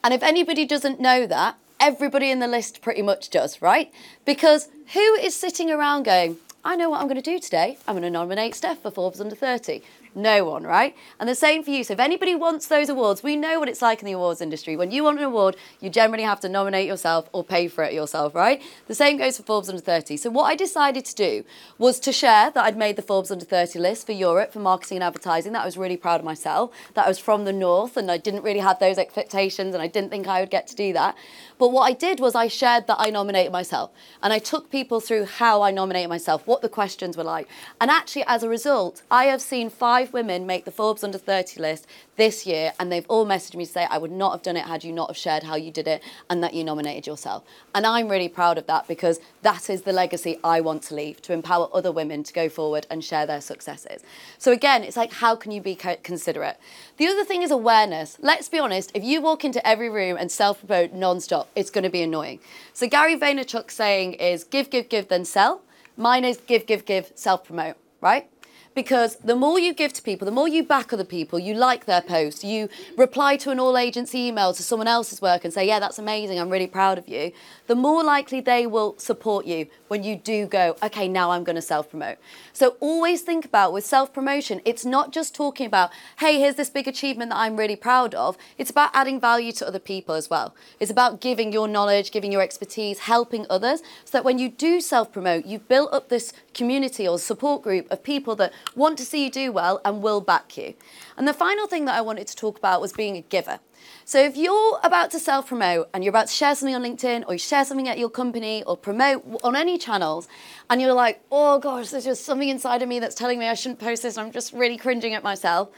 And 0.04 0.16
if 0.16 0.24
anybody 0.24 0.66
doesn't 0.66 1.00
know 1.00 1.28
that, 1.28 1.58
everybody 1.80 2.32
in 2.32 2.40
the 2.40 2.48
list 2.48 2.82
pretty 2.82 3.04
much 3.04 3.30
does, 3.30 3.62
right? 3.62 3.94
Because 4.26 4.70
who 4.94 5.14
is 5.14 5.36
sitting 5.36 5.70
around 5.70 6.06
going, 6.06 6.38
I 6.66 6.76
know 6.76 6.90
what 6.90 7.02
I'm 7.02 7.08
going 7.08 7.22
to 7.22 7.32
do 7.32 7.38
today. 7.38 7.78
I'm 7.88 7.94
going 7.94 8.02
to 8.02 8.10
nominate 8.10 8.56
Steph 8.56 8.82
for 8.82 8.90
Forbes 8.90 9.22
Under 9.22 9.36
30. 9.36 9.84
No 10.16 10.46
one, 10.46 10.64
right? 10.64 10.96
And 11.20 11.28
the 11.28 11.36
same 11.36 11.64
for 11.64 11.72
you. 11.72 11.84
So 11.84 11.94
if 11.94 12.00
anybody 12.00 12.36
wants 12.36 12.68
those 12.68 12.88
awards, 12.88 13.24
we 13.24 13.36
know 13.36 13.60
what 13.60 13.68
it's 13.68 13.82
like 13.82 14.00
in 14.00 14.06
the 14.06 14.12
awards 14.12 14.42
industry. 14.42 14.76
When 14.76 14.92
you 14.92 15.04
want 15.04 15.18
an 15.18 15.24
award, 15.24 15.56
you 15.80 15.90
generally 15.90 16.24
have 16.24 16.40
to 16.42 16.50
nominate 16.50 16.88
yourself 16.88 17.28
or 17.32 17.44
pay 17.44 17.68
for 17.68 17.84
it 17.84 17.94
yourself, 17.94 18.36
right? 18.36 18.62
The 18.88 18.94
same 18.94 19.18
goes 19.18 19.38
for 19.38 19.44
Forbes 19.44 19.70
Under 19.70 19.82
30. 19.82 20.18
So 20.18 20.30
what 20.30 20.44
I 20.44 20.56
decided 20.56 21.06
to 21.06 21.16
do 21.16 21.44
was 21.80 22.00
to 22.02 22.12
share 22.12 22.52
that 22.52 22.64
I'd 22.64 22.78
made 22.78 22.96
the 22.96 23.02
Forbes 23.02 23.32
Under 23.32 23.46
30 23.46 23.80
list 23.80 24.06
for 24.06 24.12
Europe 24.12 24.54
for 24.54 24.60
marketing 24.60 24.98
and 24.98 25.04
advertising. 25.04 25.54
That 25.54 25.64
I 25.64 25.66
was 25.66 25.78
really 25.78 25.98
proud 25.98 26.20
of 26.20 26.26
myself. 26.26 26.72
That 26.94 27.06
I 27.06 27.10
was 27.10 27.18
from 27.18 27.46
the 27.46 27.54
north 27.54 27.98
and 27.98 28.12
I 28.12 28.18
didn't 28.18 28.44
really 28.44 28.60
have 28.60 28.78
those 28.78 29.00
expectations 29.00 29.74
and 29.74 29.82
I 29.82 29.88
didn't 29.88 30.12
think 30.12 30.28
I 30.28 30.42
would 30.42 30.52
get 30.52 30.68
to 30.68 30.76
do 30.76 30.94
that. 30.94 31.16
But 31.64 31.72
what 31.72 31.84
I 31.90 31.94
did 31.94 32.20
was 32.20 32.36
I 32.36 32.50
shared 32.50 32.88
that 32.88 32.98
I 33.00 33.10
nominated 33.10 33.54
myself 33.54 33.90
and 34.22 34.34
I 34.34 34.40
took 34.40 34.70
people 34.70 35.00
through 35.00 35.24
how 35.24 35.62
I 35.62 35.72
nominated 35.72 36.10
myself, 36.10 36.46
what 36.46 36.62
the 36.62 36.68
questions 36.68 37.16
were 37.16 37.24
like. 37.24 37.48
And 37.80 37.90
actually, 37.90 38.26
as 38.28 38.44
a 38.44 38.50
result, 38.50 39.02
I 39.10 39.28
have 39.28 39.42
seen 39.42 39.70
five 39.70 40.12
women 40.12 40.46
make 40.46 40.66
the 40.66 40.72
Forbes 40.72 41.06
Under 41.06 41.18
30 41.18 41.62
list 41.62 41.88
this 42.18 42.46
year 42.46 42.74
and 42.78 42.92
they've 42.92 43.06
all 43.08 43.26
messaged 43.26 43.56
me 43.56 43.66
to 43.66 43.72
say, 43.72 43.88
I 43.90 43.98
would 43.98 44.12
not 44.12 44.34
have 44.34 44.42
done 44.42 44.58
it 44.58 44.66
had 44.66 44.84
you 44.84 44.92
not 44.92 45.10
have 45.10 45.16
shared 45.16 45.44
how 45.44 45.56
you 45.56 45.72
did 45.72 45.88
it 45.88 46.04
and 46.30 46.44
that 46.44 46.54
you 46.54 46.66
nominated 46.66 47.08
yourself. 47.08 47.44
And 47.74 47.88
I'm 47.88 48.10
really 48.10 48.28
proud 48.28 48.58
of 48.58 48.68
that 48.68 48.86
because 48.90 49.22
that 49.42 49.70
is 49.70 49.84
the 49.84 49.94
legacy 49.94 50.40
I 50.44 50.60
want 50.60 50.84
to 50.84 50.96
leave 50.96 51.22
to 51.22 51.34
empower 51.34 51.70
other 51.74 51.94
women 51.94 52.24
to 52.24 52.34
go 52.34 52.50
forward 52.50 52.88
and 52.90 53.02
share 53.02 53.26
their 53.26 53.40
successes. 53.40 54.04
So 54.38 54.52
again, 54.52 54.84
it's 54.84 54.98
like, 54.98 55.14
how 55.14 55.38
can 55.38 55.54
you 55.54 55.62
be 55.62 55.76
considerate? 55.76 56.58
The 56.98 57.08
other 57.08 57.24
thing 57.24 57.42
is 57.42 57.52
awareness. 57.52 58.18
Let's 58.22 58.50
be 58.50 58.60
honest, 58.60 58.92
if 58.94 59.04
you 59.04 59.22
walk 59.22 59.46
into 59.46 59.66
every 59.66 59.90
room 59.90 60.18
and 60.20 60.30
self 60.30 60.60
promote 60.60 60.92
non 60.94 61.22
stop, 61.22 61.50
it's 61.56 61.70
going 61.70 61.84
to 61.84 61.90
be 61.90 62.02
annoying. 62.02 62.40
So 62.74 62.88
Gary 62.88 63.16
Vaynerchuk's 63.16 63.76
saying 63.76 64.14
is 64.14 64.44
give, 64.44 64.70
give, 64.70 64.90
give, 64.90 65.08
then 65.08 65.26
sell. 65.26 65.62
Mine 65.98 66.26
is 66.26 66.38
give, 66.38 66.66
give, 66.66 66.86
give, 66.86 67.12
self 67.16 67.44
promote, 67.46 67.76
right? 68.02 68.30
Because 68.76 69.18
the 69.18 69.36
more 69.36 69.60
you 69.60 69.74
give 69.74 69.94
to 69.94 70.02
people, 70.02 70.26
the 70.26 70.32
more 70.32 70.48
you 70.48 70.64
back 70.64 70.92
other 70.92 71.04
people, 71.04 71.40
you 71.40 71.54
like 71.54 71.86
their 71.86 72.02
post, 72.02 72.44
you 72.44 72.70
reply 72.98 73.38
to 73.38 73.52
an 73.52 73.60
all 73.60 73.78
agency 73.78 74.28
email 74.28 74.54
to 74.54 74.64
someone 74.64 74.88
else's 74.88 75.22
work 75.22 75.44
and 75.44 75.54
say, 75.54 75.68
Yeah, 75.68 75.80
that's 75.80 76.00
amazing, 76.00 76.40
I'm 76.40 76.50
really 76.50 76.68
proud 76.68 76.98
of 76.98 77.08
you, 77.08 77.32
the 77.68 77.76
more 77.76 78.04
likely 78.04 78.42
they 78.42 78.66
will 78.66 78.98
support 78.98 79.46
you 79.46 79.68
when 79.88 80.04
you 80.04 80.16
do 80.16 80.46
go, 80.46 80.76
Okay, 80.84 81.08
now 81.08 81.32
I'm 81.32 81.44
going 81.44 81.56
to 81.56 81.62
self 81.62 81.90
promote. 81.90 82.18
So 82.52 82.76
always 82.80 83.22
think 83.22 83.46
about 83.46 83.74
with 83.74 83.86
self 83.86 84.14
promotion, 84.14 84.62
it's 84.66 84.86
not 84.86 85.12
just 85.12 85.36
talking 85.36 85.66
about, 85.66 85.92
Hey, 86.20 86.40
here's 86.40 86.56
this 86.56 86.70
big 86.70 86.88
achievement 86.88 87.32
that 87.32 87.38
I'm 87.38 87.58
really 87.58 87.76
proud 87.76 88.16
of. 88.16 88.38
It's 88.58 88.72
about 88.72 88.92
adding 88.94 89.20
value 89.20 89.52
to 89.54 89.68
other 89.68 89.80
people 89.80 90.16
as 90.16 90.30
well. 90.30 90.56
It's 90.80 90.92
about 90.92 91.22
giving 91.22 91.52
your 91.54 91.68
knowledge, 91.68 92.12
giving 92.12 92.32
your 92.32 92.42
expertise, 92.42 93.00
helping 93.00 93.46
others, 93.50 93.82
so 94.06 94.18
that 94.18 94.24
when 94.24 94.40
you 94.40 94.50
do 94.50 94.82
self 94.82 95.12
promote, 95.12 95.46
you've 95.46 95.68
built 95.68 95.94
up 95.94 96.10
this 96.10 96.34
community 96.54 97.08
or 97.08 97.20
support 97.20 97.62
group 97.62 97.90
of 97.92 98.04
people 98.04 98.36
that 98.36 98.54
want 98.76 98.98
to 98.98 99.06
see 99.06 99.24
you 99.24 99.32
do 99.32 99.52
well 99.52 99.82
and 99.86 100.02
will 100.02 100.22
back 100.22 100.58
you. 100.58 100.74
And 101.18 101.28
the 101.28 101.34
final 101.34 101.68
thing 101.68 101.86
that 101.86 101.96
I 101.96 102.02
wanted 102.02 102.28
to 102.28 102.36
talk 102.36 102.58
about 102.58 102.82
was 102.82 102.94
being 102.94 103.18
a 103.18 103.22
giver. 103.22 103.60
So 104.06 104.20
if 104.20 104.36
you're 104.36 104.80
about 104.84 105.12
to 105.12 105.20
self 105.20 105.48
promote 105.48 105.90
and 105.94 106.04
you're 106.04 106.12
about 106.12 106.28
to 106.28 106.34
share 106.34 106.56
something 106.56 106.76
on 106.76 106.84
LinkedIn 106.84 107.26
or 107.28 107.34
you 107.34 107.40
share 107.40 107.66
something 107.66 107.88
at 107.88 107.98
your 107.98 108.10
company 108.10 108.64
or 108.64 108.76
promote 108.76 109.24
on 109.44 109.56
any 109.56 109.78
channels 109.78 110.28
and 110.70 110.82
you're 110.82 110.94
like, 110.94 111.22
oh 111.32 111.60
gosh, 111.60 111.90
there's 111.90 112.06
just 112.06 112.26
something 112.26 112.50
inside 112.50 112.82
of 112.82 112.90
me 112.90 113.00
that's 113.00 113.16
telling 113.16 113.40
me 113.40 113.48
I 113.48 113.54
shouldn't 113.54 113.80
post 113.80 114.04
this, 114.04 114.18
I'm 114.18 114.32
just 114.32 114.54
really 114.54 114.78
cringing 114.78 115.14
at 115.14 115.24
myself. 115.24 115.70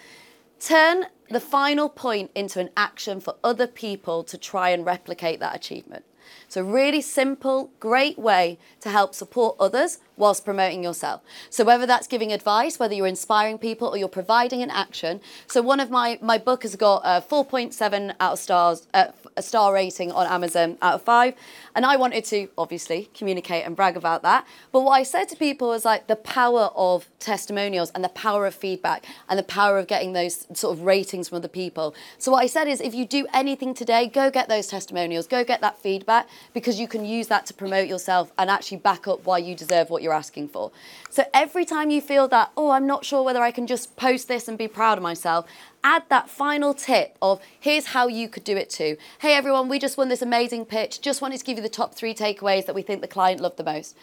Turn 0.59 1.05
the 1.29 1.39
final 1.39 1.89
point 1.89 2.31
into 2.35 2.59
an 2.59 2.69
action 2.77 3.19
for 3.19 3.35
other 3.43 3.67
people 3.67 4.23
to 4.23 4.37
try 4.37 4.69
and 4.69 4.85
replicate 4.85 5.39
that 5.39 5.55
achievement. 5.55 6.05
So, 6.47 6.61
really 6.63 7.01
simple, 7.01 7.71
great 7.79 8.17
way 8.17 8.57
to 8.81 8.89
help 8.89 9.15
support 9.15 9.55
others 9.59 9.99
whilst 10.17 10.45
promoting 10.45 10.83
yourself. 10.83 11.21
So, 11.49 11.63
whether 11.63 11.85
that's 11.85 12.07
giving 12.07 12.31
advice, 12.31 12.79
whether 12.79 12.93
you're 12.93 13.07
inspiring 13.07 13.57
people, 13.57 13.89
or 13.89 13.97
you're 13.97 14.07
providing 14.07 14.61
an 14.61 14.69
action. 14.69 15.21
So, 15.47 15.61
one 15.61 15.79
of 15.79 15.89
my 15.89 16.19
my 16.21 16.37
book 16.37 16.63
has 16.63 16.75
got 16.75 17.01
a 17.03 17.21
4.7 17.21 18.15
out 18.19 18.33
of 18.33 18.39
stars, 18.39 18.87
uh, 18.93 19.07
a 19.37 19.41
star 19.41 19.73
rating 19.73 20.11
on 20.11 20.27
Amazon 20.27 20.77
out 20.81 20.95
of 20.95 21.01
five, 21.01 21.35
and 21.75 21.85
I 21.85 21.95
wanted 21.97 22.25
to 22.25 22.47
obviously 22.57 23.09
communicate 23.13 23.65
and 23.65 23.75
brag 23.75 23.97
about 23.97 24.21
that. 24.23 24.47
But 24.71 24.81
what 24.81 24.91
I 24.91 25.03
said 25.03 25.25
to 25.29 25.35
people 25.35 25.69
was 25.69 25.83
like 25.85 26.07
the 26.07 26.15
power 26.15 26.69
of 26.75 27.07
testimonials 27.19 27.91
and 27.91 28.03
the 28.03 28.09
power 28.09 28.45
of 28.45 28.55
feedback 28.55 29.05
and 29.27 29.37
the 29.37 29.43
power 29.43 29.77
of 29.77 29.87
getting 29.87 30.13
those 30.13 30.47
sort 30.53 30.77
of 30.77 30.85
ratings 30.85 31.29
from 31.29 31.37
other 31.37 31.47
people. 31.47 31.93
So, 32.17 32.31
what 32.31 32.43
I 32.43 32.47
said 32.47 32.67
is, 32.67 32.79
if 32.81 32.95
you 32.95 33.05
do 33.05 33.27
anything 33.33 33.73
today, 33.73 34.07
go 34.07 34.29
get 34.31 34.47
those 34.47 34.67
testimonials, 34.67 35.27
go 35.27 35.43
get 35.43 35.61
that 35.61 35.77
feedback 35.77 36.27
because 36.53 36.79
you 36.79 36.87
can 36.87 37.05
use 37.05 37.27
that 37.27 37.45
to 37.47 37.53
promote 37.53 37.87
yourself 37.87 38.31
and 38.37 38.49
actually 38.49 38.77
back 38.77 39.07
up 39.07 39.25
why 39.25 39.37
you 39.37 39.55
deserve 39.55 39.89
what 39.89 40.01
you're 40.01 40.13
asking 40.13 40.47
for. 40.47 40.71
So 41.09 41.23
every 41.33 41.65
time 41.65 41.89
you 41.89 42.01
feel 42.01 42.27
that, 42.29 42.51
oh, 42.57 42.71
I'm 42.71 42.87
not 42.87 43.05
sure 43.05 43.23
whether 43.23 43.41
I 43.41 43.51
can 43.51 43.67
just 43.67 43.95
post 43.95 44.27
this 44.27 44.47
and 44.47 44.57
be 44.57 44.67
proud 44.67 44.97
of 44.97 45.03
myself, 45.03 45.45
add 45.83 46.03
that 46.09 46.29
final 46.29 46.73
tip 46.73 47.15
of 47.21 47.39
here's 47.59 47.87
how 47.87 48.07
you 48.07 48.27
could 48.27 48.43
do 48.43 48.57
it 48.57 48.69
too. 48.69 48.97
Hey 49.19 49.35
everyone, 49.35 49.69
we 49.69 49.77
just 49.77 49.97
won 49.97 50.09
this 50.09 50.21
amazing 50.21 50.65
pitch. 50.65 50.99
Just 51.01 51.21
wanted 51.21 51.37
to 51.37 51.45
give 51.45 51.57
you 51.57 51.63
the 51.63 51.69
top 51.69 51.93
three 51.93 52.13
takeaways 52.15 52.65
that 52.65 52.75
we 52.75 52.81
think 52.81 53.01
the 53.01 53.07
client 53.07 53.39
loved 53.39 53.57
the 53.57 53.63
most. 53.63 53.95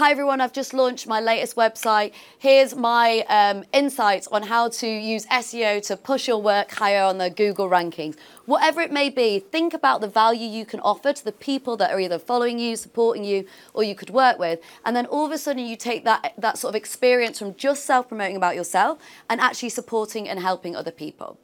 Hi 0.00 0.10
everyone, 0.12 0.40
I've 0.40 0.54
just 0.54 0.72
launched 0.72 1.06
my 1.06 1.20
latest 1.20 1.56
website. 1.56 2.12
Here's 2.38 2.74
my 2.74 3.18
um, 3.28 3.64
insights 3.74 4.26
on 4.28 4.44
how 4.44 4.70
to 4.70 4.88
use 4.88 5.26
SEO 5.26 5.86
to 5.88 5.96
push 5.98 6.26
your 6.26 6.40
work 6.40 6.70
higher 6.70 7.02
on 7.02 7.18
the 7.18 7.28
Google 7.28 7.68
rankings. 7.68 8.16
Whatever 8.46 8.80
it 8.80 8.90
may 8.90 9.10
be, 9.10 9.40
think 9.40 9.74
about 9.74 10.00
the 10.00 10.08
value 10.08 10.48
you 10.48 10.64
can 10.64 10.80
offer 10.80 11.12
to 11.12 11.22
the 11.22 11.32
people 11.32 11.76
that 11.76 11.90
are 11.90 12.00
either 12.00 12.18
following 12.18 12.58
you, 12.58 12.76
supporting 12.76 13.24
you, 13.24 13.46
or 13.74 13.84
you 13.84 13.94
could 13.94 14.08
work 14.08 14.38
with. 14.38 14.58
And 14.86 14.96
then 14.96 15.04
all 15.04 15.26
of 15.26 15.32
a 15.32 15.36
sudden 15.36 15.66
you 15.66 15.76
take 15.76 16.04
that, 16.04 16.32
that 16.38 16.56
sort 16.56 16.72
of 16.72 16.76
experience 16.76 17.38
from 17.38 17.54
just 17.56 17.84
self-promoting 17.84 18.36
about 18.36 18.54
yourself 18.54 18.98
and 19.28 19.38
actually 19.38 19.68
supporting 19.68 20.26
and 20.26 20.40
helping 20.40 20.74
other 20.74 20.92
people. 20.92 21.38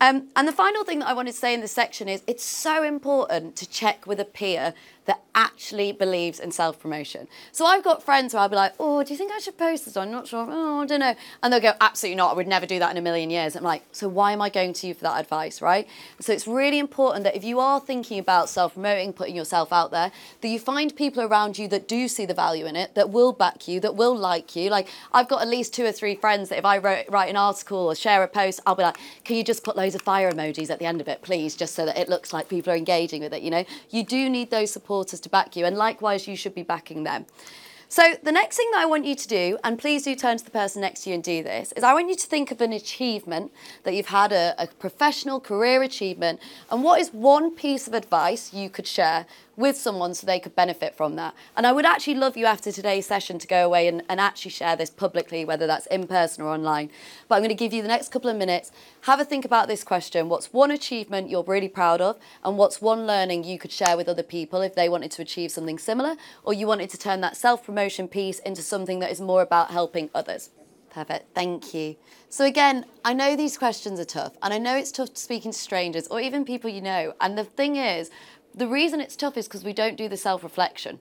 Um, 0.00 0.28
and 0.34 0.48
the 0.48 0.52
final 0.52 0.84
thing 0.84 0.98
that 0.98 1.08
I 1.08 1.12
wanted 1.12 1.32
to 1.32 1.38
say 1.38 1.54
in 1.54 1.60
this 1.60 1.72
section 1.72 2.08
is 2.08 2.22
it's 2.26 2.44
so 2.44 2.82
important 2.82 3.54
to 3.56 3.68
check 3.68 4.06
with 4.06 4.18
a 4.18 4.24
peer 4.24 4.74
that 5.06 5.20
actually 5.34 5.92
believes 5.92 6.40
in 6.40 6.50
self 6.50 6.78
promotion. 6.80 7.28
So 7.52 7.66
I've 7.66 7.84
got 7.84 8.02
friends 8.02 8.32
where 8.32 8.42
I'll 8.42 8.48
be 8.48 8.56
like, 8.56 8.74
oh, 8.78 9.02
do 9.02 9.12
you 9.12 9.18
think 9.18 9.32
I 9.32 9.38
should 9.38 9.58
post 9.58 9.84
this? 9.84 9.96
I'm 9.96 10.10
not 10.10 10.26
sure. 10.26 10.46
Oh, 10.48 10.82
I 10.82 10.86
don't 10.86 11.00
know. 11.00 11.14
And 11.42 11.52
they'll 11.52 11.60
go, 11.60 11.72
absolutely 11.80 12.16
not. 12.16 12.32
I 12.32 12.34
would 12.34 12.46
never 12.46 12.66
do 12.66 12.78
that 12.78 12.90
in 12.90 12.96
a 12.96 13.02
million 13.02 13.30
years. 13.30 13.56
I'm 13.56 13.64
like, 13.64 13.82
so 13.92 14.08
why 14.08 14.32
am 14.32 14.40
I 14.40 14.48
going 14.48 14.72
to 14.74 14.86
you 14.86 14.94
for 14.94 15.02
that 15.02 15.20
advice, 15.20 15.60
right? 15.60 15.88
So 16.20 16.32
it's 16.32 16.46
really 16.46 16.78
important 16.78 17.24
that 17.24 17.36
if 17.36 17.44
you 17.44 17.60
are 17.60 17.80
thinking 17.80 18.18
about 18.18 18.48
self 18.48 18.74
promoting, 18.74 19.12
putting 19.12 19.36
yourself 19.36 19.72
out 19.72 19.90
there, 19.90 20.12
that 20.40 20.48
you 20.48 20.58
find 20.58 20.94
people 20.94 21.22
around 21.22 21.58
you 21.58 21.68
that 21.68 21.88
do 21.88 22.08
see 22.08 22.26
the 22.26 22.34
value 22.34 22.66
in 22.66 22.76
it, 22.76 22.94
that 22.94 23.10
will 23.10 23.32
back 23.32 23.68
you, 23.68 23.80
that 23.80 23.94
will 23.94 24.16
like 24.16 24.56
you. 24.56 24.70
Like 24.70 24.88
I've 25.12 25.28
got 25.28 25.42
at 25.42 25.48
least 25.48 25.74
two 25.74 25.84
or 25.84 25.92
three 25.92 26.14
friends 26.14 26.48
that 26.48 26.58
if 26.58 26.64
I 26.64 26.78
wrote, 26.78 27.06
write 27.08 27.28
an 27.28 27.36
article 27.36 27.78
or 27.78 27.94
share 27.94 28.22
a 28.22 28.28
post, 28.28 28.60
I'll 28.66 28.74
be 28.74 28.82
like, 28.82 28.96
can 29.24 29.36
you 29.36 29.44
just 29.44 29.64
put 29.64 29.76
loads 29.76 29.94
of 29.94 30.02
fire 30.02 30.30
emojis 30.30 30.70
at 30.70 30.78
the 30.78 30.86
end 30.86 31.00
of 31.00 31.08
it, 31.08 31.22
please, 31.22 31.56
just 31.56 31.74
so 31.74 31.84
that 31.86 31.98
it 31.98 32.08
looks 32.08 32.32
like 32.32 32.48
people 32.48 32.72
are 32.72 32.76
engaging 32.76 33.22
with 33.22 33.32
it, 33.32 33.42
you 33.42 33.50
know? 33.50 33.64
You 33.90 34.04
do 34.04 34.30
need 34.30 34.50
those 34.50 34.70
supporters 34.94 35.20
to 35.20 35.28
back 35.28 35.56
you. 35.56 35.64
And 35.64 35.76
likewise, 35.76 36.28
you 36.28 36.36
should 36.36 36.54
be 36.54 36.62
backing 36.62 37.04
them. 37.04 37.26
So, 37.88 38.14
the 38.22 38.32
next 38.32 38.56
thing 38.56 38.68
that 38.72 38.80
I 38.80 38.86
want 38.86 39.04
you 39.04 39.14
to 39.14 39.28
do, 39.28 39.58
and 39.62 39.78
please 39.78 40.02
do 40.04 40.16
turn 40.16 40.38
to 40.38 40.44
the 40.44 40.50
person 40.50 40.80
next 40.80 41.02
to 41.02 41.10
you 41.10 41.14
and 41.14 41.22
do 41.22 41.42
this, 41.42 41.72
is 41.76 41.84
I 41.84 41.92
want 41.92 42.08
you 42.08 42.16
to 42.16 42.26
think 42.26 42.50
of 42.50 42.60
an 42.60 42.72
achievement 42.72 43.52
that 43.84 43.94
you've 43.94 44.08
had, 44.08 44.32
a, 44.32 44.54
a 44.58 44.66
professional 44.66 45.38
career 45.38 45.82
achievement, 45.82 46.40
and 46.70 46.82
what 46.82 47.00
is 47.00 47.10
one 47.10 47.52
piece 47.54 47.86
of 47.86 47.94
advice 47.94 48.52
you 48.52 48.68
could 48.68 48.86
share 48.86 49.26
with 49.56 49.76
someone 49.76 50.14
so 50.14 50.26
they 50.26 50.40
could 50.40 50.56
benefit 50.56 50.94
from 50.94 51.16
that. 51.16 51.34
And 51.56 51.66
I 51.66 51.72
would 51.72 51.84
actually 51.84 52.14
love 52.14 52.36
you 52.36 52.46
after 52.46 52.72
today's 52.72 53.06
session 53.06 53.38
to 53.38 53.46
go 53.46 53.64
away 53.64 53.88
and, 53.88 54.02
and 54.08 54.20
actually 54.20 54.50
share 54.50 54.76
this 54.76 54.90
publicly, 54.90 55.44
whether 55.44 55.66
that's 55.66 55.86
in 55.86 56.06
person 56.06 56.44
or 56.44 56.48
online. 56.48 56.90
But 57.28 57.36
I'm 57.36 57.40
going 57.40 57.48
to 57.50 57.54
give 57.54 57.72
you 57.72 57.82
the 57.82 57.88
next 57.88 58.10
couple 58.10 58.30
of 58.30 58.36
minutes. 58.36 58.72
Have 59.02 59.20
a 59.20 59.24
think 59.24 59.44
about 59.44 59.68
this 59.68 59.84
question. 59.84 60.28
What's 60.28 60.52
one 60.52 60.70
achievement 60.70 61.30
you're 61.30 61.44
really 61.44 61.68
proud 61.68 62.00
of? 62.00 62.18
And 62.42 62.58
what's 62.58 62.80
one 62.80 63.06
learning 63.06 63.44
you 63.44 63.58
could 63.58 63.72
share 63.72 63.96
with 63.96 64.08
other 64.08 64.22
people 64.22 64.60
if 64.62 64.74
they 64.74 64.88
wanted 64.88 65.10
to 65.12 65.22
achieve 65.22 65.50
something 65.50 65.78
similar? 65.78 66.16
Or 66.42 66.52
you 66.52 66.66
wanted 66.66 66.90
to 66.90 66.98
turn 66.98 67.20
that 67.20 67.36
self 67.36 67.64
promotion 67.64 68.08
piece 68.08 68.38
into 68.40 68.62
something 68.62 68.98
that 69.00 69.10
is 69.10 69.20
more 69.20 69.42
about 69.42 69.70
helping 69.70 70.10
others? 70.14 70.50
Perfect. 70.94 71.34
Thank 71.34 71.74
you. 71.74 71.96
So 72.28 72.44
again, 72.44 72.84
I 73.04 73.14
know 73.14 73.34
these 73.34 73.58
questions 73.58 73.98
are 73.98 74.04
tough, 74.04 74.36
and 74.40 74.54
I 74.54 74.58
know 74.58 74.76
it's 74.76 74.92
tough 74.92 75.16
speaking 75.16 75.50
to 75.50 75.58
strangers 75.58 76.06
or 76.06 76.20
even 76.20 76.44
people 76.44 76.70
you 76.70 76.80
know. 76.80 77.14
And 77.20 77.36
the 77.36 77.42
thing 77.42 77.74
is, 77.74 78.10
the 78.54 78.68
reason 78.68 79.00
it's 79.00 79.16
tough 79.16 79.36
is 79.36 79.46
because 79.46 79.64
we 79.64 79.72
don't 79.72 79.96
do 79.96 80.08
the 80.08 80.16
self 80.16 80.42
reflection. 80.42 80.98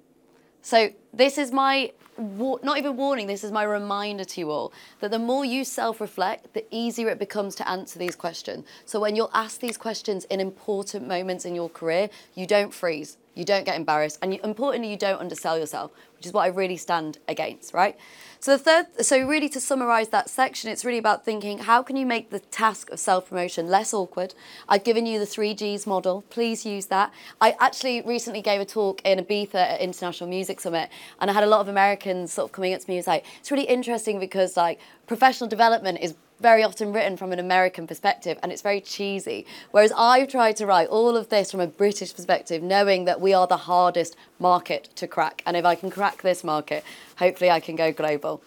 So, 0.61 0.89
this 1.13 1.37
is 1.37 1.51
my 1.51 1.91
not 2.17 2.77
even 2.77 2.95
warning, 2.95 3.25
this 3.27 3.43
is 3.43 3.51
my 3.51 3.63
reminder 3.63 4.23
to 4.23 4.39
you 4.39 4.51
all 4.51 4.71
that 4.99 5.09
the 5.09 5.19
more 5.19 5.43
you 5.43 5.65
self 5.65 5.99
reflect, 5.99 6.53
the 6.53 6.65
easier 6.71 7.09
it 7.09 7.19
becomes 7.19 7.55
to 7.55 7.67
answer 7.67 7.97
these 7.99 8.15
questions. 8.15 8.65
So, 8.85 8.99
when 8.99 9.15
you're 9.15 9.29
asked 9.33 9.61
these 9.61 9.77
questions 9.77 10.25
in 10.25 10.39
important 10.39 11.07
moments 11.07 11.45
in 11.45 11.55
your 11.55 11.69
career, 11.69 12.09
you 12.35 12.47
don't 12.47 12.73
freeze, 12.73 13.17
you 13.35 13.45
don't 13.45 13.65
get 13.65 13.75
embarrassed, 13.75 14.19
and 14.21 14.33
you, 14.33 14.39
importantly, 14.43 14.89
you 14.89 14.97
don't 14.97 15.19
undersell 15.19 15.57
yourself, 15.57 15.91
which 16.15 16.25
is 16.25 16.33
what 16.33 16.43
I 16.43 16.47
really 16.47 16.77
stand 16.77 17.17
against, 17.27 17.73
right? 17.73 17.97
So 18.43 18.57
the 18.57 18.61
third, 18.61 19.05
so 19.05 19.25
really 19.25 19.47
to 19.47 19.61
summarize 19.61 20.09
that 20.09 20.29
section, 20.29 20.69
it's 20.69 20.83
really 20.83 20.97
about 20.97 21.23
thinking 21.23 21.59
how 21.59 21.81
can 21.81 21.95
you 21.95 22.05
make 22.05 22.29
the 22.29 22.39
task 22.39 22.89
of 22.91 22.99
self-promotion 22.99 23.67
less 23.67 23.93
awkward. 23.93 24.35
I've 24.67 24.83
given 24.83 25.05
you 25.05 25.17
the 25.17 25.25
three 25.25 25.53
Gs 25.53 25.87
model. 25.87 26.25
Please 26.29 26.65
use 26.65 26.87
that. 26.87 27.13
I 27.39 27.55
actually 27.61 28.01
recently 28.01 28.41
gave 28.41 28.59
a 28.59 28.65
talk 28.65 29.01
in 29.05 29.17
Ibiza 29.17 29.55
at 29.55 29.79
International 29.79 30.29
Music 30.29 30.59
Summit, 30.59 30.89
and 31.21 31.31
I 31.31 31.33
had 31.33 31.45
a 31.45 31.47
lot 31.47 31.61
of 31.61 31.69
Americans 31.69 32.33
sort 32.33 32.49
of 32.49 32.51
coming 32.51 32.73
up 32.73 32.81
to 32.81 32.89
me 32.89 32.97
was 32.97 33.07
like, 33.07 33.23
it's 33.39 33.49
really 33.49 33.63
interesting 33.63 34.19
because 34.19 34.57
like 34.57 34.77
professional 35.07 35.47
development 35.47 35.99
is 36.01 36.13
very 36.43 36.61
often 36.61 36.93
written 36.93 37.17
from 37.17 37.31
an 37.31 37.39
American 37.39 37.87
perspective 37.87 38.37
and 38.43 38.51
it's 38.51 38.61
very 38.61 38.81
cheesy. 38.81 39.47
Whereas 39.71 39.93
I've 39.97 40.27
tried 40.27 40.57
to 40.57 40.67
write 40.67 40.89
all 40.89 41.17
of 41.17 41.29
this 41.29 41.49
from 41.49 41.61
a 41.61 41.67
British 41.67 42.13
perspective, 42.13 42.61
knowing 42.61 43.05
that 43.05 43.19
we 43.19 43.33
are 43.33 43.47
the 43.47 43.57
hardest 43.57 44.15
market 44.39 44.89
to 44.97 45.07
crack. 45.07 45.41
And 45.45 45.57
if 45.57 45.65
I 45.65 45.73
can 45.73 45.89
crack 45.89 46.21
this 46.21 46.43
market, 46.43 46.83
hopefully 47.15 47.49
I 47.49 47.61
can 47.61 47.75
go 47.75 47.91
global. 47.91 48.43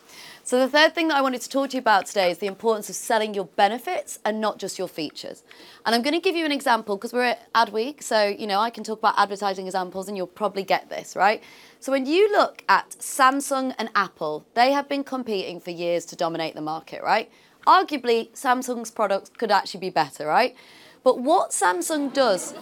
So 0.46 0.60
the 0.60 0.68
third 0.68 0.94
thing 0.94 1.08
that 1.08 1.16
I 1.16 1.22
wanted 1.22 1.40
to 1.40 1.48
talk 1.48 1.70
to 1.70 1.76
you 1.76 1.80
about 1.80 2.06
today 2.06 2.30
is 2.30 2.38
the 2.38 2.46
importance 2.46 2.88
of 2.88 2.94
selling 2.94 3.34
your 3.34 3.46
benefits 3.46 4.20
and 4.24 4.40
not 4.40 4.60
just 4.60 4.78
your 4.78 4.86
features. 4.86 5.42
And 5.84 5.92
I'm 5.92 6.02
going 6.02 6.14
to 6.14 6.20
give 6.20 6.36
you 6.36 6.44
an 6.44 6.52
example 6.52 6.96
because 6.96 7.12
we're 7.12 7.24
at 7.24 7.48
Ad 7.56 7.70
Week, 7.72 8.00
so 8.00 8.28
you 8.28 8.46
know 8.46 8.60
I 8.60 8.70
can 8.70 8.84
talk 8.84 9.00
about 9.00 9.18
advertising 9.18 9.66
examples 9.66 10.06
and 10.06 10.16
you'll 10.16 10.28
probably 10.28 10.62
get 10.62 10.88
this, 10.88 11.16
right? 11.16 11.42
So 11.80 11.90
when 11.90 12.06
you 12.06 12.30
look 12.30 12.62
at 12.68 12.90
Samsung 12.90 13.74
and 13.76 13.88
Apple, 13.96 14.46
they 14.54 14.70
have 14.70 14.88
been 14.88 15.02
competing 15.02 15.58
for 15.58 15.72
years 15.72 16.04
to 16.06 16.14
dominate 16.14 16.54
the 16.54 16.60
market, 16.60 17.02
right? 17.02 17.28
Arguably, 17.66 18.30
Samsung's 18.32 18.90
products 18.90 19.30
could 19.30 19.50
actually 19.50 19.80
be 19.80 19.90
better, 19.90 20.26
right? 20.26 20.54
But 21.02 21.20
what 21.20 21.50
Samsung 21.50 22.12
does 22.12 22.54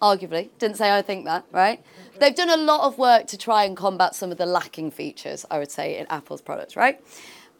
arguably. 0.00 0.50
Didn't 0.58 0.76
say 0.76 0.96
I 0.96 1.02
think 1.02 1.24
that, 1.24 1.44
right? 1.52 1.82
They've 2.18 2.34
done 2.34 2.50
a 2.50 2.56
lot 2.56 2.86
of 2.86 2.98
work 2.98 3.26
to 3.28 3.38
try 3.38 3.64
and 3.64 3.76
combat 3.76 4.14
some 4.14 4.30
of 4.30 4.38
the 4.38 4.46
lacking 4.46 4.90
features, 4.90 5.44
I 5.50 5.58
would 5.58 5.70
say, 5.70 5.98
in 5.98 6.06
Apple's 6.08 6.40
products, 6.40 6.76
right? 6.76 7.00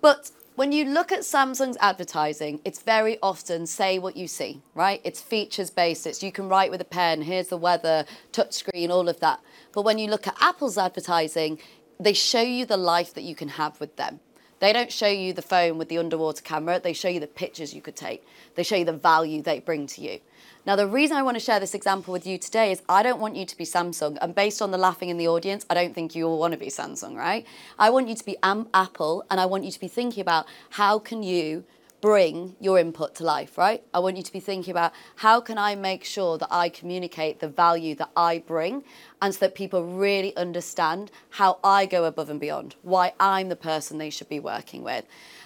But 0.00 0.30
when 0.54 0.72
you 0.72 0.86
look 0.86 1.12
at 1.12 1.20
Samsung's 1.20 1.76
advertising, 1.80 2.60
it's 2.64 2.82
very 2.82 3.18
often 3.22 3.66
say 3.66 3.98
what 3.98 4.16
you 4.16 4.26
see, 4.26 4.62
right? 4.74 5.00
It's 5.04 5.20
features 5.20 5.70
based. 5.70 6.06
It's 6.06 6.22
you 6.22 6.32
can 6.32 6.48
write 6.48 6.70
with 6.70 6.80
a 6.80 6.86
pen, 6.86 7.22
here's 7.22 7.48
the 7.48 7.58
weather, 7.58 8.06
touchscreen, 8.32 8.90
all 8.90 9.08
of 9.08 9.20
that. 9.20 9.40
But 9.72 9.82
when 9.82 9.98
you 9.98 10.08
look 10.08 10.26
at 10.26 10.36
Apple's 10.40 10.78
advertising, 10.78 11.58
they 12.00 12.14
show 12.14 12.40
you 12.40 12.64
the 12.64 12.76
life 12.76 13.12
that 13.14 13.22
you 13.22 13.34
can 13.34 13.48
have 13.48 13.78
with 13.80 13.96
them. 13.96 14.20
They 14.58 14.72
don't 14.72 14.90
show 14.90 15.08
you 15.08 15.32
the 15.32 15.42
phone 15.42 15.76
with 15.78 15.88
the 15.88 15.98
underwater 15.98 16.42
camera, 16.42 16.80
they 16.80 16.92
show 16.92 17.08
you 17.08 17.20
the 17.20 17.26
pictures 17.26 17.74
you 17.74 17.82
could 17.82 17.96
take. 17.96 18.26
They 18.54 18.62
show 18.62 18.76
you 18.76 18.84
the 18.84 18.92
value 18.92 19.42
they 19.42 19.60
bring 19.60 19.86
to 19.88 20.00
you. 20.00 20.20
Now, 20.66 20.74
the 20.74 20.88
reason 20.88 21.16
I 21.16 21.22
want 21.22 21.36
to 21.36 21.40
share 21.40 21.60
this 21.60 21.74
example 21.74 22.12
with 22.12 22.26
you 22.26 22.38
today 22.38 22.72
is 22.72 22.82
I 22.88 23.04
don't 23.04 23.20
want 23.20 23.36
you 23.36 23.46
to 23.46 23.56
be 23.56 23.64
Samsung. 23.64 24.18
And 24.20 24.34
based 24.34 24.60
on 24.60 24.72
the 24.72 24.78
laughing 24.78 25.10
in 25.10 25.16
the 25.16 25.28
audience, 25.28 25.64
I 25.70 25.74
don't 25.74 25.94
think 25.94 26.16
you 26.16 26.26
all 26.26 26.38
want 26.38 26.52
to 26.52 26.58
be 26.58 26.66
Samsung, 26.66 27.14
right? 27.14 27.46
I 27.78 27.90
want 27.90 28.08
you 28.08 28.16
to 28.16 28.24
be 28.24 28.36
Apple 28.42 29.24
and 29.30 29.38
I 29.38 29.46
want 29.46 29.64
you 29.64 29.70
to 29.70 29.78
be 29.78 29.86
thinking 29.86 30.20
about 30.20 30.46
how 30.70 30.98
can 30.98 31.22
you 31.22 31.64
bring 32.00 32.56
your 32.60 32.78
input 32.78 33.14
to 33.16 33.24
life, 33.24 33.56
right? 33.56 33.82
I 33.92 33.98
want 33.98 34.16
you 34.16 34.22
to 34.22 34.32
be 34.32 34.40
thinking 34.40 34.70
about 34.70 34.92
how 35.16 35.40
can 35.40 35.58
I 35.58 35.74
make 35.74 36.04
sure 36.04 36.38
that 36.38 36.48
I 36.50 36.68
communicate 36.68 37.40
the 37.40 37.48
value 37.48 37.94
that 37.96 38.10
I 38.16 38.38
bring 38.38 38.84
and 39.20 39.34
so 39.34 39.40
that 39.40 39.54
people 39.54 39.84
really 39.84 40.36
understand 40.36 41.10
how 41.30 41.58
I 41.64 41.86
go 41.86 42.04
above 42.04 42.30
and 42.30 42.38
beyond, 42.38 42.76
why 42.82 43.14
I'm 43.18 43.48
the 43.48 43.56
person 43.56 43.98
they 43.98 44.10
should 44.10 44.28
be 44.28 44.40
working 44.40 44.82
with. 44.82 45.04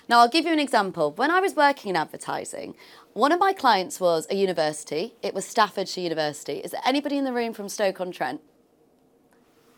Now, 0.08 0.20
I'll 0.20 0.28
give 0.28 0.44
you 0.44 0.52
an 0.52 0.58
example. 0.58 1.12
When 1.12 1.30
I 1.30 1.40
was 1.40 1.54
working 1.54 1.90
in 1.90 1.96
advertising, 1.96 2.74
one 3.12 3.32
of 3.32 3.38
my 3.38 3.52
clients 3.52 4.00
was 4.00 4.26
a 4.28 4.34
university. 4.34 5.14
It 5.22 5.34
was 5.34 5.44
Staffordshire 5.44 6.02
University. 6.02 6.54
Is 6.54 6.72
there 6.72 6.82
anybody 6.84 7.16
in 7.16 7.24
the 7.24 7.32
room 7.32 7.52
from 7.52 7.68
Stoke-on-Trent? 7.68 8.40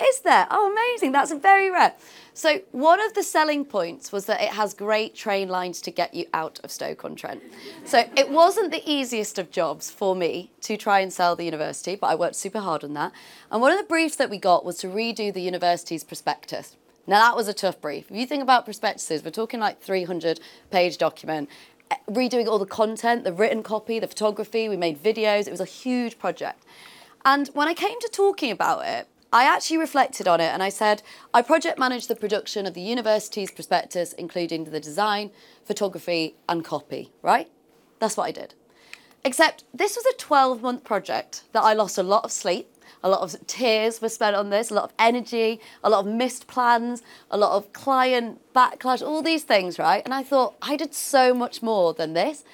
Is 0.03 0.21
there? 0.21 0.47
Oh, 0.51 0.73
amazing. 0.73 1.13
That's 1.13 1.33
very 1.33 1.71
rare. 1.71 1.95
So, 2.35 2.61
one 2.73 3.01
of 3.01 3.15
the 3.15 3.23
selling 3.23 3.65
points 3.65 4.11
was 4.11 4.25
that 4.27 4.41
it 4.41 4.49
has 4.49 4.75
great 4.75 5.15
train 5.15 5.49
lines 5.49 5.81
to 5.83 5.91
get 5.91 6.15
you 6.15 6.27
out 6.33 6.59
of 6.65 6.71
Stoke-on-Trent. 6.71 7.43
So, 7.85 8.05
it 8.17 8.31
wasn't 8.31 8.71
the 8.73 8.83
easiest 8.91 9.39
of 9.39 9.51
jobs 9.51 9.91
for 9.91 10.17
me 10.17 10.51
to 10.63 10.77
try 10.77 11.01
and 11.01 11.13
sell 11.13 11.37
the 11.37 11.45
university, 11.45 11.95
but 11.95 12.07
I 12.07 12.15
worked 12.15 12.37
super 12.37 12.61
hard 12.61 12.83
on 12.85 12.95
that. 12.95 13.13
And 13.51 13.61
one 13.61 13.71
of 13.71 13.79
the 13.79 13.85
briefs 13.85 14.17
that 14.17 14.31
we 14.31 14.39
got 14.39 14.65
was 14.65 14.79
to 14.79 14.89
redo 14.89 15.33
the 15.33 15.43
university's 15.43 16.05
prospectus. 16.05 16.77
Now, 17.07 17.21
that 17.21 17.37
was 17.37 17.49
a 17.49 17.55
tough 17.55 17.81
brief. 17.81 18.11
If 18.11 18.17
you 18.17 18.27
think 18.27 18.43
about 18.43 18.65
prospectuses, 18.65 19.23
we're 19.23 19.31
talking 19.31 19.61
like 19.61 19.81
300 19.81 20.41
page 20.71 20.99
document 20.99 21.51
eh, 21.91 21.97
redoing 22.09 22.47
all 22.47 22.59
the 22.59 22.67
content, 22.67 23.25
the 23.25 23.33
written 23.33 23.63
copy, 23.63 23.99
the 23.99 24.09
photography, 24.09 24.69
we 24.69 24.77
made 24.77 25.03
videos. 25.03 25.47
It 25.47 25.51
was 25.51 25.61
a 25.61 25.67
huge 25.67 26.19
project. 26.19 26.65
And 27.25 27.49
when 27.49 27.69
I 27.69 27.75
came 27.75 28.01
to 28.01 28.09
talking 28.09 28.51
about 28.51 28.87
it, 28.87 29.07
I 29.33 29.45
actually 29.45 29.79
reflected 29.79 30.29
on 30.29 30.41
it 30.41 30.53
and 30.53 30.63
I 30.63 30.69
said, 30.69 31.03
I 31.33 31.41
project 31.41 31.79
managed 31.79 32.09
the 32.09 32.17
production 32.17 32.67
of 32.67 32.75
the 32.75 32.83
university's 32.83 33.51
prospectus, 33.51 34.13
including 34.13 34.65
the 34.65 34.81
design, 34.81 35.31
photography, 35.65 36.35
and 36.49 36.63
copy, 36.63 37.11
right? 37.23 37.49
That's 37.99 38.17
what 38.17 38.25
I 38.25 38.33
did. 38.33 38.55
Except 39.25 39.65
this 39.73 39.97
was 39.97 40.05
a 40.05 40.19
12 40.19 40.61
month 40.61 40.85
project 40.85 41.45
that 41.53 41.63
I 41.63 41.73
lost 41.73 41.97
a 41.97 42.03
lot 42.03 42.25
of 42.25 42.33
sleep 42.33 42.69
a 43.03 43.09
lot 43.09 43.21
of 43.21 43.47
tears 43.47 44.01
were 44.01 44.09
spent 44.09 44.37
on 44.37 44.51
this, 44.51 44.71
a 44.71 44.75
lot 44.75 44.85
of 44.85 44.93
energy, 44.99 45.61
a 45.83 45.91
lot 45.91 46.07
of 46.07 46.13
missed 46.13 46.47
plans, 46.47 47.03
a 47.31 47.37
lot 47.37 47.57
of 47.57 47.73
client 47.73 48.41
backlash, 48.55 49.03
all 49.03 49.23
these 49.23 49.43
things, 49.43 49.79
right? 49.79 50.03
And 50.05 50.15
I 50.15 50.23
thought, 50.23 50.55
I 50.63 50.77
did 50.77 50.95
so 50.95 51.35
much 51.35 51.63
more 51.63 51.93
than 51.95 52.13
this. 52.15 52.45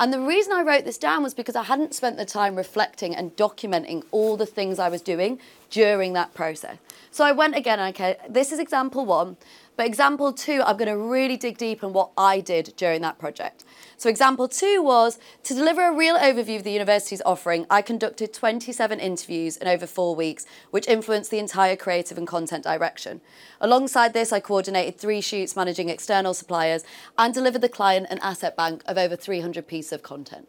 And 0.00 0.12
the 0.12 0.20
reason 0.20 0.52
I 0.52 0.62
wrote 0.62 0.84
this 0.84 0.96
down 0.96 1.24
was 1.24 1.34
because 1.34 1.56
I 1.56 1.64
hadn't 1.64 1.92
spent 1.92 2.16
the 2.16 2.24
time 2.24 2.54
reflecting 2.54 3.16
and 3.16 3.34
documenting 3.36 4.04
all 4.12 4.36
the 4.36 4.46
things 4.46 4.78
I 4.78 4.88
was 4.88 5.02
doing 5.02 5.40
during 5.70 6.12
that 6.12 6.34
process. 6.34 6.78
So 7.10 7.24
I 7.24 7.32
went 7.32 7.56
again, 7.56 7.80
okay, 7.80 8.16
this 8.28 8.52
is 8.52 8.60
example 8.60 9.04
one. 9.04 9.36
But 9.78 9.86
example 9.86 10.32
two, 10.32 10.60
I'm 10.66 10.76
going 10.76 10.88
to 10.88 10.98
really 10.98 11.36
dig 11.36 11.56
deep 11.56 11.84
on 11.84 11.92
what 11.92 12.10
I 12.18 12.40
did 12.40 12.74
during 12.76 13.00
that 13.02 13.20
project. 13.20 13.64
So 13.96 14.10
example 14.10 14.48
two 14.48 14.82
was 14.82 15.20
to 15.44 15.54
deliver 15.54 15.86
a 15.86 15.94
real 15.94 16.18
overview 16.18 16.56
of 16.56 16.64
the 16.64 16.72
university's 16.72 17.22
offering, 17.24 17.64
I 17.70 17.80
conducted 17.82 18.34
27 18.34 18.98
interviews 18.98 19.56
in 19.56 19.68
over 19.68 19.86
four 19.86 20.16
weeks, 20.16 20.46
which 20.72 20.88
influenced 20.88 21.30
the 21.30 21.38
entire 21.38 21.76
creative 21.76 22.18
and 22.18 22.26
content 22.26 22.64
direction. 22.64 23.20
Alongside 23.60 24.14
this, 24.14 24.32
I 24.32 24.40
coordinated 24.40 24.98
three 24.98 25.20
shoots 25.20 25.54
managing 25.54 25.90
external 25.90 26.34
suppliers 26.34 26.82
and 27.16 27.32
delivered 27.32 27.60
the 27.60 27.68
client 27.68 28.08
an 28.10 28.18
asset 28.20 28.56
bank 28.56 28.82
of 28.84 28.98
over 28.98 29.14
300 29.14 29.68
pieces 29.68 29.92
of 29.92 30.02
content. 30.02 30.48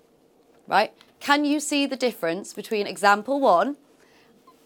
Right? 0.66 0.92
Can 1.20 1.46
you 1.46 1.60
see 1.60 1.86
the 1.86 1.96
difference 1.96 2.52
between 2.52 2.88
example 2.88 3.40
one 3.40 3.78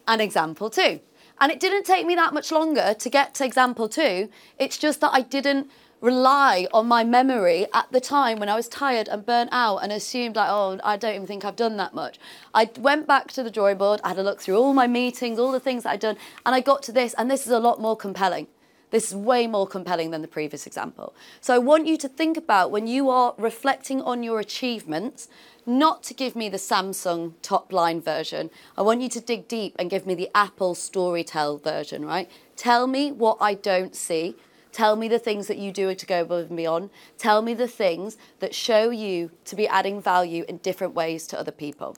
and 0.07 0.21
example 0.21 0.69
two? 0.69 1.01
And 1.39 1.51
it 1.51 1.59
didn't 1.59 1.85
take 1.85 2.05
me 2.05 2.15
that 2.15 2.33
much 2.33 2.51
longer 2.51 2.95
to 2.97 3.09
get 3.09 3.33
to 3.35 3.45
example 3.45 3.89
two. 3.89 4.29
It's 4.57 4.77
just 4.77 5.01
that 5.01 5.11
I 5.13 5.21
didn't 5.21 5.69
rely 6.03 6.67
on 6.73 6.85
my 6.85 7.01
memory 7.03 7.65
at 7.73 7.89
the 7.93 8.01
time 8.01 8.37
when 8.37 8.49
I 8.49 8.55
was 8.55 8.67
tired 8.67 9.07
and 9.07 9.25
burnt 9.25 9.49
out 9.53 9.77
and 9.77 9.89
assumed 9.89 10.35
like, 10.35 10.49
oh, 10.49 10.77
I 10.83 10.97
don't 10.97 11.15
even 11.15 11.27
think 11.27 11.45
I've 11.45 11.55
done 11.55 11.77
that 11.77 11.93
much. 11.93 12.19
I 12.53 12.69
went 12.77 13.07
back 13.07 13.31
to 13.31 13.43
the 13.43 13.49
drawing 13.49 13.77
board, 13.77 14.01
I 14.03 14.09
had 14.09 14.19
a 14.19 14.23
look 14.23 14.41
through 14.41 14.57
all 14.57 14.73
my 14.73 14.85
meetings, 14.85 15.39
all 15.39 15.53
the 15.53 15.61
things 15.61 15.83
that 15.83 15.91
I'd 15.91 16.01
done, 16.01 16.17
and 16.45 16.53
I 16.53 16.59
got 16.59 16.83
to 16.83 16.91
this, 16.91 17.15
and 17.17 17.31
this 17.31 17.45
is 17.45 17.53
a 17.53 17.59
lot 17.59 17.79
more 17.79 17.95
compelling. 17.95 18.47
This 18.93 19.07
is 19.09 19.15
way 19.15 19.47
more 19.47 19.65
compelling 19.65 20.11
than 20.11 20.21
the 20.21 20.27
previous 20.27 20.67
example. 20.67 21.15
So 21.41 21.55
I 21.55 21.57
want 21.57 21.87
you 21.87 21.97
to 21.97 22.07
think 22.07 22.37
about 22.37 22.69
when 22.69 22.85
you 22.85 23.09
are 23.09 23.33
reflecting 23.39 24.03
on 24.03 24.21
your 24.21 24.39
achievements, 24.39 25.27
not 25.65 26.03
to 26.03 26.13
give 26.13 26.35
me 26.35 26.47
the 26.47 26.57
Samsung 26.57 27.33
top 27.41 27.73
line 27.73 27.99
version. 27.99 28.51
I 28.77 28.83
want 28.83 29.01
you 29.01 29.09
to 29.09 29.19
dig 29.19 29.47
deep 29.47 29.75
and 29.79 29.89
give 29.89 30.05
me 30.05 30.13
the 30.13 30.29
Apple 30.35 30.75
Storytell 30.75 31.63
version, 31.63 32.05
right? 32.05 32.29
Tell 32.55 32.85
me 32.85 33.11
what 33.11 33.39
I 33.41 33.55
don't 33.55 33.95
see. 33.95 34.35
Tell 34.71 34.95
me 34.95 35.07
the 35.07 35.17
things 35.17 35.47
that 35.47 35.57
you 35.57 35.71
do 35.71 35.95
to 35.95 36.05
go 36.05 36.21
above 36.21 36.49
and 36.49 36.57
beyond. 36.57 36.91
Tell 37.17 37.41
me 37.41 37.55
the 37.55 37.67
things 37.67 38.15
that 38.41 38.53
show 38.53 38.91
you 38.91 39.31
to 39.45 39.55
be 39.55 39.67
adding 39.67 40.03
value 40.03 40.45
in 40.47 40.57
different 40.57 40.93
ways 40.93 41.25
to 41.27 41.39
other 41.39 41.51
people. 41.51 41.97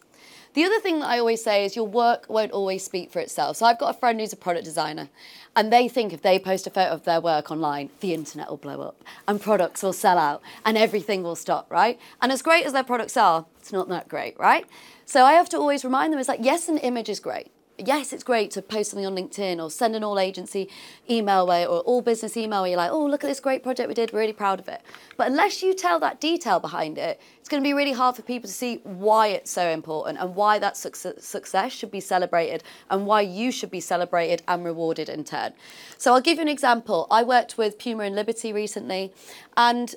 The 0.56 0.64
other 0.64 0.80
thing 0.80 1.00
that 1.02 1.10
I 1.10 1.20
always 1.20 1.44
say 1.44 1.66
is 1.66 1.76
your 1.76 1.86
work 1.86 2.28
won't 2.30 2.54
always 2.54 2.82
speak 2.82 3.12
for 3.12 3.20
itself. 3.20 3.58
So 3.58 3.66
I've 3.66 3.78
got 3.78 3.94
a 3.94 4.00
friend 4.00 4.22
who's 4.22 4.32
a 4.32 4.38
product 4.38 4.64
designer, 4.64 5.10
and 5.54 5.72
they 5.72 5.90
think 5.90 6.14
if 6.14 6.22
they 6.22 6.40
post 6.40 6.66
a 6.66 6.70
photo 6.70 6.92
of 6.92 7.04
their 7.04 7.20
work 7.20 7.52
online, 7.52 7.90
the 8.00 8.14
internet 8.14 8.50
will 8.50 8.56
blow 8.56 8.80
up, 8.80 9.04
and 9.28 9.42
products 9.42 9.84
will 9.84 9.92
sell 9.92 10.18
out, 10.18 10.42
and 10.64 10.78
everything 10.78 11.24
will 11.24 11.36
stop, 11.36 11.70
right? 11.70 12.00
And 12.22 12.32
as 12.32 12.42
great 12.42 12.66
as 12.66 12.72
their 12.72 12.86
products 12.86 13.18
are, 13.18 13.46
it's 13.60 13.74
not 13.74 13.90
that 13.90 14.08
great, 14.08 14.40
right? 14.40 14.66
So 15.06 15.26
I 15.26 15.34
have 15.34 15.50
to 15.50 15.58
always 15.58 15.84
remind 15.84 16.14
them 16.14 16.22
it's 16.22 16.30
like, 16.30 16.40
yes, 16.42 16.70
an 16.70 16.78
image 16.78 17.10
is 17.10 17.20
great 17.20 17.52
yes, 17.78 18.14
it's 18.14 18.24
great 18.24 18.52
to 18.52 18.62
post 18.62 18.92
something 18.92 19.06
on 19.06 19.16
LinkedIn 19.16 19.62
or 19.62 19.70
send 19.70 19.96
an 19.96 20.04
all 20.04 20.20
agency 20.20 20.70
email 21.10 21.46
way 21.46 21.66
or 21.66 21.80
all 21.82 22.02
business 22.02 22.38
email 22.38 22.62
where 22.62 22.70
you're 22.70 22.78
like, 22.78 22.92
oh, 22.92 23.06
look 23.06 23.24
at 23.24 23.28
this 23.28 23.40
great 23.40 23.64
project 23.64 23.88
we 23.88 23.94
did, 23.94 24.12
We're 24.12 24.20
really 24.20 24.34
proud 24.34 24.60
of 24.60 24.68
it. 24.68 24.82
But 25.18 25.28
unless 25.28 25.62
you 25.62 25.74
tell 25.74 26.00
that 26.00 26.22
detail 26.22 26.60
behind 26.60 26.98
it, 26.98 27.20
it's 27.40 27.50
going 27.50 27.62
to 27.62 27.68
be 27.68 27.74
really 27.74 27.92
hard 27.92 28.16
for 28.16 28.22
people 28.22 28.48
to 28.48 28.54
see 28.54 28.78
why 28.84 29.28
it's 29.28 29.52
so 29.52 29.68
important 29.70 30.20
and 30.20 30.36
why 30.36 30.60
that 30.60 30.78
success 30.78 31.72
should 31.72 31.92
be 31.92 32.00
celebrated 32.00 32.64
and 32.90 33.06
why 33.06 33.22
you 33.22 33.52
should 33.52 33.72
be 33.72 33.82
celebrated 33.82 34.42
and 34.48 34.64
rewarded 34.64 35.10
in 35.10 35.24
turn. 35.24 35.54
So 35.98 36.14
I'll 36.14 36.22
give 36.22 36.38
you 36.38 36.44
an 36.44 36.48
example. 36.48 37.08
I 37.12 37.24
worked 37.24 37.58
with 37.58 37.78
Puma 37.78 38.04
and 38.04 38.16
Liberty 38.16 38.52
recently, 38.54 39.14
and 39.58 39.96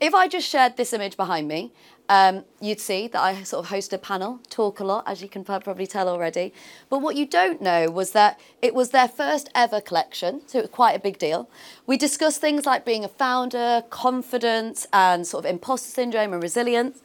if 0.00 0.14
I 0.14 0.28
just 0.28 0.48
shared 0.48 0.76
this 0.76 0.92
image 0.92 1.16
behind 1.16 1.48
me 1.48 1.72
um, 2.08 2.44
you'd 2.60 2.80
see 2.80 3.08
that 3.08 3.20
I 3.20 3.42
sort 3.44 3.64
of 3.64 3.70
host 3.70 3.92
a 3.92 3.98
panel, 3.98 4.40
talk 4.50 4.78
a 4.78 4.84
lot, 4.84 5.04
as 5.06 5.22
you 5.22 5.28
can 5.28 5.42
probably 5.42 5.86
tell 5.86 6.08
already. 6.08 6.52
But 6.90 7.00
what 7.00 7.16
you 7.16 7.26
don't 7.26 7.62
know 7.62 7.90
was 7.90 8.12
that 8.12 8.38
it 8.60 8.74
was 8.74 8.90
their 8.90 9.08
first 9.08 9.48
ever 9.54 9.80
collection, 9.80 10.42
so 10.46 10.58
it 10.58 10.62
was 10.62 10.70
quite 10.70 10.94
a 10.94 10.98
big 10.98 11.18
deal. 11.18 11.48
We 11.86 11.96
discussed 11.96 12.40
things 12.40 12.66
like 12.66 12.84
being 12.84 13.04
a 13.04 13.08
founder, 13.08 13.84
confidence, 13.88 14.86
and 14.92 15.26
sort 15.26 15.44
of 15.44 15.50
imposter 15.50 15.90
syndrome 15.90 16.34
and 16.34 16.42
resilience. 16.42 17.02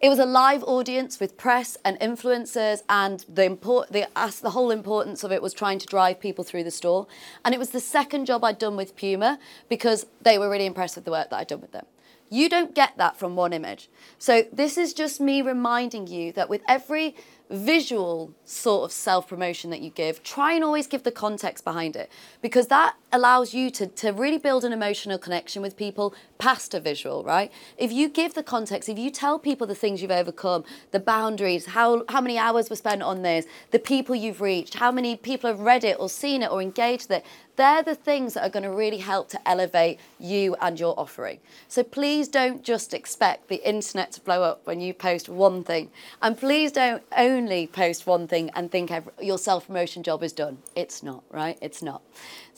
It 0.00 0.08
was 0.08 0.20
a 0.20 0.24
live 0.24 0.62
audience 0.62 1.18
with 1.18 1.36
press 1.36 1.76
and 1.84 1.98
influencers, 1.98 2.82
and 2.88 3.26
the, 3.28 3.44
import, 3.44 3.90
the, 3.90 4.06
the 4.40 4.50
whole 4.50 4.70
importance 4.70 5.24
of 5.24 5.32
it 5.32 5.42
was 5.42 5.52
trying 5.52 5.78
to 5.80 5.86
drive 5.86 6.20
people 6.20 6.44
through 6.44 6.64
the 6.64 6.70
store. 6.70 7.06
And 7.44 7.54
it 7.54 7.58
was 7.58 7.70
the 7.70 7.80
second 7.80 8.24
job 8.24 8.44
I'd 8.44 8.58
done 8.58 8.76
with 8.76 8.96
Puma 8.96 9.40
because 9.68 10.06
they 10.22 10.38
were 10.38 10.48
really 10.48 10.66
impressed 10.66 10.94
with 10.94 11.04
the 11.04 11.10
work 11.10 11.30
that 11.30 11.36
I'd 11.36 11.48
done 11.48 11.60
with 11.60 11.72
them. 11.72 11.84
You 12.30 12.48
don't 12.48 12.74
get 12.74 12.96
that 12.98 13.16
from 13.16 13.36
one 13.36 13.52
image. 13.52 13.88
So 14.18 14.44
this 14.52 14.76
is 14.76 14.92
just 14.92 15.20
me 15.20 15.42
reminding 15.42 16.06
you 16.06 16.32
that 16.32 16.48
with 16.48 16.62
every 16.68 17.14
visual 17.50 18.32
sort 18.44 18.84
of 18.84 18.92
self 18.92 19.28
promotion 19.28 19.70
that 19.70 19.80
you 19.80 19.90
give, 19.90 20.22
try 20.22 20.52
and 20.52 20.62
always 20.64 20.86
give 20.86 21.02
the 21.02 21.12
context 21.12 21.64
behind 21.64 21.96
it 21.96 22.10
because 22.42 22.68
that 22.68 22.94
allows 23.12 23.54
you 23.54 23.70
to, 23.70 23.86
to 23.86 24.12
really 24.12 24.38
build 24.38 24.64
an 24.64 24.72
emotional 24.72 25.18
connection 25.18 25.62
with 25.62 25.76
people 25.76 26.14
past 26.38 26.74
a 26.74 26.80
visual, 26.80 27.24
right? 27.24 27.50
If 27.76 27.90
you 27.90 28.08
give 28.08 28.34
the 28.34 28.42
context, 28.42 28.88
if 28.88 28.98
you 28.98 29.10
tell 29.10 29.38
people 29.38 29.66
the 29.66 29.74
things 29.74 30.02
you've 30.02 30.10
overcome, 30.10 30.64
the 30.90 31.00
boundaries, 31.00 31.66
how, 31.66 32.04
how 32.08 32.20
many 32.20 32.38
hours 32.38 32.68
were 32.68 32.76
spent 32.76 33.02
on 33.02 33.22
this, 33.22 33.46
the 33.70 33.78
people 33.78 34.14
you've 34.14 34.40
reached, 34.40 34.74
how 34.74 34.92
many 34.92 35.16
people 35.16 35.48
have 35.48 35.60
read 35.60 35.84
it 35.84 35.96
or 35.98 36.08
seen 36.08 36.42
it 36.42 36.50
or 36.50 36.60
engaged 36.60 37.08
with 37.08 37.18
it, 37.18 37.26
they're 37.56 37.82
the 37.82 37.94
things 37.94 38.34
that 38.34 38.46
are 38.46 38.50
going 38.50 38.62
to 38.62 38.70
really 38.70 38.98
help 38.98 39.28
to 39.30 39.48
elevate 39.48 39.98
you 40.20 40.54
and 40.60 40.78
your 40.78 40.94
offering. 40.98 41.40
So 41.66 41.82
please 41.82 42.28
don't 42.28 42.62
just 42.62 42.94
expect 42.94 43.48
the 43.48 43.68
internet 43.68 44.12
to 44.12 44.20
blow 44.20 44.44
up 44.44 44.64
when 44.64 44.80
you 44.80 44.94
post 44.94 45.28
one 45.28 45.64
thing. 45.64 45.90
And 46.22 46.38
please 46.38 46.70
don't 46.70 47.02
only 47.16 47.37
post 47.66 48.06
one 48.06 48.26
thing 48.26 48.50
and 48.54 48.70
think 48.70 48.90
every, 48.90 49.12
your 49.20 49.38
self 49.38 49.66
promotion 49.66 50.02
job 50.02 50.22
is 50.22 50.32
done. 50.32 50.58
It's 50.74 51.02
not, 51.02 51.22
right? 51.30 51.58
It's 51.60 51.82
not. 51.82 52.02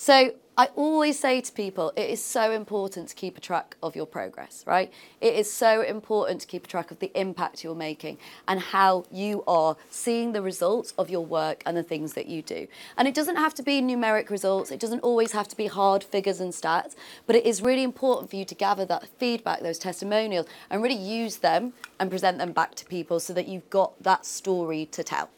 So 0.00 0.32
I 0.56 0.70
always 0.76 1.18
say 1.18 1.42
to 1.42 1.52
people, 1.52 1.92
it 1.94 2.08
is 2.08 2.24
so 2.24 2.52
important 2.52 3.10
to 3.10 3.14
keep 3.14 3.36
a 3.36 3.40
track 3.40 3.76
of 3.82 3.94
your 3.94 4.06
progress, 4.06 4.64
right? 4.66 4.90
It 5.20 5.34
is 5.34 5.52
so 5.52 5.82
important 5.82 6.40
to 6.40 6.46
keep 6.46 6.64
a 6.64 6.66
track 6.66 6.90
of 6.90 7.00
the 7.00 7.12
impact 7.14 7.62
you're 7.62 7.74
making 7.74 8.16
and 8.48 8.60
how 8.60 9.04
you 9.12 9.44
are 9.46 9.76
seeing 9.90 10.32
the 10.32 10.40
results 10.40 10.94
of 10.96 11.10
your 11.10 11.26
work 11.26 11.62
and 11.66 11.76
the 11.76 11.82
things 11.82 12.14
that 12.14 12.28
you 12.28 12.40
do. 12.40 12.66
And 12.96 13.08
it 13.08 13.14
doesn't 13.14 13.36
have 13.36 13.52
to 13.56 13.62
be 13.62 13.82
numeric 13.82 14.30
results, 14.30 14.70
it 14.70 14.80
doesn't 14.80 15.00
always 15.00 15.32
have 15.32 15.48
to 15.48 15.56
be 15.56 15.66
hard 15.66 16.02
figures 16.02 16.40
and 16.40 16.54
stats, 16.54 16.94
but 17.26 17.36
it 17.36 17.44
is 17.44 17.60
really 17.60 17.82
important 17.82 18.30
for 18.30 18.36
you 18.36 18.46
to 18.46 18.54
gather 18.54 18.86
that 18.86 19.06
feedback, 19.18 19.60
those 19.60 19.78
testimonials, 19.78 20.46
and 20.70 20.82
really 20.82 20.94
use 20.94 21.36
them 21.36 21.74
and 21.98 22.08
present 22.08 22.38
them 22.38 22.52
back 22.52 22.74
to 22.76 22.86
people 22.86 23.20
so 23.20 23.34
that 23.34 23.48
you've 23.48 23.68
got 23.68 24.02
that 24.02 24.24
story 24.24 24.86
to 24.86 25.04
tell. 25.04 25.28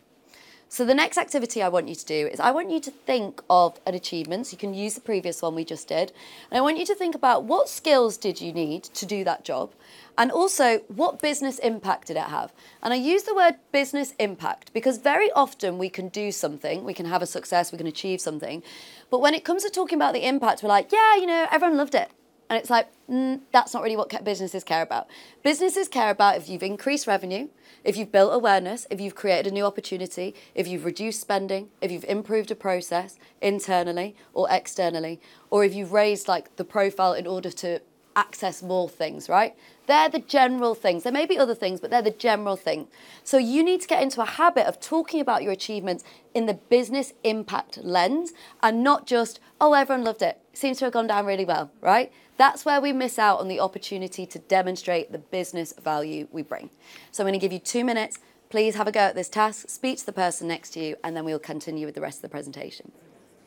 So 0.72 0.87
the 0.87 0.94
next 0.94 1.18
activity 1.18 1.62
I 1.62 1.68
want 1.68 1.88
you 1.88 1.94
to 1.94 2.04
do 2.06 2.28
is 2.28 2.40
I 2.40 2.50
want 2.50 2.70
you 2.70 2.80
to 2.80 2.90
think 2.90 3.42
of 3.50 3.78
an 3.85 3.94
achievement. 3.94 4.46
So 4.46 4.52
you 4.52 4.58
can 4.58 4.72
use 4.72 4.94
the 4.94 5.02
previous 5.02 5.42
one 5.42 5.54
we 5.54 5.66
just 5.66 5.87
did. 5.87 6.12
And 6.50 6.56
I 6.56 6.62
want 6.62 6.78
you 6.78 6.87
to 6.87 6.94
think 6.94 7.14
about 7.14 7.44
what 7.44 7.68
skills 7.68 8.16
did 8.16 8.40
you 8.40 8.54
need 8.54 8.85
to 8.85 9.04
do 9.04 9.22
that 9.22 9.44
job? 9.44 9.72
And 10.16 10.32
also, 10.32 10.78
what 10.88 11.20
business 11.20 11.58
impact 11.58 12.06
did 12.06 12.16
it 12.16 12.22
have? 12.22 12.54
And 12.82 12.94
I 12.94 12.96
use 12.96 13.24
the 13.24 13.35
word 13.35 13.56
business 13.70 14.14
impact 14.18 14.72
because 14.72 14.96
very 14.96 15.30
often 15.32 15.76
we 15.76 15.90
can 15.90 16.08
do 16.08 16.32
something, 16.32 16.85
we 16.85 16.94
can 16.94 17.04
have 17.04 17.20
a 17.20 17.26
success, 17.26 17.70
we 17.70 17.76
can 17.76 17.87
achieve 17.87 18.22
something. 18.22 18.62
But 19.11 19.20
when 19.20 19.35
it 19.35 19.44
comes 19.44 19.64
to 19.64 19.68
talking 19.68 19.98
about 19.98 20.14
the 20.14 20.26
impact, 20.26 20.62
we're 20.62 20.70
like, 20.70 20.90
yeah, 20.90 21.16
you 21.16 21.26
know, 21.26 21.48
everyone 21.50 21.76
loved 21.76 21.94
it. 21.94 22.11
And 22.52 22.60
it's 22.60 22.68
like, 22.68 22.88
mm, 23.10 23.40
that's 23.50 23.72
not 23.72 23.82
really 23.82 23.96
what 23.96 24.22
businesses 24.24 24.62
care 24.62 24.82
about. 24.82 25.06
Businesses 25.42 25.88
care 25.88 26.10
about 26.10 26.36
if 26.36 26.50
you've 26.50 26.62
increased 26.62 27.06
revenue, 27.06 27.48
if 27.82 27.96
you've 27.96 28.12
built 28.12 28.34
awareness, 28.34 28.86
if 28.90 29.00
you've 29.00 29.14
created 29.14 29.50
a 29.50 29.54
new 29.54 29.64
opportunity, 29.64 30.34
if 30.54 30.68
you've 30.68 30.84
reduced 30.84 31.18
spending, 31.18 31.70
if 31.80 31.90
you've 31.90 32.04
improved 32.04 32.50
a 32.50 32.54
process 32.54 33.18
internally 33.40 34.14
or 34.34 34.48
externally, 34.50 35.18
or 35.48 35.64
if 35.64 35.74
you've 35.74 35.94
raised 35.94 36.28
like 36.28 36.54
the 36.56 36.64
profile 36.64 37.14
in 37.14 37.26
order 37.26 37.50
to 37.50 37.80
access 38.16 38.62
more 38.62 38.86
things, 38.86 39.30
right? 39.30 39.56
They're 39.92 40.09
the 40.09 40.20
general 40.20 40.74
things. 40.74 41.02
There 41.02 41.12
may 41.12 41.26
be 41.26 41.37
other 41.37 41.55
things, 41.55 41.78
but 41.78 41.90
they're 41.90 42.00
the 42.00 42.11
general 42.11 42.57
thing. 42.57 42.88
So 43.24 43.37
you 43.37 43.62
need 43.62 43.83
to 43.83 43.87
get 43.87 44.02
into 44.02 44.22
a 44.22 44.24
habit 44.24 44.66
of 44.66 44.81
talking 44.81 45.20
about 45.20 45.42
your 45.42 45.52
achievements 45.52 46.02
in 46.33 46.46
the 46.46 46.55
business 46.55 47.12
impact 47.24 47.76
lens 47.76 48.33
and 48.62 48.83
not 48.83 49.07
just, 49.07 49.38
oh, 49.61 49.74
everyone 49.74 50.02
loved 50.02 50.22
it. 50.22 50.40
Seems 50.55 50.78
to 50.78 50.87
have 50.87 50.94
gone 50.94 51.09
down 51.09 51.26
really 51.26 51.44
well, 51.44 51.70
right? 51.83 52.11
That's 52.38 52.64
where 52.64 52.81
we 52.81 52.94
miss 52.94 53.18
out 53.18 53.40
on 53.40 53.48
the 53.48 53.61
opportunity 53.61 54.24
to 54.24 54.38
demonstrate 54.38 55.12
the 55.12 55.18
business 55.18 55.74
value 55.74 56.26
we 56.33 56.40
bring. 56.40 56.70
So 57.11 57.22
I'm 57.22 57.26
going 57.26 57.38
to 57.38 57.44
give 57.44 57.52
you 57.52 57.59
two 57.59 57.85
minutes. 57.85 58.18
Please 58.48 58.76
have 58.76 58.88
a 58.88 58.92
go 58.92 59.00
at 59.00 59.14
this 59.14 59.28
task, 59.28 59.68
speak 59.68 59.98
to 59.98 60.07
the 60.07 60.12
person 60.12 60.48
next 60.48 60.70
to 60.70 60.81
you, 60.81 60.96
and 61.05 61.14
then 61.14 61.26
we'll 61.26 61.38
continue 61.38 61.85
with 61.85 61.94
the 61.94 62.00
rest 62.00 62.16
of 62.16 62.22
the 62.22 62.31
presentation. 62.31 62.92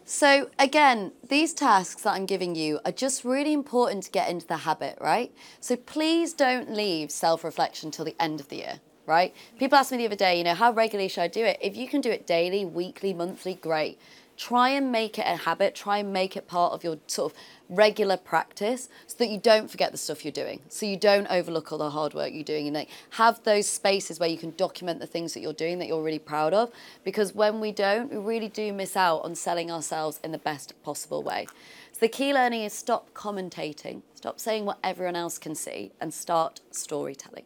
So, 0.07 0.51
again, 0.59 1.13
these 1.27 1.51
tasks 1.51 2.03
that 2.03 2.13
I'm 2.13 2.27
giving 2.27 2.53
you 2.53 2.79
are 2.85 2.91
just 2.91 3.25
really 3.25 3.53
important 3.53 4.03
to 4.03 4.11
get 4.11 4.29
into 4.29 4.45
the 4.45 4.57
habit, 4.57 4.99
right? 5.01 5.33
So, 5.59 5.75
please 5.75 6.31
don't 6.31 6.71
leave 6.71 7.09
self 7.09 7.43
reflection 7.43 7.89
till 7.89 8.05
the 8.05 8.15
end 8.19 8.39
of 8.39 8.49
the 8.49 8.57
year, 8.57 8.79
right? 9.07 9.33
People 9.57 9.79
asked 9.79 9.91
me 9.91 9.97
the 9.97 10.05
other 10.05 10.15
day, 10.15 10.37
you 10.37 10.43
know, 10.43 10.53
how 10.53 10.71
regularly 10.71 11.09
should 11.09 11.21
I 11.21 11.27
do 11.27 11.43
it? 11.43 11.57
If 11.59 11.75
you 11.75 11.87
can 11.87 12.01
do 12.01 12.11
it 12.11 12.27
daily, 12.27 12.65
weekly, 12.65 13.15
monthly, 13.15 13.55
great 13.55 13.97
try 14.37 14.69
and 14.69 14.91
make 14.91 15.17
it 15.17 15.25
a 15.25 15.35
habit, 15.35 15.75
try 15.75 15.99
and 15.99 16.11
make 16.11 16.35
it 16.35 16.47
part 16.47 16.73
of 16.73 16.83
your 16.83 16.97
sort 17.07 17.31
of 17.31 17.37
regular 17.69 18.17
practice 18.17 18.89
so 19.07 19.15
that 19.17 19.29
you 19.29 19.39
don't 19.39 19.69
forget 19.71 19.91
the 19.91 19.97
stuff 19.97 20.23
you're 20.23 20.31
doing. 20.31 20.59
So 20.69 20.85
you 20.85 20.97
don't 20.97 21.27
overlook 21.27 21.71
all 21.71 21.77
the 21.77 21.89
hard 21.89 22.13
work 22.13 22.31
you're 22.33 22.43
doing 22.43 22.67
and 22.67 22.87
have 23.11 23.43
those 23.43 23.67
spaces 23.67 24.19
where 24.19 24.29
you 24.29 24.37
can 24.37 24.51
document 24.51 24.99
the 24.99 25.07
things 25.07 25.33
that 25.33 25.39
you're 25.39 25.53
doing 25.53 25.79
that 25.79 25.87
you're 25.87 26.03
really 26.03 26.19
proud 26.19 26.53
of. 26.53 26.71
Because 27.03 27.33
when 27.33 27.59
we 27.59 27.71
don't, 27.71 28.11
we 28.11 28.17
really 28.17 28.49
do 28.49 28.73
miss 28.73 28.95
out 28.95 29.19
on 29.19 29.35
selling 29.35 29.71
ourselves 29.71 30.19
in 30.23 30.31
the 30.31 30.37
best 30.37 30.73
possible 30.83 31.23
way. 31.23 31.47
So 31.91 31.99
the 32.01 32.09
key 32.09 32.33
learning 32.33 32.63
is 32.63 32.73
stop 32.73 33.13
commentating, 33.13 34.01
stop 34.15 34.39
saying 34.39 34.65
what 34.65 34.79
everyone 34.83 35.15
else 35.15 35.37
can 35.37 35.55
see, 35.55 35.93
and 36.01 36.13
start 36.13 36.59
storytelling. 36.71 37.45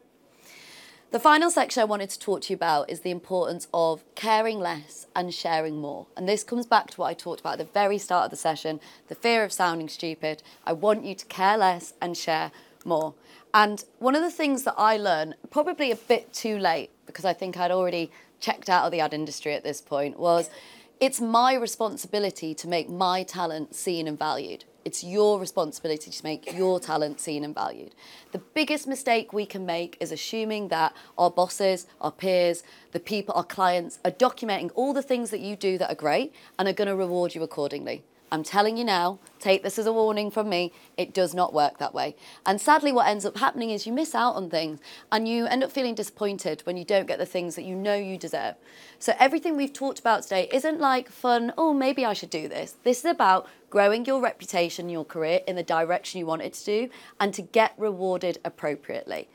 The 1.11 1.19
final 1.19 1.49
section 1.49 1.81
I 1.81 1.85
wanted 1.85 2.11
to 2.11 2.19
talk 2.19 2.41
to 2.41 2.53
you 2.53 2.55
about 2.55 2.87
is 2.87 2.99
the 2.99 3.09
importance 3.09 3.67
of 3.73 4.03
caring 4.13 4.59
less 4.59 5.07
and 5.15 5.33
sharing 5.33 5.81
more. 5.81 6.05
And 6.15 6.29
this 6.29 6.43
comes 6.43 6.67
back 6.67 6.91
to 6.91 6.97
what 6.97 7.07
I 7.07 7.15
talked 7.15 7.39
about 7.39 7.53
at 7.53 7.65
the 7.65 7.73
very 7.73 7.97
start 7.97 8.25
of 8.25 8.29
the 8.29 8.37
session 8.37 8.79
the 9.07 9.15
fear 9.15 9.43
of 9.43 9.51
sounding 9.51 9.89
stupid. 9.89 10.43
I 10.65 10.73
want 10.73 11.05
you 11.05 11.15
to 11.15 11.25
care 11.25 11.57
less 11.57 11.95
and 11.99 12.15
share 12.15 12.51
more. 12.85 13.15
And 13.55 13.83
one 13.97 14.13
of 14.13 14.21
the 14.21 14.29
things 14.29 14.65
that 14.65 14.75
I 14.77 14.97
learned, 14.97 15.33
probably 15.49 15.89
a 15.89 15.95
bit 15.95 16.31
too 16.31 16.59
late, 16.59 16.91
because 17.07 17.25
I 17.25 17.33
think 17.33 17.57
I'd 17.57 17.71
already 17.71 18.11
checked 18.39 18.69
out 18.69 18.85
of 18.85 18.91
the 18.91 18.99
ad 18.99 19.11
industry 19.11 19.55
at 19.55 19.63
this 19.63 19.81
point, 19.81 20.19
was 20.19 20.51
it's 20.99 21.19
my 21.19 21.55
responsibility 21.55 22.53
to 22.53 22.67
make 22.67 22.87
my 22.87 23.23
talent 23.23 23.73
seen 23.73 24.07
and 24.07 24.17
valued. 24.17 24.63
It's 24.85 25.03
your 25.03 25.39
responsibility 25.39 26.11
to 26.11 26.23
make 26.23 26.53
your 26.53 26.79
talent 26.79 27.19
seen 27.19 27.43
and 27.43 27.53
valued. 27.53 27.93
The 28.31 28.39
biggest 28.39 28.87
mistake 28.87 29.33
we 29.33 29.45
can 29.45 29.65
make 29.65 29.97
is 29.99 30.11
assuming 30.11 30.69
that 30.69 30.93
our 31.17 31.29
bosses, 31.29 31.87
our 32.01 32.11
peers, 32.11 32.63
the 32.91 32.99
people, 32.99 33.35
our 33.35 33.43
clients 33.43 33.99
are 34.05 34.11
documenting 34.11 34.71
all 34.75 34.93
the 34.93 35.01
things 35.01 35.31
that 35.31 35.39
you 35.39 35.55
do 35.55 35.77
that 35.77 35.91
are 35.91 35.95
great 35.95 36.33
and 36.57 36.67
are 36.67 36.73
going 36.73 36.87
to 36.87 36.95
reward 36.95 37.35
you 37.35 37.43
accordingly. 37.43 38.03
I'm 38.31 38.43
telling 38.43 38.77
you 38.77 38.83
now, 38.83 39.19
take 39.39 39.63
this 39.63 39.79
as 39.79 39.85
a 39.85 39.93
warning 39.93 40.29
from 40.29 40.49
me, 40.49 40.71
it 40.97 41.13
does 41.13 41.33
not 41.33 41.53
work 41.53 41.77
that 41.77 41.93
way. 41.93 42.15
And 42.45 42.61
sadly, 42.61 42.91
what 42.91 43.07
ends 43.07 43.25
up 43.25 43.37
happening 43.37 43.71
is 43.71 43.87
you 43.87 43.93
miss 43.93 44.13
out 44.13 44.35
on 44.35 44.49
things 44.49 44.79
and 45.11 45.27
you 45.27 45.45
end 45.47 45.63
up 45.63 45.71
feeling 45.71 45.95
disappointed 45.95 46.61
when 46.65 46.77
you 46.77 46.85
don't 46.85 47.07
get 47.07 47.17
the 47.17 47.25
things 47.25 47.55
that 47.55 47.63
you 47.63 47.75
know 47.75 47.95
you 47.95 48.17
deserve. 48.17 48.55
So, 48.99 49.13
everything 49.19 49.55
we've 49.55 49.73
talked 49.73 49.99
about 49.99 50.23
today 50.23 50.49
isn't 50.51 50.79
like 50.79 51.09
fun, 51.09 51.53
oh, 51.57 51.73
maybe 51.73 52.05
I 52.05 52.13
should 52.13 52.29
do 52.29 52.47
this. 52.47 52.75
This 52.83 52.99
is 52.99 53.05
about 53.05 53.47
growing 53.69 54.05
your 54.05 54.21
reputation, 54.21 54.89
your 54.89 55.05
career 55.05 55.41
in 55.47 55.55
the 55.55 55.63
direction 55.63 56.19
you 56.19 56.25
want 56.25 56.41
it 56.41 56.53
to 56.53 56.65
do, 56.65 56.89
and 57.19 57.33
to 57.33 57.41
get 57.41 57.73
rewarded 57.77 58.39
appropriately. 58.43 59.27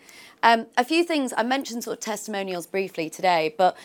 Um, 0.42 0.66
a 0.76 0.84
few 0.84 1.04
things 1.04 1.32
I 1.36 1.42
mentioned 1.42 1.84
sort 1.84 1.98
of 1.98 2.04
testimonials 2.04 2.66
briefly 2.66 3.08
today, 3.08 3.54
but 3.56 3.76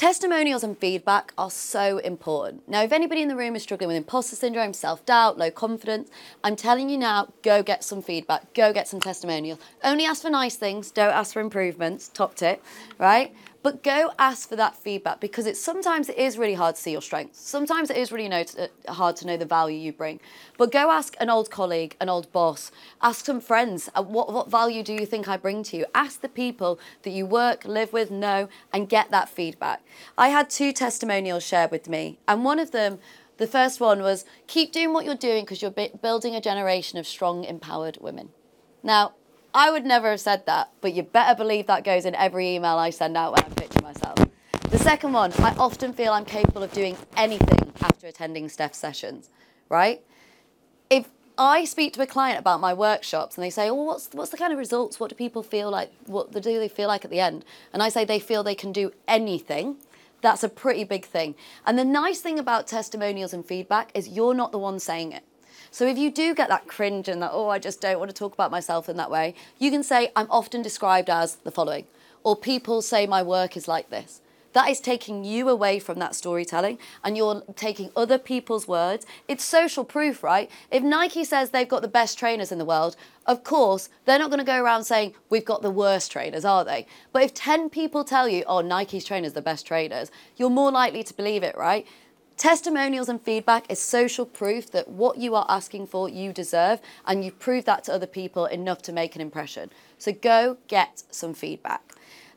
Testimonials 0.00 0.64
and 0.64 0.78
feedback 0.78 1.34
are 1.36 1.50
so 1.50 1.98
important. 1.98 2.66
Now, 2.66 2.82
if 2.82 2.90
anybody 2.90 3.20
in 3.20 3.28
the 3.28 3.36
room 3.36 3.54
is 3.54 3.62
struggling 3.62 3.88
with 3.88 3.98
imposter 3.98 4.34
syndrome, 4.34 4.72
self 4.72 5.04
doubt, 5.04 5.36
low 5.36 5.50
confidence, 5.50 6.08
I'm 6.42 6.56
telling 6.56 6.88
you 6.88 6.96
now, 6.96 7.34
go 7.42 7.62
get 7.62 7.84
some 7.84 8.00
feedback, 8.00 8.54
go 8.54 8.72
get 8.72 8.88
some 8.88 8.98
testimonials. 8.98 9.58
Only 9.84 10.06
ask 10.06 10.22
for 10.22 10.30
nice 10.30 10.56
things, 10.56 10.90
don't 10.90 11.12
ask 11.12 11.34
for 11.34 11.40
improvements, 11.40 12.08
top 12.08 12.34
tip, 12.34 12.64
right? 12.96 13.34
But 13.62 13.82
go 13.82 14.12
ask 14.18 14.48
for 14.48 14.56
that 14.56 14.76
feedback 14.76 15.20
because 15.20 15.46
it's 15.46 15.60
sometimes 15.60 16.08
it 16.08 16.16
is 16.16 16.38
really 16.38 16.54
hard 16.54 16.76
to 16.76 16.80
see 16.80 16.92
your 16.92 17.02
strengths. 17.02 17.40
Sometimes 17.40 17.90
it 17.90 17.96
is 17.96 18.10
really 18.10 18.28
know 18.28 18.42
to, 18.42 18.70
uh, 18.86 18.92
hard 18.92 19.16
to 19.16 19.26
know 19.26 19.36
the 19.36 19.44
value 19.44 19.76
you 19.76 19.92
bring. 19.92 20.20
But 20.56 20.72
go 20.72 20.90
ask 20.90 21.14
an 21.20 21.28
old 21.28 21.50
colleague, 21.50 21.96
an 22.00 22.08
old 22.08 22.32
boss, 22.32 22.70
ask 23.02 23.26
some 23.26 23.40
friends, 23.40 23.90
uh, 23.94 24.02
what, 24.02 24.32
what 24.32 24.50
value 24.50 24.82
do 24.82 24.94
you 24.94 25.04
think 25.04 25.28
I 25.28 25.36
bring 25.36 25.62
to 25.64 25.76
you? 25.76 25.86
Ask 25.94 26.20
the 26.20 26.28
people 26.28 26.80
that 27.02 27.10
you 27.10 27.26
work, 27.26 27.64
live 27.64 27.92
with, 27.92 28.10
know, 28.10 28.48
and 28.72 28.88
get 28.88 29.10
that 29.10 29.28
feedback. 29.28 29.82
I 30.16 30.28
had 30.28 30.48
two 30.48 30.72
testimonials 30.72 31.44
shared 31.44 31.70
with 31.70 31.88
me, 31.88 32.18
and 32.26 32.44
one 32.44 32.58
of 32.58 32.70
them 32.70 32.98
the 33.36 33.46
first 33.46 33.80
one 33.80 34.02
was 34.02 34.26
keep 34.46 34.70
doing 34.70 34.92
what 34.92 35.06
you're 35.06 35.14
doing 35.14 35.44
because 35.44 35.62
you're 35.62 35.74
building 36.02 36.36
a 36.36 36.42
generation 36.42 36.98
of 36.98 37.06
strong, 37.06 37.44
empowered 37.44 37.96
women. 37.98 38.28
Now, 38.82 39.14
I 39.52 39.70
would 39.70 39.84
never 39.84 40.10
have 40.10 40.20
said 40.20 40.46
that, 40.46 40.70
but 40.80 40.92
you 40.92 41.02
better 41.02 41.36
believe 41.36 41.66
that 41.66 41.82
goes 41.82 42.04
in 42.04 42.14
every 42.14 42.54
email 42.54 42.76
I 42.76 42.90
send 42.90 43.16
out 43.16 43.32
when 43.32 43.44
I'm 43.44 43.54
pitching 43.54 43.82
myself. 43.82 44.16
The 44.70 44.78
second 44.78 45.12
one, 45.12 45.32
I 45.38 45.54
often 45.56 45.92
feel 45.92 46.12
I'm 46.12 46.24
capable 46.24 46.62
of 46.62 46.72
doing 46.72 46.96
anything 47.16 47.72
after 47.82 48.06
attending 48.06 48.48
Steph's 48.48 48.78
sessions, 48.78 49.28
right? 49.68 50.04
If 50.88 51.08
I 51.36 51.64
speak 51.64 51.94
to 51.94 52.02
a 52.02 52.06
client 52.06 52.38
about 52.38 52.60
my 52.60 52.72
workshops 52.72 53.36
and 53.36 53.44
they 53.44 53.50
say, 53.50 53.68
"Oh, 53.68 53.74
what's 53.74 54.10
what's 54.12 54.30
the 54.30 54.36
kind 54.36 54.52
of 54.52 54.58
results? 54.58 55.00
What 55.00 55.10
do 55.10 55.16
people 55.16 55.42
feel 55.42 55.70
like? 55.70 55.90
What 56.06 56.30
do 56.30 56.40
they 56.40 56.68
feel 56.68 56.86
like 56.86 57.04
at 57.04 57.10
the 57.10 57.18
end?" 57.18 57.44
And 57.72 57.82
I 57.82 57.88
say 57.88 58.04
they 58.04 58.20
feel 58.20 58.44
they 58.44 58.54
can 58.54 58.70
do 58.70 58.92
anything. 59.08 59.78
That's 60.20 60.44
a 60.44 60.48
pretty 60.48 60.84
big 60.84 61.06
thing. 61.06 61.34
And 61.66 61.78
the 61.78 61.84
nice 61.84 62.20
thing 62.20 62.38
about 62.38 62.66
testimonials 62.66 63.32
and 63.32 63.44
feedback 63.44 63.90
is 63.94 64.06
you're 64.06 64.34
not 64.34 64.52
the 64.52 64.58
one 64.58 64.78
saying 64.78 65.12
it. 65.12 65.24
So 65.70 65.86
if 65.86 65.96
you 65.96 66.10
do 66.10 66.34
get 66.34 66.48
that 66.48 66.66
cringe 66.66 67.08
and 67.08 67.22
that, 67.22 67.30
oh, 67.32 67.48
I 67.48 67.58
just 67.58 67.80
don't 67.80 67.98
want 67.98 68.10
to 68.10 68.16
talk 68.16 68.34
about 68.34 68.50
myself 68.50 68.88
in 68.88 68.96
that 68.96 69.10
way, 69.10 69.34
you 69.58 69.70
can 69.70 69.82
say, 69.82 70.10
I'm 70.16 70.26
often 70.30 70.62
described 70.62 71.08
as 71.08 71.36
the 71.36 71.50
following, 71.50 71.86
or 72.24 72.36
people 72.36 72.82
say 72.82 73.06
my 73.06 73.22
work 73.22 73.56
is 73.56 73.68
like 73.68 73.90
this. 73.90 74.20
That 74.52 74.68
is 74.68 74.80
taking 74.80 75.22
you 75.22 75.48
away 75.48 75.78
from 75.78 76.00
that 76.00 76.16
storytelling 76.16 76.78
and 77.04 77.16
you're 77.16 77.42
taking 77.54 77.90
other 77.94 78.18
people's 78.18 78.66
words. 78.66 79.06
It's 79.28 79.44
social 79.44 79.84
proof, 79.84 80.24
right? 80.24 80.50
If 80.72 80.82
Nike 80.82 81.22
says 81.22 81.50
they've 81.50 81.68
got 81.68 81.82
the 81.82 81.88
best 81.88 82.18
trainers 82.18 82.50
in 82.50 82.58
the 82.58 82.64
world, 82.64 82.96
of 83.26 83.44
course, 83.44 83.88
they're 84.04 84.18
not 84.18 84.30
going 84.30 84.40
to 84.40 84.44
go 84.44 84.60
around 84.60 84.84
saying, 84.84 85.14
we've 85.28 85.44
got 85.44 85.62
the 85.62 85.70
worst 85.70 86.10
trainers, 86.10 86.44
are 86.44 86.64
they? 86.64 86.86
But 87.12 87.22
if 87.22 87.32
10 87.32 87.70
people 87.70 88.02
tell 88.02 88.28
you, 88.28 88.42
oh, 88.48 88.60
Nike's 88.60 89.04
trainers 89.04 89.32
are 89.32 89.34
the 89.34 89.42
best 89.42 89.66
trainers, 89.66 90.10
you're 90.36 90.50
more 90.50 90.72
likely 90.72 91.04
to 91.04 91.14
believe 91.14 91.44
it, 91.44 91.56
right? 91.56 91.86
Testimonials 92.40 93.10
and 93.10 93.20
feedback 93.20 93.70
is 93.70 93.78
social 93.78 94.24
proof 94.24 94.70
that 94.70 94.88
what 94.88 95.18
you 95.18 95.34
are 95.34 95.44
asking 95.50 95.86
for, 95.86 96.08
you 96.08 96.32
deserve, 96.32 96.80
and 97.04 97.22
you've 97.22 97.38
proved 97.38 97.66
that 97.66 97.84
to 97.84 97.92
other 97.92 98.06
people 98.06 98.46
enough 98.46 98.80
to 98.80 98.92
make 98.94 99.14
an 99.14 99.20
impression. 99.20 99.68
So 99.98 100.12
go 100.12 100.56
get 100.66 101.02
some 101.10 101.34
feedback. 101.34 101.89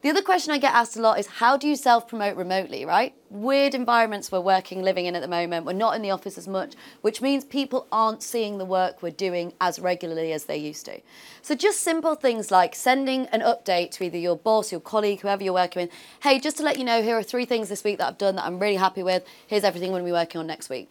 The 0.03 0.09
other 0.09 0.21
question 0.21 0.51
I 0.51 0.57
get 0.57 0.73
asked 0.73 0.97
a 0.97 1.01
lot 1.01 1.17
is 1.17 1.27
how 1.27 1.55
do 1.55 1.65
you 1.65 1.77
self 1.77 2.09
promote 2.09 2.35
remotely, 2.35 2.83
right? 2.83 3.15
Weird 3.29 3.73
environments 3.73 4.29
we're 4.29 4.41
working, 4.41 4.81
living 4.81 5.05
in 5.05 5.15
at 5.15 5.21
the 5.21 5.29
moment. 5.29 5.65
We're 5.65 5.71
not 5.71 5.95
in 5.95 6.01
the 6.01 6.11
office 6.11 6.37
as 6.37 6.45
much, 6.45 6.75
which 6.99 7.21
means 7.21 7.45
people 7.45 7.87
aren't 7.89 8.21
seeing 8.21 8.57
the 8.57 8.65
work 8.65 9.01
we're 9.01 9.11
doing 9.11 9.53
as 9.61 9.79
regularly 9.79 10.33
as 10.33 10.43
they 10.43 10.57
used 10.57 10.85
to. 10.87 10.99
So, 11.41 11.55
just 11.55 11.79
simple 11.79 12.15
things 12.15 12.51
like 12.51 12.75
sending 12.75 13.27
an 13.27 13.39
update 13.39 13.91
to 13.91 14.03
either 14.03 14.17
your 14.17 14.35
boss, 14.35 14.73
your 14.73 14.81
colleague, 14.81 15.21
whoever 15.21 15.41
you're 15.41 15.53
working 15.53 15.83
with. 15.83 15.91
Hey, 16.21 16.37
just 16.37 16.57
to 16.57 16.63
let 16.63 16.77
you 16.77 16.83
know, 16.83 17.01
here 17.01 17.17
are 17.17 17.23
three 17.23 17.45
things 17.45 17.69
this 17.69 17.85
week 17.85 17.97
that 17.99 18.07
I've 18.07 18.17
done 18.17 18.35
that 18.35 18.45
I'm 18.45 18.59
really 18.59 18.75
happy 18.75 19.03
with. 19.03 19.23
Here's 19.47 19.63
everything 19.63 19.91
we're 19.91 19.99
going 19.99 20.07
to 20.07 20.09
be 20.09 20.19
working 20.19 20.39
on 20.39 20.47
next 20.47 20.69
week 20.69 20.89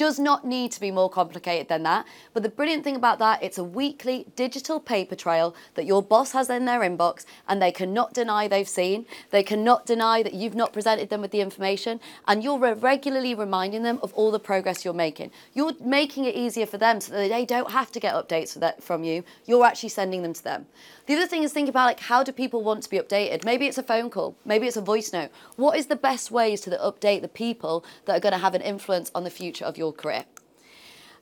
does 0.00 0.18
not 0.18 0.46
need 0.46 0.72
to 0.72 0.80
be 0.80 0.90
more 0.90 1.10
complicated 1.10 1.68
than 1.68 1.82
that. 1.82 2.06
But 2.32 2.42
the 2.42 2.48
brilliant 2.48 2.84
thing 2.84 2.96
about 2.96 3.18
that, 3.18 3.42
it's 3.42 3.58
a 3.58 3.62
weekly 3.62 4.24
digital 4.34 4.80
paper 4.80 5.14
trail 5.14 5.54
that 5.74 5.84
your 5.84 6.02
boss 6.02 6.32
has 6.32 6.48
in 6.48 6.64
their 6.64 6.80
inbox 6.80 7.26
and 7.46 7.60
they 7.60 7.70
cannot 7.70 8.14
deny 8.14 8.48
they've 8.48 8.66
seen. 8.66 9.04
They 9.28 9.42
cannot 9.42 9.84
deny 9.84 10.22
that 10.22 10.32
you've 10.32 10.54
not 10.54 10.72
presented 10.72 11.10
them 11.10 11.20
with 11.20 11.32
the 11.32 11.42
information 11.42 12.00
and 12.26 12.42
you're 12.42 12.74
regularly 12.76 13.34
reminding 13.34 13.82
them 13.82 13.98
of 14.02 14.14
all 14.14 14.30
the 14.30 14.40
progress 14.40 14.86
you're 14.86 14.94
making. 14.94 15.32
You're 15.52 15.74
making 15.78 16.24
it 16.24 16.34
easier 16.34 16.64
for 16.64 16.78
them 16.78 17.02
so 17.02 17.12
that 17.12 17.28
they 17.28 17.44
don't 17.44 17.70
have 17.72 17.92
to 17.92 18.00
get 18.00 18.14
updates 18.14 18.56
from 18.82 19.04
you. 19.04 19.22
You're 19.44 19.66
actually 19.66 19.90
sending 19.90 20.22
them 20.22 20.32
to 20.32 20.42
them. 20.42 20.64
The 21.04 21.16
other 21.16 21.26
thing 21.26 21.42
is 21.42 21.52
think 21.52 21.68
about 21.68 21.84
like 21.86 22.00
how 22.00 22.22
do 22.22 22.32
people 22.32 22.62
want 22.62 22.84
to 22.84 22.88
be 22.88 22.98
updated? 22.98 23.44
Maybe 23.44 23.66
it's 23.66 23.76
a 23.76 23.82
phone 23.82 24.08
call, 24.08 24.34
maybe 24.46 24.66
it's 24.66 24.78
a 24.78 24.80
voice 24.80 25.12
note. 25.12 25.30
What 25.56 25.76
is 25.76 25.86
the 25.86 25.96
best 25.96 26.30
ways 26.30 26.62
to 26.62 26.70
update 26.70 27.20
the 27.20 27.28
people 27.28 27.84
that 28.06 28.16
are 28.16 28.20
going 28.20 28.32
to 28.32 28.38
have 28.38 28.54
an 28.54 28.62
influence 28.62 29.10
on 29.14 29.24
the 29.24 29.30
future 29.30 29.64
of 29.64 29.76
your 29.76 29.89
career? 29.92 30.24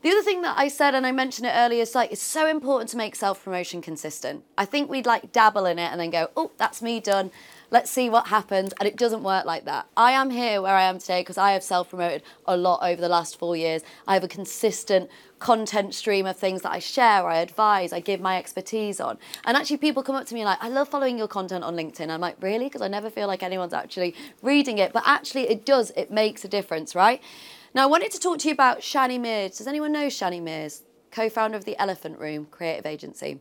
The 0.00 0.10
other 0.10 0.22
thing 0.22 0.42
that 0.42 0.56
I 0.56 0.68
said, 0.68 0.94
and 0.94 1.04
I 1.04 1.10
mentioned 1.10 1.48
it 1.48 1.52
earlier, 1.54 1.82
is 1.82 1.94
like 1.94 2.12
it's 2.12 2.22
so 2.22 2.46
important 2.46 2.88
to 2.90 2.96
make 2.96 3.16
self 3.16 3.42
promotion 3.42 3.82
consistent. 3.82 4.44
I 4.56 4.64
think 4.64 4.88
we'd 4.88 5.06
like 5.06 5.32
dabble 5.32 5.66
in 5.66 5.78
it 5.78 5.90
and 5.90 6.00
then 6.00 6.10
go, 6.10 6.30
oh, 6.36 6.52
that's 6.56 6.80
me 6.80 7.00
done. 7.00 7.32
Let's 7.70 7.90
see 7.90 8.08
what 8.08 8.28
happens. 8.28 8.72
And 8.78 8.88
it 8.88 8.96
doesn't 8.96 9.24
work 9.24 9.44
like 9.44 9.64
that. 9.64 9.88
I 9.96 10.12
am 10.12 10.30
here 10.30 10.62
where 10.62 10.76
I 10.76 10.84
am 10.84 11.00
today 11.00 11.22
because 11.22 11.36
I 11.36 11.50
have 11.50 11.64
self 11.64 11.90
promoted 11.90 12.22
a 12.46 12.56
lot 12.56 12.78
over 12.82 13.00
the 13.00 13.08
last 13.08 13.40
four 13.40 13.56
years. 13.56 13.82
I 14.06 14.14
have 14.14 14.22
a 14.22 14.28
consistent 14.28 15.10
content 15.40 15.94
stream 15.94 16.26
of 16.26 16.36
things 16.36 16.62
that 16.62 16.70
I 16.70 16.78
share, 16.78 17.26
I 17.26 17.38
advise, 17.38 17.92
I 17.92 18.00
give 18.00 18.20
my 18.20 18.38
expertise 18.38 19.00
on. 19.00 19.18
And 19.44 19.56
actually, 19.56 19.78
people 19.78 20.04
come 20.04 20.14
up 20.14 20.26
to 20.26 20.34
me 20.34 20.44
like, 20.44 20.58
I 20.62 20.68
love 20.68 20.88
following 20.88 21.18
your 21.18 21.28
content 21.28 21.64
on 21.64 21.74
LinkedIn. 21.74 22.08
I'm 22.08 22.20
like, 22.20 22.36
really? 22.40 22.66
Because 22.66 22.82
I 22.82 22.88
never 22.88 23.10
feel 23.10 23.26
like 23.26 23.42
anyone's 23.42 23.74
actually 23.74 24.14
reading 24.42 24.78
it. 24.78 24.92
But 24.92 25.02
actually, 25.06 25.48
it 25.48 25.66
does, 25.66 25.90
it 25.96 26.12
makes 26.12 26.44
a 26.44 26.48
difference, 26.48 26.94
right? 26.94 27.20
Now, 27.78 27.84
I 27.84 27.86
wanted 27.86 28.10
to 28.10 28.18
talk 28.18 28.38
to 28.38 28.48
you 28.48 28.54
about 28.54 28.80
Shani 28.80 29.20
Mears. 29.20 29.58
Does 29.58 29.68
anyone 29.68 29.92
know 29.92 30.08
Shani 30.08 30.42
Mears? 30.42 30.82
Co 31.12 31.30
founder 31.30 31.56
of 31.56 31.64
the 31.64 31.80
Elephant 31.80 32.18
Room 32.18 32.48
creative 32.50 32.84
agency. 32.86 33.38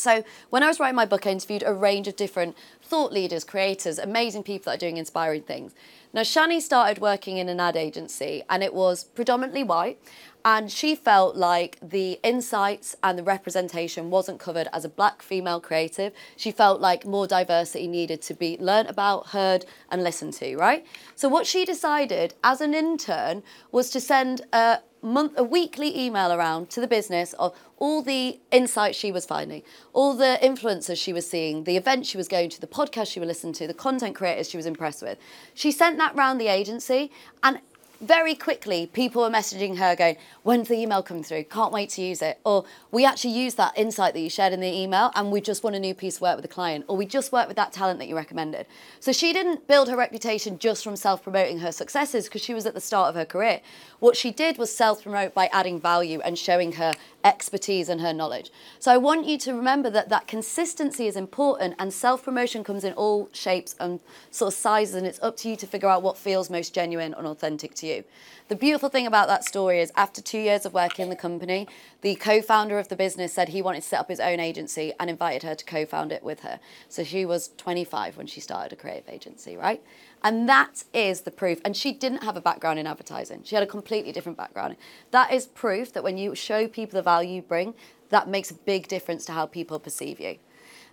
So, 0.00 0.24
when 0.48 0.62
I 0.62 0.68
was 0.68 0.80
writing 0.80 0.96
my 0.96 1.04
book, 1.04 1.26
I 1.26 1.30
interviewed 1.30 1.62
a 1.64 1.74
range 1.74 2.08
of 2.08 2.16
different 2.16 2.56
thought 2.82 3.12
leaders, 3.12 3.44
creators, 3.44 3.98
amazing 3.98 4.42
people 4.42 4.70
that 4.70 4.76
are 4.76 4.80
doing 4.80 4.96
inspiring 4.96 5.42
things. 5.42 5.74
Now, 6.12 6.22
Shani 6.22 6.60
started 6.60 7.00
working 7.00 7.36
in 7.36 7.48
an 7.48 7.60
ad 7.60 7.76
agency 7.76 8.42
and 8.48 8.64
it 8.64 8.74
was 8.74 9.04
predominantly 9.04 9.62
white. 9.62 9.98
And 10.42 10.72
she 10.72 10.94
felt 10.94 11.36
like 11.36 11.76
the 11.82 12.18
insights 12.22 12.96
and 13.02 13.18
the 13.18 13.22
representation 13.22 14.08
wasn't 14.08 14.40
covered 14.40 14.68
as 14.72 14.86
a 14.86 14.88
black 14.88 15.20
female 15.20 15.60
creative. 15.60 16.14
She 16.34 16.50
felt 16.50 16.80
like 16.80 17.04
more 17.04 17.26
diversity 17.26 17.86
needed 17.86 18.22
to 18.22 18.34
be 18.34 18.56
learnt 18.58 18.88
about, 18.88 19.28
heard, 19.28 19.66
and 19.90 20.02
listened 20.02 20.32
to, 20.34 20.56
right? 20.56 20.86
So, 21.14 21.28
what 21.28 21.46
she 21.46 21.66
decided 21.66 22.34
as 22.42 22.62
an 22.62 22.72
intern 22.72 23.42
was 23.70 23.90
to 23.90 24.00
send 24.00 24.40
a 24.52 24.78
month, 25.02 25.32
a 25.36 25.44
weekly 25.44 25.98
email 25.98 26.32
around 26.32 26.70
to 26.70 26.80
the 26.80 26.86
business 26.86 27.32
of 27.34 27.54
all 27.78 28.02
the 28.02 28.38
insights 28.50 28.98
she 28.98 29.10
was 29.10 29.24
finding, 29.24 29.62
all 29.92 30.14
the 30.14 30.38
influencers 30.42 31.02
she 31.02 31.12
was 31.12 31.28
seeing, 31.28 31.64
the 31.64 31.76
events 31.76 32.08
she 32.08 32.16
was 32.16 32.28
going 32.28 32.50
to, 32.50 32.60
the 32.60 32.66
podcast 32.66 33.10
she 33.10 33.20
was 33.20 33.26
listening 33.26 33.54
to, 33.54 33.66
the 33.66 33.74
content 33.74 34.14
creators 34.14 34.50
she 34.50 34.56
was 34.56 34.66
impressed 34.66 35.02
with. 35.02 35.18
She 35.54 35.72
sent 35.72 35.98
that 35.98 36.14
round 36.14 36.40
the 36.40 36.48
agency, 36.48 37.10
and 37.42 37.60
very 38.00 38.34
quickly, 38.34 38.86
people 38.86 39.22
were 39.22 39.30
messaging 39.30 39.76
her 39.76 39.94
going, 39.94 40.16
When's 40.42 40.68
the 40.68 40.74
email 40.74 41.02
coming 41.02 41.22
through? 41.22 41.44
Can't 41.44 41.72
wait 41.72 41.90
to 41.90 42.02
use 42.02 42.22
it. 42.22 42.40
Or 42.44 42.64
we 42.90 43.04
actually 43.04 43.34
used 43.34 43.56
that 43.58 43.76
insight 43.76 44.14
that 44.14 44.20
you 44.20 44.30
shared 44.30 44.52
in 44.52 44.60
the 44.60 44.72
email 44.72 45.10
and 45.14 45.30
we 45.30 45.40
just 45.40 45.62
want 45.62 45.76
a 45.76 45.80
new 45.80 45.94
piece 45.94 46.16
of 46.16 46.22
work 46.22 46.36
with 46.36 46.42
the 46.42 46.48
client. 46.48 46.86
Or 46.88 46.96
we 46.96 47.04
just 47.04 47.30
worked 47.30 47.48
with 47.48 47.58
that 47.58 47.72
talent 47.72 47.98
that 47.98 48.08
you 48.08 48.16
recommended. 48.16 48.66
So 49.00 49.12
she 49.12 49.32
didn't 49.32 49.68
build 49.68 49.88
her 49.88 49.96
reputation 49.96 50.58
just 50.58 50.82
from 50.82 50.96
self 50.96 51.22
promoting 51.22 51.58
her 51.58 51.72
successes 51.72 52.24
because 52.24 52.42
she 52.42 52.54
was 52.54 52.64
at 52.64 52.74
the 52.74 52.80
start 52.80 53.10
of 53.10 53.14
her 53.16 53.26
career. 53.26 53.60
What 53.98 54.16
she 54.16 54.30
did 54.30 54.56
was 54.56 54.74
self 54.74 55.02
promote 55.02 55.34
by 55.34 55.50
adding 55.52 55.78
value 55.78 56.20
and 56.20 56.38
showing 56.38 56.72
her 56.72 56.92
expertise 57.24 57.88
and 57.88 58.00
her 58.00 58.12
knowledge. 58.12 58.50
So 58.78 58.92
I 58.92 58.96
want 58.96 59.26
you 59.26 59.38
to 59.38 59.54
remember 59.54 59.90
that 59.90 60.08
that 60.08 60.26
consistency 60.26 61.06
is 61.06 61.16
important 61.16 61.74
and 61.78 61.92
self 61.92 62.24
promotion 62.24 62.64
comes 62.64 62.84
in 62.84 62.92
all 62.94 63.28
shapes 63.32 63.74
and 63.78 64.00
sort 64.30 64.52
of 64.52 64.58
sizes 64.58 64.94
and 64.94 65.06
it's 65.06 65.20
up 65.22 65.36
to 65.38 65.48
you 65.48 65.56
to 65.56 65.66
figure 65.66 65.88
out 65.88 66.02
what 66.02 66.16
feels 66.16 66.50
most 66.50 66.74
genuine 66.74 67.14
and 67.14 67.26
authentic 67.26 67.74
to 67.74 67.86
you. 67.86 68.04
The 68.48 68.56
beautiful 68.56 68.88
thing 68.88 69.06
about 69.06 69.28
that 69.28 69.44
story 69.44 69.80
is 69.80 69.92
after 69.94 70.20
two 70.20 70.38
years 70.38 70.66
of 70.66 70.74
working 70.74 71.04
in 71.04 71.08
the 71.10 71.16
company, 71.16 71.68
the 72.00 72.16
co 72.16 72.42
founder 72.42 72.78
of 72.78 72.88
the 72.88 72.96
business 72.96 73.32
said 73.32 73.50
he 73.50 73.62
wanted 73.62 73.82
to 73.82 73.88
set 73.88 74.00
up 74.00 74.08
his 74.08 74.18
own 74.18 74.40
agency 74.40 74.92
and 74.98 75.08
invited 75.08 75.44
her 75.44 75.54
to 75.54 75.64
co 75.64 75.86
found 75.86 76.10
it 76.10 76.22
with 76.22 76.40
her. 76.40 76.58
So 76.88 77.04
she 77.04 77.24
was 77.24 77.50
25 77.58 78.16
when 78.16 78.26
she 78.26 78.40
started 78.40 78.72
a 78.72 78.76
creative 78.76 79.08
agency, 79.08 79.56
right? 79.56 79.82
And 80.22 80.48
that 80.48 80.84
is 80.92 81.22
the 81.22 81.30
proof. 81.30 81.60
And 81.64 81.76
she 81.76 81.92
didn't 81.92 82.22
have 82.22 82.36
a 82.36 82.40
background 82.40 82.78
in 82.78 82.86
advertising, 82.86 83.42
she 83.44 83.54
had 83.54 83.64
a 83.64 83.66
completely 83.66 84.12
different 84.12 84.38
background. 84.38 84.76
That 85.10 85.32
is 85.32 85.46
proof 85.46 85.92
that 85.92 86.02
when 86.02 86.18
you 86.18 86.34
show 86.34 86.68
people 86.68 86.98
the 86.98 87.02
value 87.02 87.36
you 87.36 87.42
bring, 87.42 87.74
that 88.10 88.28
makes 88.28 88.50
a 88.50 88.54
big 88.54 88.88
difference 88.88 89.24
to 89.26 89.32
how 89.32 89.46
people 89.46 89.78
perceive 89.78 90.20
you. 90.20 90.38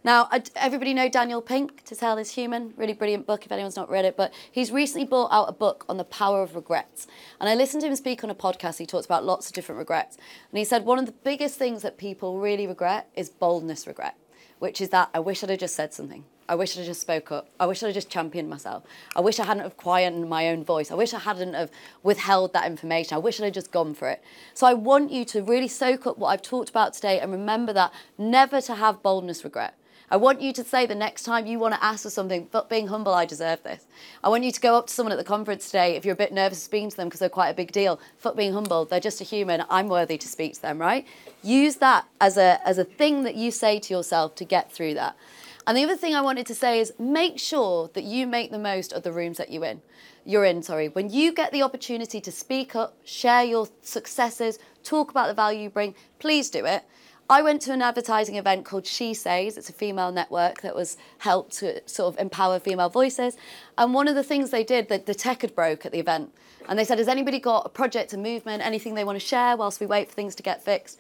Now, 0.04 0.30
everybody 0.56 0.94
know 0.94 1.10
Daniel 1.10 1.42
Pink, 1.42 1.84
To 1.86 1.96
Sell 1.96 2.18
is 2.18 2.32
Human, 2.32 2.74
really 2.78 2.94
brilliant 2.94 3.26
book 3.26 3.46
if 3.46 3.52
anyone's 3.52 3.76
not 3.76 3.90
read 3.90 4.06
it, 4.06 4.16
but 4.16 4.34
he's 4.52 4.72
recently 4.72 5.06
brought 5.06 5.32
out 5.32 5.50
a 5.50 5.52
book 5.52 5.86
on 5.90 5.98
the 5.98 6.04
power 6.04 6.42
of 6.44 6.56
regrets. 6.56 7.08
And 7.42 7.50
I 7.50 7.56
listened 7.56 7.82
to 7.82 7.88
him 7.88 7.96
speak 7.96 8.24
on 8.24 8.30
a 8.30 8.36
podcast, 8.36 8.78
he 8.78 8.86
talks 8.86 9.06
about 9.06 9.26
lots 9.26 9.48
of 9.48 9.54
different 9.54 9.80
regrets. 9.80 10.16
And 10.52 10.60
he 10.60 10.64
said 10.64 10.86
one 10.86 11.00
of 11.00 11.08
the 11.08 11.12
biggest 11.12 11.58
things 11.58 11.82
that 11.82 11.98
people 11.98 12.40
really 12.40 12.68
regret 12.68 13.10
is 13.16 13.30
boldness 13.30 13.88
regret, 13.88 14.16
which 14.60 14.82
is 14.82 14.90
that 14.90 15.10
I 15.14 15.20
wish 15.20 15.44
I'd 15.44 15.50
have 15.50 15.60
just 15.60 15.76
said 15.76 15.94
something. 15.94 16.24
I 16.50 16.56
wish 16.56 16.76
I'd 16.76 16.80
have 16.80 16.88
just 16.88 17.02
spoke 17.02 17.32
up. 17.32 17.50
I 17.60 17.66
wish 17.66 17.84
I'd 17.84 17.88
have 17.88 17.96
just 17.96 18.10
championed 18.10 18.50
myself. 18.50 18.84
I 19.16 19.22
wish 19.22 19.40
I 19.40 19.46
hadn't 19.46 19.64
have 19.64 19.76
quietened 19.76 20.30
my 20.30 20.48
own 20.48 20.64
voice. 20.64 20.92
I 20.92 20.96
wish 20.96 21.14
I 21.14 21.20
hadn't 21.20 21.54
have 21.54 21.70
withheld 22.04 22.54
that 22.54 22.66
information. 22.66 23.16
I 23.16 23.20
wish 23.20 23.40
I'd 23.40 23.46
have 23.46 23.54
just 23.54 23.72
gone 23.72 23.94
for 23.94 24.10
it. 24.10 24.24
So 24.54 24.66
I 24.66 24.74
want 24.74 25.12
you 25.12 25.26
to 25.26 25.44
really 25.44 25.68
soak 25.68 26.08
up 26.08 26.18
what 26.18 26.30
I've 26.30 26.42
talked 26.42 26.70
about 26.70 26.94
today 26.94 27.20
and 27.20 27.32
remember 27.32 27.74
that 27.74 27.92
never 28.18 28.62
to 28.62 28.76
have 28.76 29.04
boldness 29.04 29.44
regret. 29.44 29.76
I 30.10 30.16
want 30.16 30.42
you 30.42 30.54
to 30.54 30.64
say 30.64 30.86
the 30.86 30.96
next 30.96 31.24
time 31.24 31.46
you 31.48 31.60
want 31.60 31.74
to 31.74 31.84
ask 31.84 32.04
for 32.04 32.10
something, 32.10 32.48
but 32.50 32.70
being 32.70 32.88
humble, 32.88 33.14
I 33.14 33.26
deserve 33.26 33.62
this. 33.64 33.86
I 34.24 34.30
want 34.30 34.46
you 34.46 34.54
to 34.54 34.62
go 34.62 34.78
up 34.78 34.88
to 34.88 34.94
someone 34.94 35.12
at 35.12 35.18
the 35.18 35.24
conference 35.26 35.66
today 35.66 35.98
if 35.98 36.06
you're 36.06 36.14
a 36.14 36.18
bit 36.18 36.32
nervous 36.32 36.64
speaking 36.64 36.90
to 36.90 36.96
them 36.96 37.08
because 37.10 37.20
they're 37.20 37.28
quite 37.28 37.50
a 37.50 37.54
big 37.54 37.74
deal. 37.74 38.00
Fuck 38.18 38.38
being 38.38 38.54
humble, 38.54 38.86
they're 38.86 39.02
just 39.02 39.20
a 39.20 39.26
human. 39.26 39.66
I'm 39.70 39.90
worthy 39.90 40.18
to 40.18 40.28
speak 40.28 40.54
to 40.54 40.62
them, 40.62 40.80
right? 40.80 41.06
Use 41.44 41.76
that 41.78 42.06
as 42.22 42.38
a 42.38 42.66
as 42.66 42.78
a 42.78 42.86
thing 42.86 43.24
that 43.24 43.36
you 43.36 43.52
say 43.52 43.80
to 43.80 43.94
yourself 43.94 44.34
to 44.36 44.46
get 44.46 44.72
through 44.72 44.94
that. 44.94 45.18
And 45.66 45.76
the 45.76 45.84
other 45.84 45.98
thing 45.98 46.16
I 46.16 46.22
wanted 46.22 46.46
to 46.46 46.56
say 46.56 46.80
is 46.80 46.94
make 46.98 47.38
sure 47.38 47.90
that 47.94 48.06
you 48.06 48.28
make 48.28 48.52
the 48.52 48.60
most 48.60 48.94
of 48.94 49.04
the 49.04 49.12
rooms 49.12 49.38
that 49.38 49.52
you're 49.52 49.66
in. 49.66 49.82
You're 50.24 50.46
in, 50.46 50.64
sorry. 50.64 50.88
When 50.88 51.10
you 51.10 51.34
get 51.34 51.52
the 51.52 51.64
opportunity 51.64 52.22
to 52.22 52.32
speak 52.32 52.78
up, 52.78 52.96
share 53.04 53.44
your 53.44 53.68
successes, 53.82 54.60
talk 54.84 55.12
about 55.12 55.28
the 55.28 55.34
value 55.34 55.64
you 55.64 55.70
bring, 55.70 55.96
please 56.20 56.50
do 56.50 56.64
it. 56.66 56.84
I 57.30 57.42
went 57.42 57.62
to 57.64 57.74
an 57.74 57.82
advertising 57.82 58.36
event 58.36 58.64
called 58.64 58.86
She 58.86 59.14
Says. 59.14 59.58
It's 59.58 59.70
a 59.70 59.74
female 59.74 60.14
network 60.14 60.62
that 60.62 60.74
was 60.74 60.96
helped 61.18 61.58
to 61.58 61.82
sort 61.86 62.14
of 62.14 62.20
empower 62.22 62.58
female 62.58 62.88
voices. 62.88 63.36
And 63.78 63.94
one 63.94 64.08
of 64.08 64.16
the 64.16 64.24
things 64.24 64.50
they 64.50 64.64
did, 64.64 64.88
the, 64.88 65.00
the 65.00 65.14
tech 65.14 65.42
had 65.42 65.54
broke 65.54 65.86
at 65.86 65.92
the 65.92 66.00
event. 66.00 66.34
And 66.70 66.80
they 66.80 66.86
said, 66.86 67.00
has 67.00 67.10
anybody 67.10 67.40
got 67.40 67.66
a 67.66 67.70
project, 67.70 68.14
a 68.14 68.18
movement, 68.18 68.66
anything 68.66 68.96
they 68.96 69.04
want 69.04 69.20
to 69.20 69.26
share 69.26 69.58
whilst 69.58 69.82
we 69.82 69.86
wait 69.86 70.08
for 70.08 70.14
things 70.14 70.36
to 70.36 70.44
get 70.44 70.64
fixed? 70.64 70.98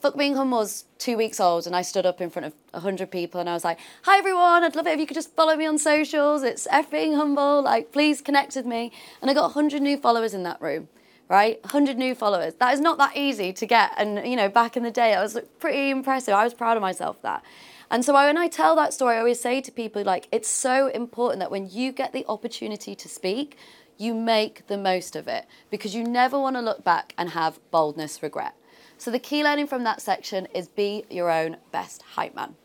Fuck 0.00 0.16
Being 0.16 0.34
Humble 0.34 0.58
was 0.58 0.86
two 0.98 1.16
weeks 1.16 1.38
old 1.38 1.66
and 1.66 1.76
I 1.76 1.82
stood 1.82 2.06
up 2.06 2.20
in 2.20 2.30
front 2.30 2.46
of 2.46 2.54
100 2.70 3.10
people 3.10 3.38
and 3.38 3.48
I 3.48 3.52
was 3.52 3.64
like, 3.64 3.78
hi 4.02 4.18
everyone, 4.18 4.64
I'd 4.64 4.74
love 4.74 4.86
it 4.86 4.94
if 4.94 4.98
you 4.98 5.06
could 5.06 5.14
just 5.14 5.36
follow 5.36 5.54
me 5.56 5.66
on 5.66 5.78
socials. 5.78 6.42
It's 6.42 6.66
F 6.70 6.90
Being 6.90 7.14
Humble, 7.14 7.62
like 7.62 7.92
please 7.92 8.22
connect 8.22 8.56
with 8.56 8.64
me. 8.64 8.92
And 9.20 9.30
I 9.30 9.34
got 9.34 9.54
100 9.54 9.82
new 9.82 9.98
followers 9.98 10.32
in 10.32 10.42
that 10.44 10.60
room 10.60 10.88
right? 11.30 11.62
100 11.62 11.96
new 11.96 12.14
followers. 12.14 12.54
That 12.54 12.74
is 12.74 12.80
not 12.80 12.98
that 12.98 13.16
easy 13.16 13.52
to 13.52 13.64
get. 13.64 13.92
And, 13.96 14.26
you 14.28 14.34
know, 14.34 14.48
back 14.48 14.76
in 14.76 14.82
the 14.82 14.90
day, 14.90 15.12
that 15.12 15.22
was 15.22 15.38
pretty 15.60 15.88
impressive. 15.88 16.34
I 16.34 16.42
was 16.42 16.52
proud 16.52 16.76
of 16.76 16.82
myself 16.82 17.22
that. 17.22 17.44
And 17.88 18.04
so 18.04 18.12
when 18.12 18.36
I 18.36 18.48
tell 18.48 18.74
that 18.76 18.92
story, 18.92 19.14
I 19.14 19.20
always 19.20 19.40
say 19.40 19.60
to 19.60 19.72
people, 19.72 20.02
like, 20.02 20.26
it's 20.32 20.48
so 20.48 20.88
important 20.88 21.38
that 21.38 21.50
when 21.50 21.70
you 21.70 21.92
get 21.92 22.12
the 22.12 22.26
opportunity 22.28 22.96
to 22.96 23.08
speak, 23.08 23.56
you 23.96 24.12
make 24.12 24.66
the 24.66 24.76
most 24.76 25.14
of 25.14 25.28
it 25.28 25.46
because 25.70 25.94
you 25.94 26.02
never 26.02 26.38
want 26.38 26.56
to 26.56 26.62
look 26.62 26.82
back 26.82 27.14
and 27.16 27.30
have 27.30 27.60
boldness 27.70 28.22
regret. 28.22 28.54
So 28.98 29.10
the 29.10 29.18
key 29.18 29.44
learning 29.44 29.68
from 29.68 29.84
that 29.84 30.02
section 30.02 30.46
is 30.54 30.68
be 30.68 31.04
your 31.10 31.30
own 31.30 31.58
best 31.70 32.02
hype 32.02 32.34
man. 32.34 32.56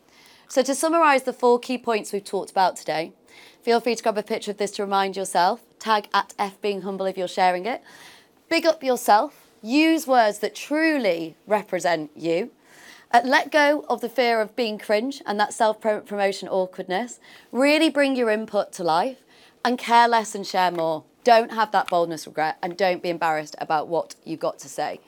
So 0.48 0.62
to 0.62 0.74
summarize 0.74 1.22
the 1.22 1.32
four 1.32 1.58
key 1.58 1.78
points 1.78 2.12
we've 2.12 2.24
talked 2.24 2.50
about 2.50 2.76
today, 2.76 3.12
feel 3.62 3.80
free 3.80 3.94
to 3.94 4.02
grab 4.02 4.18
a 4.18 4.22
picture 4.22 4.50
of 4.50 4.58
this 4.58 4.72
to 4.72 4.82
remind 4.82 5.16
yourself. 5.16 5.62
Tag 5.78 6.08
at 6.14 6.34
F 6.38 6.60
being 6.60 6.82
humble 6.82 7.06
if 7.06 7.16
you're 7.16 7.28
sharing 7.28 7.66
it. 7.66 7.82
Big 8.48 8.64
up 8.64 8.82
yourself. 8.82 9.48
Use 9.60 10.06
words 10.06 10.38
that 10.38 10.54
truly 10.54 11.34
represent 11.48 12.12
you. 12.14 12.52
Uh, 13.10 13.20
let 13.24 13.50
go 13.50 13.84
of 13.88 14.00
the 14.00 14.08
fear 14.08 14.40
of 14.40 14.54
being 14.54 14.78
cringe 14.78 15.20
and 15.26 15.38
that 15.40 15.52
self 15.52 15.80
promotion 15.80 16.48
awkwardness. 16.48 17.18
Really 17.50 17.90
bring 17.90 18.14
your 18.14 18.30
input 18.30 18.72
to 18.74 18.84
life 18.84 19.18
and 19.64 19.78
care 19.78 20.06
less 20.06 20.34
and 20.36 20.46
share 20.46 20.70
more. 20.70 21.02
Don't 21.24 21.52
have 21.52 21.72
that 21.72 21.88
boldness 21.88 22.26
regret 22.26 22.56
and 22.62 22.76
don't 22.76 23.02
be 23.02 23.10
embarrassed 23.10 23.56
about 23.58 23.88
what 23.88 24.14
you've 24.24 24.38
got 24.38 24.60
to 24.60 24.68
say. 24.68 25.00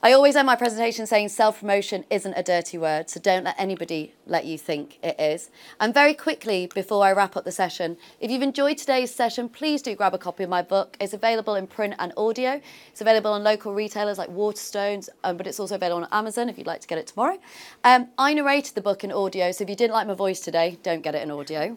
I 0.00 0.12
always 0.12 0.36
end 0.36 0.46
my 0.46 0.54
presentation 0.54 1.08
saying 1.08 1.30
self 1.30 1.58
promotion 1.58 2.04
isn't 2.08 2.34
a 2.34 2.42
dirty 2.42 2.78
word, 2.78 3.10
so 3.10 3.18
don't 3.18 3.42
let 3.42 3.56
anybody 3.58 4.14
let 4.26 4.44
you 4.44 4.56
think 4.56 4.96
it 5.02 5.18
is. 5.18 5.50
And 5.80 5.92
very 5.92 6.14
quickly, 6.14 6.68
before 6.72 7.04
I 7.04 7.10
wrap 7.10 7.36
up 7.36 7.44
the 7.44 7.50
session, 7.50 7.96
if 8.20 8.30
you've 8.30 8.42
enjoyed 8.42 8.78
today's 8.78 9.12
session, 9.12 9.48
please 9.48 9.82
do 9.82 9.96
grab 9.96 10.14
a 10.14 10.18
copy 10.18 10.44
of 10.44 10.50
my 10.50 10.62
book. 10.62 10.96
It's 11.00 11.14
available 11.14 11.56
in 11.56 11.66
print 11.66 11.94
and 11.98 12.12
audio. 12.16 12.60
It's 12.92 13.00
available 13.00 13.32
on 13.32 13.42
local 13.42 13.74
retailers 13.74 14.18
like 14.18 14.30
Waterstones, 14.30 15.08
um, 15.24 15.36
but 15.36 15.48
it's 15.48 15.58
also 15.58 15.74
available 15.74 16.04
on 16.04 16.08
Amazon 16.12 16.48
if 16.48 16.58
you'd 16.58 16.68
like 16.68 16.80
to 16.82 16.86
get 16.86 16.98
it 16.98 17.08
tomorrow. 17.08 17.38
Um, 17.82 18.08
I 18.16 18.34
narrated 18.34 18.76
the 18.76 18.82
book 18.82 19.02
in 19.02 19.10
audio, 19.10 19.50
so 19.50 19.64
if 19.64 19.70
you 19.70 19.74
didn't 19.74 19.94
like 19.94 20.06
my 20.06 20.14
voice 20.14 20.38
today, 20.38 20.78
don't 20.84 21.02
get 21.02 21.16
it 21.16 21.22
in 21.22 21.32
audio. 21.32 21.76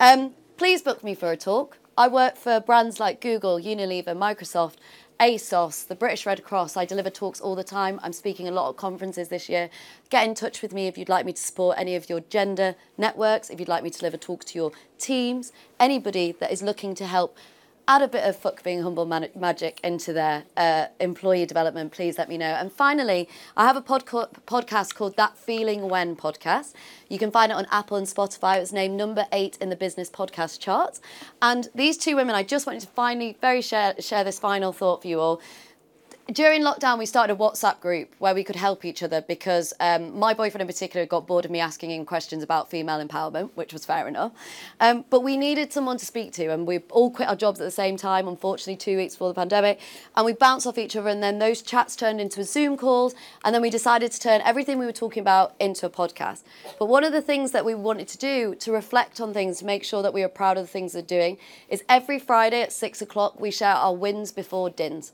Um, 0.00 0.32
please 0.56 0.80
book 0.80 1.04
me 1.04 1.14
for 1.14 1.30
a 1.30 1.36
talk. 1.36 1.76
I 1.98 2.08
work 2.08 2.38
for 2.38 2.60
brands 2.60 2.98
like 2.98 3.20
Google, 3.20 3.58
Unilever, 3.58 4.16
Microsoft, 4.16 4.76
ASOS, 5.20 5.86
the 5.86 5.94
British 5.94 6.24
Red 6.24 6.42
Cross. 6.44 6.78
I 6.78 6.86
deliver 6.86 7.10
talks 7.10 7.42
all 7.42 7.54
the 7.54 7.62
time. 7.62 8.00
I'm 8.02 8.14
speaking 8.14 8.48
a 8.48 8.50
lot 8.50 8.70
at 8.70 8.76
conferences 8.76 9.28
this 9.28 9.50
year. 9.50 9.68
Get 10.08 10.26
in 10.26 10.34
touch 10.34 10.62
with 10.62 10.72
me 10.72 10.86
if 10.86 10.96
you'd 10.96 11.10
like 11.10 11.26
me 11.26 11.34
to 11.34 11.40
support 11.40 11.76
any 11.78 11.94
of 11.94 12.08
your 12.08 12.20
gender 12.20 12.74
networks, 12.96 13.50
if 13.50 13.60
you'd 13.60 13.68
like 13.68 13.82
me 13.82 13.90
to 13.90 13.98
deliver 13.98 14.16
talks 14.16 14.46
to 14.46 14.58
your 14.58 14.72
teams, 14.98 15.52
anybody 15.78 16.32
that 16.40 16.50
is 16.50 16.62
looking 16.62 16.94
to 16.94 17.06
help 17.06 17.36
add 17.90 18.02
a 18.02 18.08
bit 18.08 18.24
of 18.24 18.36
fuck 18.36 18.62
being 18.62 18.82
humble 18.82 19.04
man- 19.04 19.28
magic 19.34 19.80
into 19.82 20.12
their 20.12 20.44
uh, 20.56 20.86
employee 21.00 21.44
development, 21.44 21.90
please 21.90 22.18
let 22.18 22.28
me 22.28 22.38
know. 22.38 22.54
And 22.60 22.70
finally, 22.70 23.28
I 23.56 23.66
have 23.66 23.76
a 23.76 23.82
podca- 23.82 24.32
podcast 24.46 24.94
called 24.94 25.16
That 25.16 25.36
Feeling 25.36 25.88
When 25.88 26.14
podcast. 26.14 26.72
You 27.08 27.18
can 27.18 27.32
find 27.32 27.50
it 27.50 27.56
on 27.56 27.66
Apple 27.72 27.96
and 27.96 28.06
Spotify. 28.06 28.58
It 28.58 28.60
was 28.60 28.72
named 28.72 28.96
number 28.96 29.26
eight 29.32 29.58
in 29.60 29.70
the 29.70 29.76
business 29.76 30.08
podcast 30.08 30.60
charts. 30.60 31.00
And 31.42 31.68
these 31.74 31.98
two 31.98 32.14
women, 32.14 32.36
I 32.36 32.44
just 32.44 32.64
wanted 32.64 32.82
to 32.82 32.86
finally 32.86 33.36
very 33.40 33.60
share 33.60 33.96
share 33.98 34.22
this 34.22 34.38
final 34.38 34.72
thought 34.72 35.02
for 35.02 35.08
you 35.08 35.18
all 35.18 35.40
during 36.32 36.62
lockdown, 36.62 36.98
we 36.98 37.06
started 37.06 37.34
a 37.34 37.36
WhatsApp 37.36 37.80
group 37.80 38.14
where 38.18 38.34
we 38.34 38.44
could 38.44 38.56
help 38.56 38.84
each 38.84 39.02
other 39.02 39.20
because 39.20 39.72
um, 39.80 40.18
my 40.18 40.32
boyfriend 40.32 40.62
in 40.62 40.66
particular 40.66 41.04
got 41.06 41.26
bored 41.26 41.44
of 41.44 41.50
me 41.50 41.60
asking 41.60 41.90
him 41.90 42.04
questions 42.04 42.42
about 42.42 42.70
female 42.70 43.04
empowerment, 43.04 43.50
which 43.54 43.72
was 43.72 43.84
fair 43.84 44.06
enough. 44.06 44.32
Um, 44.78 45.04
but 45.10 45.20
we 45.20 45.36
needed 45.36 45.72
someone 45.72 45.98
to 45.98 46.06
speak 46.06 46.32
to, 46.34 46.52
and 46.52 46.66
we 46.66 46.78
all 46.90 47.10
quit 47.10 47.28
our 47.28 47.36
jobs 47.36 47.60
at 47.60 47.64
the 47.64 47.70
same 47.70 47.96
time, 47.96 48.28
unfortunately, 48.28 48.76
two 48.76 48.96
weeks 48.96 49.14
before 49.14 49.28
the 49.28 49.34
pandemic. 49.34 49.80
And 50.16 50.24
we 50.24 50.32
bounced 50.32 50.66
off 50.66 50.78
each 50.78 50.94
other, 50.94 51.08
and 51.08 51.22
then 51.22 51.38
those 51.38 51.62
chats 51.62 51.96
turned 51.96 52.20
into 52.20 52.44
Zoom 52.44 52.76
calls, 52.76 53.14
and 53.44 53.54
then 53.54 53.62
we 53.62 53.70
decided 53.70 54.12
to 54.12 54.20
turn 54.20 54.40
everything 54.42 54.78
we 54.78 54.86
were 54.86 54.92
talking 54.92 55.20
about 55.20 55.54
into 55.58 55.86
a 55.86 55.90
podcast. 55.90 56.42
But 56.78 56.86
one 56.86 57.04
of 57.04 57.12
the 57.12 57.22
things 57.22 57.52
that 57.52 57.64
we 57.64 57.74
wanted 57.74 58.08
to 58.08 58.18
do 58.18 58.54
to 58.56 58.72
reflect 58.72 59.20
on 59.20 59.32
things, 59.32 59.58
to 59.58 59.64
make 59.64 59.84
sure 59.84 60.02
that 60.02 60.14
we 60.14 60.22
are 60.22 60.28
proud 60.28 60.58
of 60.58 60.64
the 60.64 60.72
things 60.72 60.94
we're 60.94 61.02
doing, 61.02 61.38
is 61.68 61.82
every 61.88 62.18
Friday 62.18 62.62
at 62.62 62.72
six 62.72 63.02
o'clock, 63.02 63.40
we 63.40 63.50
share 63.50 63.74
our 63.74 63.94
wins 63.94 64.32
before 64.32 64.70
dins. 64.70 65.12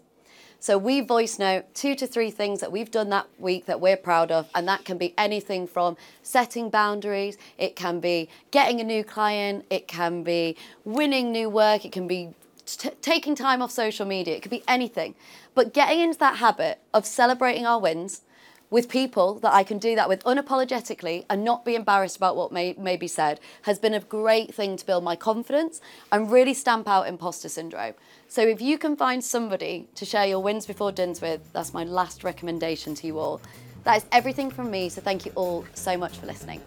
So 0.58 0.78
we 0.78 1.00
voice 1.00 1.38
note 1.38 1.74
two 1.74 1.94
to 1.96 2.06
three 2.06 2.30
things 2.30 2.60
that 2.60 2.72
we've 2.72 2.90
done 2.90 3.10
that 3.10 3.26
week 3.38 3.66
that 3.66 3.80
we're 3.80 3.96
proud 3.96 4.32
of, 4.32 4.48
and 4.54 4.66
that 4.66 4.84
can 4.84 4.98
be 4.98 5.14
anything 5.18 5.66
from 5.66 5.96
setting 6.22 6.70
boundaries, 6.70 7.36
it 7.58 7.76
can 7.76 8.00
be 8.00 8.28
getting 8.50 8.80
a 8.80 8.84
new 8.84 9.04
client, 9.04 9.64
it 9.70 9.86
can 9.86 10.22
be 10.22 10.56
winning 10.84 11.30
new 11.30 11.48
work, 11.50 11.84
it 11.84 11.92
can 11.92 12.06
be 12.06 12.30
t- 12.64 12.90
taking 13.02 13.34
time 13.34 13.60
off 13.60 13.70
social 13.70 14.06
media, 14.06 14.34
it 14.34 14.42
could 14.42 14.50
be 14.50 14.64
anything. 14.66 15.14
But 15.54 15.72
getting 15.72 16.00
into 16.00 16.18
that 16.18 16.36
habit 16.36 16.80
of 16.92 17.06
celebrating 17.06 17.66
our 17.66 17.78
wins 17.78 18.22
with 18.70 18.88
people 18.88 19.38
that 19.40 19.52
I 19.52 19.62
can 19.62 19.78
do 19.78 19.94
that 19.94 20.08
with 20.08 20.22
unapologetically 20.24 21.24
and 21.30 21.44
not 21.44 21.64
be 21.64 21.74
embarrassed 21.74 22.16
about 22.16 22.36
what 22.36 22.52
may, 22.52 22.74
may 22.78 22.96
be 22.96 23.08
said 23.08 23.40
has 23.62 23.78
been 23.78 23.94
a 23.94 24.00
great 24.00 24.54
thing 24.54 24.76
to 24.76 24.86
build 24.86 25.04
my 25.04 25.16
confidence 25.16 25.80
and 26.10 26.30
really 26.30 26.54
stamp 26.54 26.88
out 26.88 27.06
imposter 27.06 27.48
syndrome. 27.48 27.94
So 28.28 28.42
if 28.42 28.60
you 28.60 28.78
can 28.78 28.96
find 28.96 29.22
somebody 29.22 29.88
to 29.94 30.04
share 30.04 30.26
your 30.26 30.40
wins 30.40 30.66
before 30.66 30.92
dins 30.92 31.20
with, 31.20 31.52
that's 31.52 31.72
my 31.72 31.84
last 31.84 32.24
recommendation 32.24 32.94
to 32.96 33.06
you 33.06 33.18
all. 33.18 33.40
That 33.84 33.98
is 33.98 34.06
everything 34.10 34.50
from 34.50 34.70
me, 34.70 34.88
so 34.88 35.00
thank 35.00 35.24
you 35.24 35.32
all 35.36 35.64
so 35.74 35.96
much 35.96 36.16
for 36.18 36.26
listening. 36.26 36.60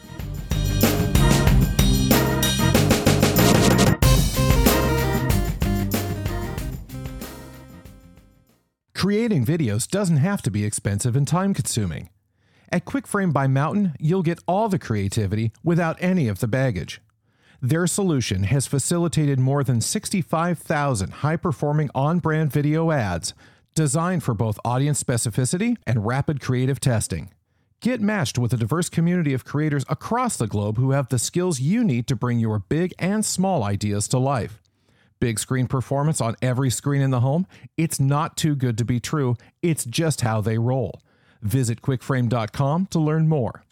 Creating 8.95 9.45
videos 9.45 9.87
doesn't 9.87 10.17
have 10.17 10.41
to 10.41 10.51
be 10.51 10.65
expensive 10.65 11.17
and 11.17 11.29
time 11.29 11.53
consuming. 11.53 12.09
At 12.73 12.87
QuickFrame 12.87 13.35
by 13.35 13.47
Mountain, 13.47 13.95
you'll 13.99 14.23
get 14.23 14.39
all 14.49 14.71
the 14.71 14.79
creativity 14.79 15.53
without 15.63 15.99
any 16.01 16.29
of 16.29 16.41
the 16.41 16.49
baggage. 16.49 17.03
Their 17.63 17.87
solution 17.87 18.45
has 18.45 18.67
facilitated 18.67 19.39
more 19.39 19.63
than 19.63 19.83
65,000 19.83 21.13
high 21.13 21.37
performing 21.37 21.91
on 21.95 22.19
brand 22.19 22.51
video 22.51 22.91
ads 22.91 23.35
designed 23.75 24.23
for 24.23 24.33
both 24.33 24.59
audience 24.65 25.03
specificity 25.03 25.77
and 25.87 26.07
rapid 26.07 26.41
creative 26.41 26.81
testing. 26.81 27.31
Get 27.83 28.01
matched 28.01 28.39
with 28.39 28.55
a 28.55 28.57
diverse 28.57 28.89
community 28.89 29.35
of 29.35 29.45
creators 29.45 29.85
across 29.89 30.39
the 30.39 30.47
globe 30.47 30.79
who 30.79 30.93
have 30.93 31.09
the 31.09 31.19
skills 31.19 31.61
you 31.61 31.85
need 31.85 32.07
to 32.09 32.17
bring 32.17 32.39
your 32.39 32.59
big 32.59 32.95
and 32.99 33.25
small 33.25 33.63
ideas 33.63 34.09
to 34.09 34.19
life. 34.19 34.63
Big 35.19 35.39
screen 35.39 35.67
performance 35.67 36.21
on 36.21 36.37
every 36.41 36.71
screen 36.71 37.03
in 37.03 37.11
the 37.11 37.21
home? 37.21 37.47
It's 37.77 38.01
not 38.01 38.39
too 38.39 38.55
good 38.55 38.79
to 38.79 38.87
be 38.87 39.01
true. 39.01 39.37
It's 39.61 39.85
just 39.85 40.23
how 40.23 40.41
they 40.41 40.57
roll. 40.57 41.03
Visit 41.43 41.83
quickframe.com 41.83 42.87
to 42.87 42.99
learn 42.99 43.29
more. 43.29 43.65